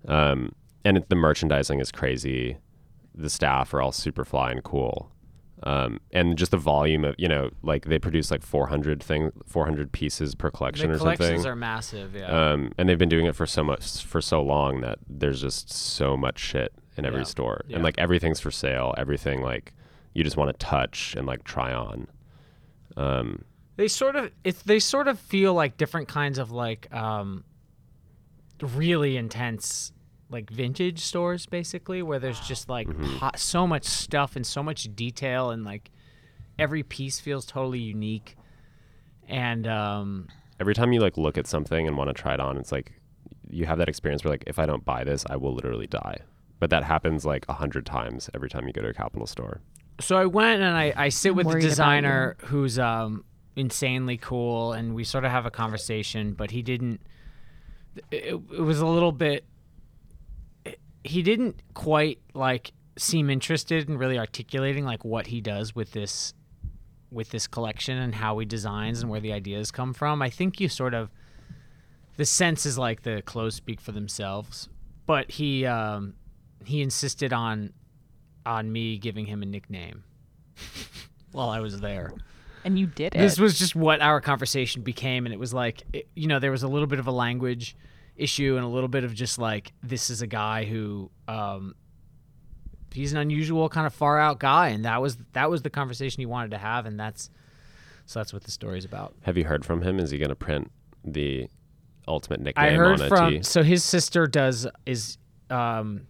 Um, 0.06 0.54
and 0.84 0.96
it, 0.96 1.08
the 1.08 1.16
merchandising 1.16 1.80
is 1.80 1.90
crazy. 1.90 2.58
The 3.14 3.28
staff 3.28 3.74
are 3.74 3.82
all 3.82 3.92
super 3.92 4.24
fly 4.24 4.52
and 4.52 4.62
cool 4.62 5.10
um, 5.64 6.00
and 6.10 6.36
just 6.36 6.50
the 6.50 6.56
volume 6.56 7.04
of 7.04 7.14
you 7.18 7.28
know 7.28 7.50
like 7.62 7.84
they 7.86 7.98
produce 7.98 8.30
like 8.30 8.42
400 8.42 9.02
thing 9.02 9.30
400 9.46 9.92
pieces 9.92 10.34
per 10.34 10.50
collection 10.50 10.90
the 10.90 10.96
or 10.96 10.98
collections 10.98 11.28
something 11.30 11.46
are 11.50 11.56
massive. 11.56 12.14
Yeah. 12.14 12.26
um, 12.52 12.72
and 12.78 12.88
they've 12.88 12.98
been 12.98 13.08
doing 13.08 13.26
it 13.26 13.34
for 13.36 13.46
so 13.46 13.62
much 13.62 14.04
for 14.04 14.20
so 14.20 14.42
long 14.42 14.80
that 14.80 14.98
there's 15.08 15.40
just 15.40 15.70
so 15.72 16.16
much 16.16 16.38
shit 16.38 16.72
in 16.96 17.04
every 17.04 17.20
Yeah. 17.20 17.24
store 17.24 17.60
Yeah. 17.68 17.76
and 17.76 17.84
like 17.84 17.94
everything's 17.98 18.40
for 18.40 18.50
sale 18.50 18.94
everything 18.98 19.40
like 19.42 19.72
you 20.14 20.24
just 20.24 20.36
want 20.36 20.50
to 20.50 20.66
touch 20.66 21.14
and 21.16 21.26
like 21.26 21.44
try 21.44 21.72
on 21.72 22.06
um, 22.96 23.44
they 23.76 23.88
sort 23.88 24.16
of 24.16 24.30
it, 24.44 24.56
they 24.66 24.78
sort 24.78 25.08
of 25.08 25.18
feel 25.18 25.54
like 25.54 25.76
different 25.78 26.08
kinds 26.08 26.38
of 26.38 26.50
like 26.50 26.92
um, 26.94 27.44
really 28.60 29.16
intense 29.16 29.92
like 30.32 30.50
vintage 30.50 31.00
stores 31.00 31.46
basically 31.46 32.02
where 32.02 32.18
there's 32.18 32.40
just 32.40 32.68
like 32.68 32.88
po- 33.18 33.30
so 33.36 33.66
much 33.66 33.84
stuff 33.84 34.34
and 34.36 34.46
so 34.46 34.62
much 34.62 34.88
detail 34.96 35.50
and 35.50 35.64
like 35.64 35.90
every 36.58 36.82
piece 36.82 37.20
feels 37.20 37.44
totally 37.44 37.78
unique. 37.78 38.36
And 39.28 39.66
um, 39.66 40.28
every 40.60 40.74
time 40.74 40.92
you 40.92 41.00
like 41.00 41.16
look 41.16 41.38
at 41.38 41.46
something 41.46 41.86
and 41.86 41.96
want 41.96 42.08
to 42.08 42.14
try 42.14 42.34
it 42.34 42.40
on 42.40 42.56
it's 42.56 42.72
like 42.72 42.92
you 43.48 43.66
have 43.66 43.78
that 43.78 43.88
experience 43.88 44.24
where 44.24 44.30
like 44.30 44.44
if 44.46 44.58
i 44.58 44.66
don't 44.66 44.84
buy 44.84 45.04
this 45.04 45.24
i 45.28 45.36
will 45.36 45.54
literally 45.54 45.86
die. 45.86 46.18
But 46.58 46.70
that 46.70 46.84
happens 46.84 47.24
like 47.24 47.44
a 47.48 47.54
hundred 47.54 47.84
times 47.84 48.30
every 48.34 48.48
time 48.48 48.66
you 48.68 48.72
go 48.72 48.82
to 48.82 48.88
a 48.88 48.94
kapital 48.94 49.26
store. 49.26 49.60
So 50.00 50.16
I 50.16 50.26
went 50.26 50.62
and 50.62 50.76
I, 50.76 50.92
I 50.96 51.08
sit 51.08 51.34
with 51.34 51.50
the 51.50 51.58
designer 51.58 52.36
who's 52.44 52.78
um 52.78 53.24
insanely 53.56 54.16
cool 54.16 54.72
and 54.72 54.94
we 54.94 55.04
sort 55.04 55.24
of 55.24 55.30
have 55.30 55.44
a 55.44 55.50
conversation 55.50 56.32
but 56.32 56.50
he 56.50 56.62
didn't 56.62 57.00
it, 58.10 58.34
it 58.34 58.60
was 58.60 58.80
a 58.80 58.86
little 58.86 59.12
bit 59.12 59.44
he 61.04 61.22
didn't 61.22 61.60
quite 61.74 62.20
like 62.34 62.72
seem 62.98 63.30
interested 63.30 63.88
in 63.88 63.98
really 63.98 64.18
articulating 64.18 64.84
like 64.84 65.04
what 65.04 65.26
he 65.28 65.40
does 65.40 65.74
with 65.74 65.92
this 65.92 66.34
with 67.10 67.30
this 67.30 67.46
collection 67.46 67.98
and 67.98 68.14
how 68.14 68.38
he 68.38 68.46
designs 68.46 69.02
and 69.02 69.10
where 69.10 69.20
the 69.20 69.32
ideas 69.32 69.70
come 69.70 69.92
from. 69.92 70.22
I 70.22 70.30
think 70.30 70.60
you 70.60 70.68
sort 70.68 70.94
of 70.94 71.10
the 72.16 72.24
sense 72.24 72.64
is 72.66 72.78
like 72.78 73.02
the 73.02 73.22
clothes 73.22 73.54
speak 73.54 73.80
for 73.80 73.92
themselves, 73.92 74.68
but 75.06 75.30
he 75.30 75.66
um 75.66 76.14
he 76.64 76.82
insisted 76.82 77.32
on 77.32 77.72
on 78.44 78.70
me 78.70 78.98
giving 78.98 79.26
him 79.26 79.42
a 79.42 79.46
nickname 79.46 80.04
while 81.32 81.48
I 81.48 81.60
was 81.60 81.80
there. 81.80 82.12
and 82.64 82.78
you 82.78 82.86
did 82.86 83.14
it. 83.14 83.18
This 83.18 83.38
was 83.38 83.58
just 83.58 83.74
what 83.74 84.00
our 84.00 84.20
conversation 84.20 84.82
became, 84.82 85.26
and 85.26 85.32
it 85.32 85.38
was 85.38 85.52
like, 85.54 85.82
it, 85.92 86.08
you 86.14 86.26
know, 86.26 86.38
there 86.38 86.50
was 86.50 86.62
a 86.62 86.68
little 86.68 86.86
bit 86.86 86.98
of 86.98 87.06
a 87.06 87.12
language 87.12 87.76
issue 88.16 88.56
and 88.56 88.64
a 88.64 88.68
little 88.68 88.88
bit 88.88 89.04
of 89.04 89.14
just 89.14 89.38
like, 89.38 89.72
this 89.82 90.10
is 90.10 90.22
a 90.22 90.26
guy 90.26 90.64
who, 90.64 91.10
um, 91.28 91.74
he's 92.92 93.12
an 93.12 93.18
unusual 93.18 93.68
kind 93.68 93.86
of 93.86 93.94
far 93.94 94.18
out 94.18 94.38
guy, 94.38 94.68
and 94.68 94.84
that 94.84 95.00
was 95.00 95.16
that 95.32 95.50
was 95.50 95.62
the 95.62 95.70
conversation 95.70 96.20
he 96.20 96.26
wanted 96.26 96.50
to 96.50 96.58
have, 96.58 96.86
and 96.86 96.98
that's 97.00 97.30
So 98.06 98.20
that's 98.20 98.32
what 98.32 98.44
the 98.44 98.50
story's 98.50 98.84
about. 98.84 99.14
Have 99.22 99.38
you 99.38 99.44
heard 99.44 99.64
from 99.64 99.82
him? 99.82 99.98
Is 99.98 100.10
he 100.10 100.18
going 100.18 100.28
to 100.28 100.36
print 100.36 100.70
the 101.04 101.48
ultimate 102.06 102.40
nickname 102.40 102.66
I 102.66 102.70
heard 102.76 103.00
on 103.00 103.06
a 103.06 103.08
from 103.08 103.30
tee? 103.30 103.42
so 103.42 103.62
his 103.62 103.84
sister 103.84 104.26
does 104.26 104.66
is 104.86 105.18
um 105.50 106.02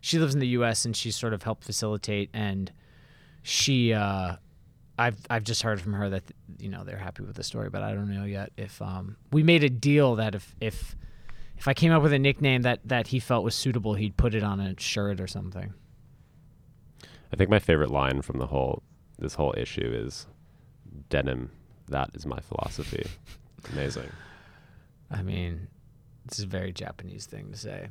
she 0.00 0.18
lives 0.18 0.34
in 0.34 0.40
the 0.40 0.48
US 0.48 0.84
and 0.84 0.96
she 0.96 1.10
sort 1.10 1.34
of 1.34 1.42
helped 1.42 1.64
facilitate 1.64 2.30
and 2.32 2.70
she 3.42 3.92
uh 3.92 4.36
I've 4.98 5.18
I've 5.28 5.42
just 5.42 5.62
heard 5.62 5.80
from 5.80 5.94
her 5.94 6.10
that 6.10 6.22
you 6.58 6.68
know 6.68 6.84
they're 6.84 6.96
happy 6.96 7.24
with 7.24 7.34
the 7.34 7.42
story 7.42 7.70
but 7.70 7.82
I 7.82 7.92
don't 7.92 8.08
know 8.08 8.24
yet 8.24 8.52
if 8.56 8.80
um 8.80 9.16
we 9.32 9.42
made 9.42 9.64
a 9.64 9.70
deal 9.70 10.14
that 10.16 10.34
if 10.36 10.54
if 10.60 10.94
if 11.62 11.68
I 11.68 11.74
came 11.74 11.92
up 11.92 12.02
with 12.02 12.12
a 12.12 12.18
nickname 12.18 12.62
that 12.62 12.80
that 12.86 13.06
he 13.06 13.20
felt 13.20 13.44
was 13.44 13.54
suitable 13.54 13.94
he'd 13.94 14.16
put 14.16 14.34
it 14.34 14.42
on 14.42 14.58
a 14.58 14.74
shirt 14.80 15.20
or 15.20 15.28
something. 15.28 15.72
I 17.32 17.36
think 17.36 17.50
my 17.50 17.60
favorite 17.60 17.92
line 17.92 18.20
from 18.22 18.40
the 18.40 18.48
whole 18.48 18.82
this 19.16 19.34
whole 19.34 19.54
issue 19.56 19.88
is 19.94 20.26
denim. 21.08 21.52
That 21.86 22.10
is 22.14 22.26
my 22.26 22.40
philosophy. 22.40 23.06
Amazing. 23.72 24.08
I 25.08 25.22
mean, 25.22 25.68
this 26.26 26.40
is 26.40 26.46
a 26.46 26.48
very 26.48 26.72
Japanese 26.72 27.26
thing 27.26 27.52
to 27.52 27.56
say. 27.56 27.90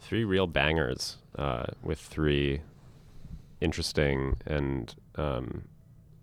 Three 0.00 0.24
real 0.24 0.48
bangers 0.48 1.18
uh, 1.38 1.66
with 1.84 2.00
three 2.00 2.62
interesting 3.60 4.38
and 4.44 4.92
um, 5.14 5.68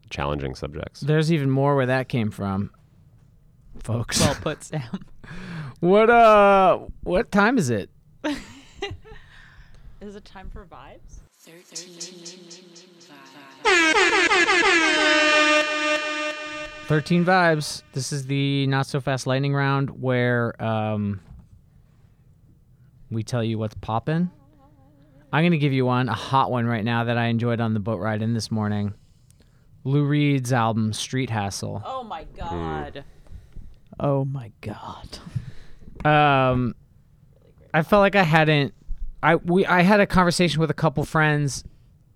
challenging 0.09 0.55
subjects. 0.55 0.99
There's 0.99 1.31
even 1.31 1.49
more 1.49 1.77
where 1.77 1.85
that 1.85 2.09
came 2.09 2.31
from, 2.31 2.71
folks. 3.81 4.19
Well 4.19 4.35
put, 4.35 4.61
Sam. 4.65 5.05
what 5.79 6.09
uh, 6.09 6.79
what 7.03 7.31
time 7.31 7.57
is 7.57 7.69
it? 7.69 7.89
Is 10.01 10.15
it 10.15 10.23
time 10.23 10.49
for 10.49 10.65
vibes? 10.65 11.19
13 16.87 17.25
vibes. 17.25 17.83
This 17.93 18.11
is 18.11 18.25
the 18.25 18.65
not 18.67 18.87
so 18.87 19.01
fast 19.01 19.27
lightning 19.27 19.53
round 19.53 19.89
where 20.01 20.61
um, 20.63 21.19
we 23.11 23.23
tell 23.23 23.43
you 23.43 23.57
what's 23.57 23.75
poppin'. 23.75 24.31
I'm 25.31 25.43
gonna 25.43 25.57
give 25.57 25.73
you 25.73 25.85
one, 25.85 26.09
a 26.09 26.13
hot 26.13 26.49
one 26.49 26.65
right 26.65 26.83
now 26.83 27.03
that 27.03 27.17
I 27.17 27.25
enjoyed 27.25 27.59
on 27.61 27.73
the 27.73 27.79
boat 27.79 27.99
ride 27.99 28.21
in 28.21 28.33
this 28.33 28.49
morning. 28.49 28.93
Lou 29.83 30.03
Reed's 30.05 30.51
album 30.51 30.93
Street 30.93 31.29
Hassle. 31.29 31.81
Oh 31.85 32.03
my 32.03 32.23
god. 32.35 33.03
Oh 34.01 34.23
my 34.23 34.53
god. 34.61 35.19
Um, 36.05 36.75
I 37.73 37.83
felt 37.83 38.01
like 38.01 38.15
I 38.15 38.23
hadn't. 38.23 38.73
I 39.21 39.35
we 39.35 39.65
I 39.65 39.81
had 39.81 39.99
a 39.99 40.07
conversation 40.07 40.61
with 40.61 40.71
a 40.71 40.73
couple 40.75 41.03
friends 41.03 41.63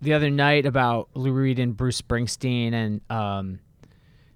the 0.01 0.13
other 0.13 0.29
night 0.29 0.65
about 0.65 1.09
Lou 1.15 1.31
Reed 1.31 1.59
and 1.59 1.75
Bruce 1.75 2.01
Springsteen, 2.01 2.73
and 2.73 3.01
um, 3.09 3.59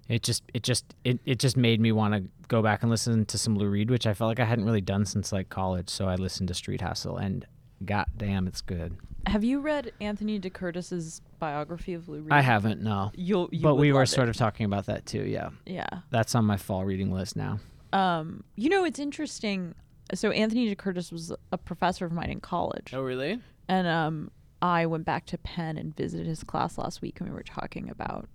it 0.08 0.22
just 0.22 0.42
it 0.52 0.62
just 0.62 0.84
it, 1.04 1.18
it 1.24 1.38
just 1.38 1.56
made 1.56 1.80
me 1.80 1.92
want 1.92 2.14
to 2.14 2.24
go 2.48 2.62
back 2.62 2.82
and 2.82 2.90
listen 2.90 3.24
to 3.26 3.38
some 3.38 3.56
Lou 3.56 3.68
Reed, 3.68 3.90
which 3.90 4.06
I 4.06 4.14
felt 4.14 4.28
like 4.28 4.40
I 4.40 4.44
hadn't 4.44 4.64
really 4.64 4.80
done 4.80 5.04
since 5.06 5.32
like 5.32 5.48
college. 5.48 5.88
So 5.88 6.08
I 6.08 6.16
listened 6.16 6.48
to 6.48 6.54
Street 6.54 6.80
Hassle, 6.82 7.16
and 7.16 7.46
god 7.84 8.06
damn, 8.16 8.46
it's 8.46 8.60
good. 8.60 8.96
Have 9.26 9.44
you 9.44 9.60
read 9.60 9.92
Anthony 10.00 10.38
DeCurtis's 10.40 11.20
biography 11.38 11.92
of 11.94 12.08
Lou 12.08 12.20
Reed? 12.20 12.32
I 12.32 12.40
haven't 12.40 12.82
no, 12.82 13.10
You'll, 13.14 13.48
you 13.52 13.60
but 13.62 13.74
we 13.74 13.92
were 13.92 14.06
sort 14.06 14.28
it. 14.28 14.30
of 14.30 14.36
talking 14.36 14.64
about 14.64 14.86
that 14.86 15.04
too. 15.06 15.22
Yeah, 15.24 15.50
Yeah. 15.66 15.86
that's 16.10 16.34
on 16.34 16.44
my 16.46 16.56
fall 16.56 16.84
reading 16.84 17.12
list 17.12 17.36
now. 17.36 17.60
Um, 17.92 18.44
you 18.56 18.68
know, 18.68 18.84
it's 18.84 18.98
interesting. 18.98 19.74
So 20.14 20.30
Anthony 20.30 20.74
DeCurtis 20.74 21.12
was 21.12 21.32
a 21.52 21.58
professor 21.58 22.06
of 22.06 22.12
mine 22.12 22.30
in 22.30 22.40
college, 22.40 22.92
Oh, 22.94 23.02
really? 23.02 23.40
and 23.68 23.86
um, 23.86 24.30
I 24.62 24.86
went 24.86 25.04
back 25.04 25.26
to 25.26 25.38
Penn 25.38 25.76
and 25.76 25.94
visited 25.94 26.26
his 26.26 26.42
class 26.44 26.78
last 26.78 27.02
week, 27.02 27.20
and 27.20 27.28
we 27.28 27.34
were 27.34 27.42
talking 27.42 27.90
about 27.90 28.26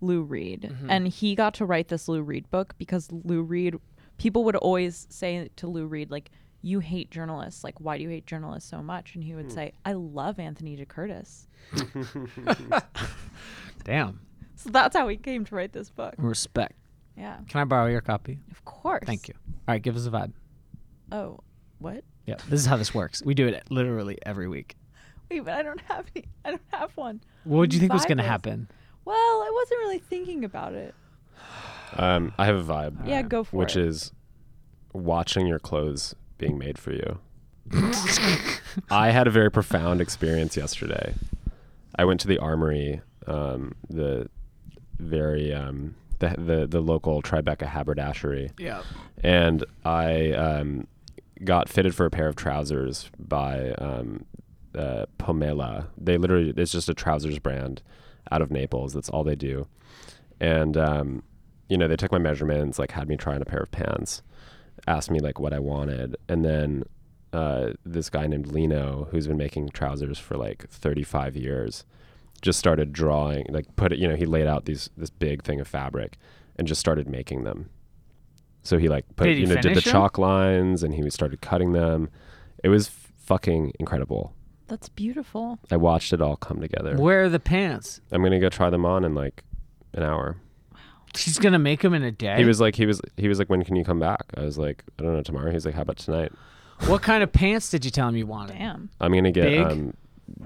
Lou 0.00 0.22
Reed, 0.22 0.70
and 0.88 1.08
he 1.08 1.34
got 1.34 1.54
to 1.54 1.64
write 1.64 1.88
this 1.88 2.08
Lou 2.08 2.20
Reed 2.22 2.50
book 2.50 2.74
because 2.78 3.10
Lou 3.10 3.42
Reed. 3.42 3.76
People 4.18 4.44
would 4.44 4.54
always 4.56 5.06
say 5.10 5.48
to 5.56 5.66
Lou 5.66 5.86
Reed, 5.86 6.10
like, 6.10 6.30
"You 6.62 6.78
hate 6.80 7.10
journalists. 7.10 7.64
Like, 7.64 7.80
why 7.80 7.96
do 7.96 8.02
you 8.04 8.10
hate 8.10 8.26
journalists 8.26 8.68
so 8.68 8.82
much?" 8.82 9.14
And 9.14 9.24
he 9.24 9.34
would 9.34 9.50
say, 9.50 9.72
"I 9.84 9.94
love 9.94 10.38
Anthony 10.38 10.76
DeCurtis." 10.76 11.46
Damn, 13.84 14.20
So 14.56 14.70
that's 14.70 14.96
how 14.96 15.08
he 15.08 15.16
came 15.16 15.44
to 15.46 15.54
write 15.54 15.72
this 15.72 15.90
book. 15.90 16.14
respect. 16.18 16.74
Yeah, 17.16 17.36
Can 17.48 17.60
I 17.60 17.64
borrow 17.64 17.86
your 17.86 18.00
copy? 18.00 18.38
of 18.50 18.64
course. 18.64 19.04
Thank 19.06 19.28
you. 19.28 19.34
All 19.68 19.72
right, 19.74 19.82
give 19.82 19.96
us 19.96 20.06
a 20.06 20.10
vibe. 20.10 20.32
Oh, 21.12 21.38
what? 21.78 22.02
Yeah, 22.26 22.36
this 22.48 22.60
is 22.60 22.66
how 22.66 22.76
this 22.76 22.92
works. 22.94 23.22
We 23.24 23.34
do 23.34 23.46
it 23.46 23.62
literally 23.70 24.18
every 24.24 24.48
week. 24.48 24.76
Wait, 25.30 25.44
but 25.44 25.54
I 25.54 25.62
don't 25.62 25.80
have 25.82 26.06
any. 26.14 26.26
I 26.44 26.50
don't 26.50 26.62
have 26.72 26.90
one. 26.96 27.20
What 27.44 27.58
would 27.58 27.74
you 27.74 27.80
think 27.80 27.92
was 27.92 28.04
going 28.04 28.18
to 28.18 28.24
happen? 28.24 28.68
Well, 29.04 29.14
I 29.16 29.50
wasn't 29.52 29.78
really 29.80 29.98
thinking 29.98 30.44
about 30.44 30.72
it. 30.74 30.94
Um, 31.96 32.32
I 32.38 32.46
have 32.46 32.56
a 32.56 32.62
vibe, 32.62 33.06
Yeah, 33.06 33.22
go 33.22 33.44
for 33.44 33.56
which 33.56 33.76
is 33.76 34.12
watching 34.92 35.46
your 35.46 35.58
clothes 35.58 36.14
being 36.38 36.58
made 36.58 36.78
for 36.78 36.92
you. 36.92 37.18
I 38.90 39.10
had 39.10 39.26
a 39.26 39.30
very 39.30 39.50
profound 39.50 40.00
experience 40.00 40.56
yesterday. 40.56 41.14
I 41.96 42.04
went 42.04 42.20
to 42.20 42.28
the 42.28 42.38
armory, 42.38 43.00
um, 43.26 43.74
the 43.88 44.28
very 44.98 45.52
um, 45.54 45.94
the, 46.18 46.34
the 46.38 46.66
the 46.66 46.80
local 46.80 47.22
Tribeca 47.22 47.66
haberdashery, 47.66 48.50
Yeah. 48.58 48.82
and 49.22 49.64
I 49.84 50.32
um, 50.32 50.86
got 51.44 51.68
fitted 51.68 51.94
for 51.94 52.06
a 52.06 52.10
pair 52.10 52.28
of 52.28 52.36
trousers 52.36 53.10
by 53.18 53.70
um, 53.72 54.24
uh, 54.74 55.06
Pomela. 55.18 55.86
They 55.98 56.16
literally 56.18 56.52
it's 56.56 56.72
just 56.72 56.88
a 56.88 56.94
trousers 56.94 57.38
brand 57.38 57.82
out 58.30 58.42
of 58.42 58.50
Naples. 58.50 58.92
That's 58.94 59.08
all 59.08 59.24
they 59.24 59.36
do, 59.36 59.66
and 60.40 60.76
um, 60.76 61.22
you 61.68 61.76
know 61.76 61.88
they 61.88 61.96
took 61.96 62.12
my 62.12 62.18
measurements, 62.18 62.78
like 62.78 62.92
had 62.92 63.08
me 63.08 63.16
try 63.16 63.34
on 63.34 63.42
a 63.42 63.46
pair 63.46 63.60
of 63.60 63.70
pants, 63.70 64.22
asked 64.86 65.10
me 65.10 65.20
like 65.20 65.38
what 65.40 65.52
I 65.52 65.58
wanted, 65.58 66.16
and 66.28 66.44
then 66.44 66.84
uh, 67.32 67.72
this 67.84 68.08
guy 68.10 68.26
named 68.28 68.46
Lino, 68.48 69.08
who's 69.10 69.26
been 69.26 69.36
making 69.36 69.70
trousers 69.70 70.18
for 70.18 70.36
like 70.36 70.68
35 70.68 71.34
years, 71.36 71.84
just 72.42 72.58
started 72.58 72.92
drawing, 72.92 73.46
like 73.48 73.66
put 73.76 73.92
it, 73.92 73.98
you 73.98 74.06
know, 74.08 74.16
he 74.16 74.26
laid 74.26 74.46
out 74.46 74.64
these 74.66 74.90
this 74.96 75.10
big 75.10 75.42
thing 75.42 75.60
of 75.60 75.68
fabric 75.68 76.18
and 76.56 76.68
just 76.68 76.80
started 76.80 77.08
making 77.08 77.44
them. 77.44 77.70
So 78.62 78.78
he 78.78 78.88
like 78.88 79.04
put, 79.16 79.24
Did 79.24 79.38
you 79.38 79.46
know, 79.46 79.54
did 79.56 79.62
the 79.64 79.68
finish 79.70 79.86
'em? 79.88 79.92
chalk 79.92 80.18
lines 80.18 80.82
and 80.82 80.94
he 80.94 81.08
started 81.10 81.40
cutting 81.40 81.72
them. 81.72 82.08
It 82.62 82.68
was 82.68 82.88
f- 82.88 83.12
fucking 83.18 83.72
incredible. 83.78 84.34
That's 84.68 84.88
beautiful. 84.88 85.58
I 85.70 85.76
watched 85.76 86.12
it 86.14 86.22
all 86.22 86.36
come 86.36 86.60
together. 86.60 86.96
Where 86.96 87.24
are 87.24 87.28
the 87.28 87.40
pants? 87.40 88.00
I'm 88.10 88.22
gonna 88.22 88.40
go 88.40 88.48
try 88.48 88.70
them 88.70 88.84
on 88.86 89.04
in 89.04 89.14
like 89.14 89.44
an 89.92 90.02
hour. 90.02 90.36
Wow. 90.72 90.78
She's 91.14 91.38
gonna 91.38 91.58
make 91.58 91.82
them 91.82 91.92
in 91.94 92.02
a 92.02 92.10
day. 92.10 92.36
He 92.38 92.44
was 92.44 92.60
like, 92.60 92.74
he 92.74 92.86
was, 92.86 93.00
he 93.18 93.28
was 93.28 93.38
like, 93.38 93.50
when 93.50 93.62
can 93.64 93.76
you 93.76 93.84
come 93.84 94.00
back? 94.00 94.22
I 94.36 94.40
was 94.42 94.56
like, 94.56 94.82
I 94.98 95.02
don't 95.02 95.14
know, 95.14 95.22
tomorrow. 95.22 95.50
He's 95.50 95.66
like, 95.66 95.74
how 95.74 95.82
about 95.82 95.98
tonight? 95.98 96.32
what 96.86 97.02
kind 97.02 97.22
of 97.22 97.30
pants 97.32 97.70
did 97.70 97.84
you 97.84 97.90
tell 97.90 98.08
him 98.08 98.16
you 98.16 98.26
wanted? 98.26 98.54
Damn. 98.58 98.88
I'm 99.00 99.12
gonna 99.12 99.30
get, 99.30 99.44
Big? 99.44 99.60
um, 99.66 99.94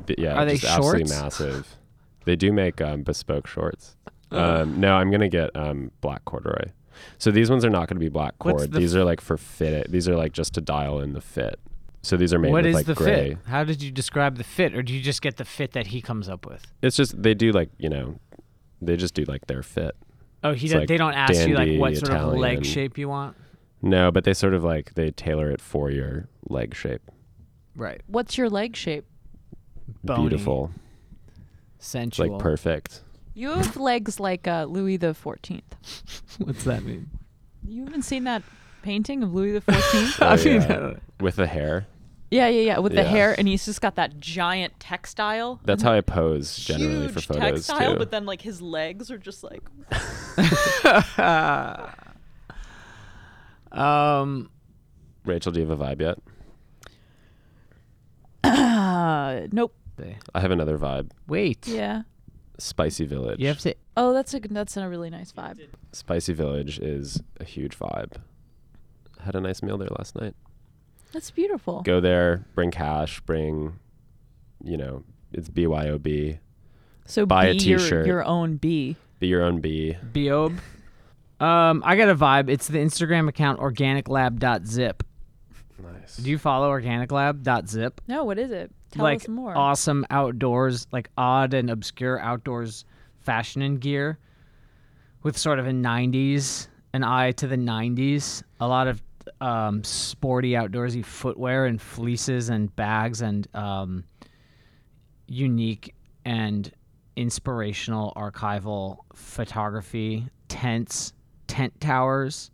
b- 0.06 0.16
yeah, 0.18 0.34
Are 0.34 0.44
they 0.44 0.56
just 0.56 0.64
absolutely 0.76 1.04
massive. 1.04 1.76
They 2.28 2.36
do 2.36 2.52
make 2.52 2.82
um, 2.82 3.04
bespoke 3.04 3.46
shorts. 3.46 3.96
Um, 4.30 4.78
no, 4.78 4.92
I'm 4.96 5.10
gonna 5.10 5.30
get 5.30 5.48
um, 5.56 5.90
black 6.02 6.26
corduroy. 6.26 6.72
So 7.16 7.30
these 7.30 7.48
ones 7.48 7.64
are 7.64 7.70
not 7.70 7.88
gonna 7.88 8.00
be 8.00 8.10
black 8.10 8.34
What's 8.44 8.58
cord. 8.64 8.72
the 8.72 8.80
These 8.80 8.94
are 8.94 9.02
like 9.02 9.22
for 9.22 9.38
fit. 9.38 9.90
These 9.90 10.10
are 10.10 10.14
like 10.14 10.32
just 10.34 10.52
to 10.52 10.60
dial 10.60 11.00
in 11.00 11.14
the 11.14 11.22
fit. 11.22 11.58
So 12.02 12.18
these 12.18 12.34
are 12.34 12.38
made 12.38 12.52
What 12.52 12.64
with 12.64 12.66
is 12.66 12.74
like 12.74 12.84
the 12.84 12.92
gray. 12.92 13.30
fit? 13.30 13.38
How 13.46 13.64
did 13.64 13.82
you 13.82 13.90
describe 13.90 14.36
the 14.36 14.44
fit, 14.44 14.74
or 14.74 14.82
do 14.82 14.92
you 14.92 15.00
just 15.00 15.22
get 15.22 15.38
the 15.38 15.46
fit 15.46 15.72
that 15.72 15.86
he 15.86 16.02
comes 16.02 16.28
up 16.28 16.44
with? 16.44 16.66
It's 16.82 16.96
just 16.98 17.22
they 17.22 17.32
do 17.32 17.50
like 17.50 17.70
you 17.78 17.88
know, 17.88 18.18
they 18.82 18.98
just 18.98 19.14
do 19.14 19.24
like 19.24 19.46
their 19.46 19.62
fit. 19.62 19.96
Oh, 20.44 20.52
he 20.52 20.66
It's 20.66 20.72
don't- 20.74 20.82
like 20.82 20.88
they 20.88 20.98
don't 20.98 21.14
ask 21.14 21.32
you 21.48 21.54
like 21.54 21.64
dandy 21.68 21.78
what 21.78 21.96
sort 21.96 22.12
of 22.12 22.34
leg 22.34 22.66
shape 22.66 22.98
you 22.98 23.08
want. 23.08 23.36
No, 23.80 24.10
but 24.12 24.24
they 24.24 24.34
sort 24.34 24.52
of 24.52 24.62
like 24.64 24.92
they 24.96 25.10
tailor 25.12 25.50
it 25.50 25.62
for 25.62 25.90
your 25.90 26.28
leg 26.50 26.74
shape. 26.74 27.10
Right. 27.74 28.02
What's 28.06 28.36
your 28.36 28.50
leg 28.50 28.76
shape? 28.76 29.06
Bony, 30.04 30.28
Beautiful. 30.28 30.72
It's 31.78 31.86
sensual. 31.86 32.32
like 32.32 32.42
perfect. 32.42 33.02
You 33.34 33.50
have 33.50 33.76
legs 33.76 34.18
like 34.18 34.48
uh, 34.48 34.64
Louis 34.64 34.96
the 34.96 35.14
Fourteenth. 35.14 35.76
What's 36.38 36.64
that 36.64 36.82
mean? 36.82 37.08
You 37.64 37.84
haven't 37.84 38.02
seen 38.02 38.24
that 38.24 38.42
painting 38.82 39.22
of 39.22 39.32
Louis 39.32 39.52
the 39.52 39.60
Fourteenth? 39.60 40.16
Oh, 40.20 40.26
I 40.30 40.36
mean, 40.36 40.62
yeah. 40.62 40.92
I. 40.96 41.22
With 41.22 41.36
the 41.36 41.46
hair. 41.46 41.86
yeah, 42.32 42.48
yeah, 42.48 42.62
yeah. 42.62 42.78
With 42.78 42.94
the 42.94 43.04
hair, 43.04 43.36
and 43.38 43.46
he's 43.46 43.64
just 43.64 43.80
got 43.80 43.94
that 43.94 44.18
giant 44.18 44.80
textile. 44.80 45.60
That's 45.64 45.84
how 45.84 45.92
I 45.92 46.00
pose 46.00 46.56
generally 46.56 47.02
Huge 47.02 47.12
for 47.12 47.20
photos 47.20 47.66
textile, 47.66 47.92
too. 47.92 47.98
but 47.98 48.10
then 48.10 48.26
like 48.26 48.42
his 48.42 48.60
legs 48.60 49.08
are 49.10 49.18
just 49.18 49.44
like. 49.44 49.62
um, 53.72 54.50
Rachel, 55.24 55.52
do 55.52 55.60
you 55.60 55.66
have 55.68 55.80
a 55.80 55.84
vibe 55.84 56.00
yet? 56.00 56.18
Uh, 58.44 59.46
nope. 59.52 59.74
I 60.34 60.40
have 60.40 60.50
another 60.50 60.78
vibe. 60.78 61.10
wait. 61.26 61.66
Yeah. 61.66 62.02
Spicy 62.58 63.06
Village. 63.06 63.38
You 63.38 63.46
have 63.48 63.60
to. 63.60 63.74
Oh, 63.96 64.12
that's 64.12 64.34
a 64.34 64.40
that's 64.40 64.76
in 64.76 64.82
a 64.82 64.88
really 64.88 65.10
nice 65.10 65.32
vibe. 65.32 65.60
Spicy 65.92 66.32
Village 66.32 66.80
is 66.80 67.22
a 67.38 67.44
huge 67.44 67.78
vibe. 67.78 68.14
Had 69.20 69.36
a 69.36 69.40
nice 69.40 69.62
meal 69.62 69.78
there 69.78 69.88
last 69.96 70.16
night. 70.16 70.34
That's 71.12 71.30
beautiful. 71.30 71.82
Go 71.82 72.00
there, 72.00 72.44
bring 72.54 72.70
cash, 72.70 73.20
bring, 73.20 73.78
you 74.62 74.76
know, 74.76 75.04
it's 75.32 75.48
BYOB. 75.48 76.38
So 77.06 77.24
buy 77.24 77.46
a 77.46 77.54
be 77.54 77.64
your, 77.64 77.78
t-shirt. 77.78 78.06
your 78.06 78.24
own 78.24 78.56
B. 78.56 78.96
Be 79.18 79.28
your 79.28 79.42
own 79.42 79.60
bee. 79.60 79.96
Biob. 80.12 80.58
Um, 81.40 81.82
I 81.86 81.96
got 81.96 82.08
a 82.08 82.14
vibe. 82.14 82.50
It's 82.50 82.68
the 82.68 82.78
Instagram 82.78 83.28
account 83.28 83.60
organiclab.zip. 83.60 85.02
Nice. 85.78 86.16
Do 86.16 86.30
you 86.30 86.38
follow 86.38 86.70
organiclab.zip? 86.70 88.00
No, 88.08 88.24
what 88.24 88.38
is 88.38 88.50
it? 88.50 88.70
Tell 88.90 89.04
like 89.04 89.22
us 89.22 89.28
more. 89.28 89.56
awesome 89.56 90.06
outdoors, 90.10 90.86
like 90.92 91.10
odd 91.16 91.54
and 91.54 91.70
obscure 91.70 92.18
outdoors 92.20 92.84
fashion 93.20 93.62
and 93.62 93.80
gear 93.80 94.18
with 95.22 95.36
sort 95.36 95.58
of 95.58 95.66
a 95.66 95.70
90s, 95.70 96.68
an 96.92 97.04
eye 97.04 97.32
to 97.32 97.46
the 97.46 97.56
90s. 97.56 98.42
A 98.60 98.66
lot 98.66 98.86
of 98.88 99.02
um, 99.40 99.84
sporty 99.84 100.52
outdoorsy 100.52 101.04
footwear 101.04 101.66
and 101.66 101.80
fleeces 101.80 102.48
and 102.48 102.74
bags 102.74 103.20
and 103.20 103.46
um, 103.54 104.04
unique 105.26 105.94
and 106.24 106.72
inspirational 107.16 108.12
archival 108.16 108.98
photography, 109.14 110.26
tents, 110.48 111.12
tent 111.46 111.78
towers, 111.80 112.50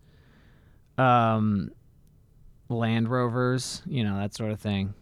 um, 0.99 1.71
Land 2.69 3.09
Rovers, 3.09 3.83
you 3.87 4.05
know, 4.05 4.19
that 4.19 4.35
sort 4.35 4.51
of 4.51 4.61
thing 4.61 4.95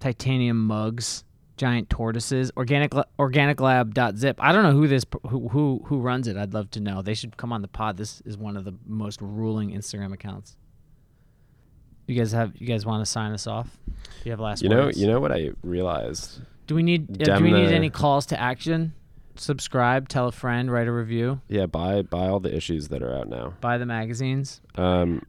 titanium 0.00 0.66
mugs, 0.66 1.24
giant 1.56 1.88
tortoises, 1.88 2.50
organic 2.56 2.90
organiclab.zip. 3.18 4.36
I 4.38 4.52
don't 4.52 4.62
know 4.64 4.72
who 4.72 4.86
this 4.86 5.04
who 5.28 5.48
who 5.48 5.82
who 5.86 6.00
runs 6.00 6.28
it. 6.28 6.36
I'd 6.36 6.52
love 6.54 6.70
to 6.72 6.80
know. 6.80 7.02
They 7.02 7.14
should 7.14 7.36
come 7.36 7.52
on 7.52 7.62
the 7.62 7.68
pod. 7.68 7.96
This 7.96 8.20
is 8.24 8.36
one 8.36 8.56
of 8.56 8.64
the 8.64 8.74
most 8.86 9.20
ruling 9.20 9.70
Instagram 9.72 10.12
accounts. 10.12 10.56
You 12.06 12.14
guys 12.16 12.32
have 12.32 12.52
you 12.56 12.66
guys 12.66 12.84
want 12.84 13.00
to 13.04 13.10
sign 13.10 13.32
us 13.32 13.46
off? 13.46 13.78
You 14.24 14.30
have 14.32 14.40
last 14.40 14.62
You 14.62 14.68
know, 14.68 14.86
words? 14.86 15.00
you 15.00 15.06
know 15.06 15.20
what 15.20 15.32
I 15.32 15.50
realized? 15.62 16.40
Do 16.66 16.74
we 16.74 16.82
need 16.82 17.22
uh, 17.28 17.38
do 17.38 17.42
we 17.44 17.50
need 17.50 17.72
any 17.72 17.88
calls 17.90 18.26
to 18.26 18.38
action? 18.40 18.92
Subscribe, 19.36 20.08
tell 20.08 20.28
a 20.28 20.32
friend, 20.32 20.70
write 20.70 20.86
a 20.86 20.92
review, 20.92 21.40
Yeah, 21.48 21.66
buy 21.66 22.02
buy 22.02 22.28
all 22.28 22.38
the 22.40 22.54
issues 22.54 22.88
that 22.88 23.02
are 23.02 23.12
out 23.16 23.28
now. 23.28 23.54
buy 23.60 23.78
the 23.78 23.86
magazines. 23.86 24.60
Um, 24.76 25.22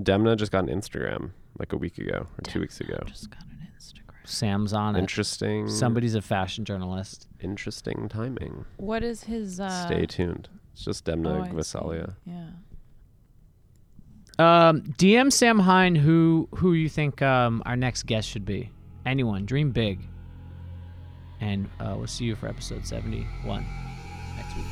Demna 0.00 0.36
just 0.36 0.52
got 0.52 0.68
an 0.68 0.70
Instagram 0.80 1.30
like 1.58 1.72
a 1.72 1.76
week 1.76 1.98
ago 1.98 2.26
or 2.36 2.42
two 2.42 2.60
weeks 2.60 2.80
ago. 2.80 2.98
Just 3.06 3.30
got 3.30 3.42
an 3.42 3.68
Instagram. 3.78 4.14
Sam's 4.24 4.72
on 4.72 4.96
it. 4.96 5.00
Interesting. 5.00 5.68
Somebody's 5.68 6.14
a 6.14 6.22
fashion 6.22 6.64
journalist. 6.64 7.28
interesting 7.40 8.08
timing. 8.08 8.64
What 8.76 9.04
is 9.04 9.24
his? 9.24 9.60
Uh, 9.60 9.86
Stay 9.86 10.06
tuned. 10.06 10.48
It's 10.72 10.84
just 10.84 11.08
oh, 11.08 11.12
Demna 11.12 11.42
I 11.42 11.48
see. 11.48 11.52
Gvasalia. 11.54 12.14
Yeah. 12.24 12.46
Um, 14.36 14.82
DM 14.98 15.32
Sam 15.32 15.60
Hine 15.60 15.94
who 15.94 16.48
who 16.56 16.72
you 16.72 16.88
think 16.88 17.22
um, 17.22 17.62
our 17.66 17.76
next 17.76 18.04
guest 18.04 18.28
should 18.28 18.44
be. 18.44 18.70
Anyone, 19.06 19.46
dream 19.46 19.70
big. 19.70 20.00
And 21.40 21.68
uh, 21.78 21.94
we'll 21.96 22.06
see 22.06 22.24
you 22.24 22.34
for 22.34 22.48
episode 22.48 22.86
seventy 22.86 23.26
one 23.44 23.64
next 24.36 24.56
week. 24.56 24.64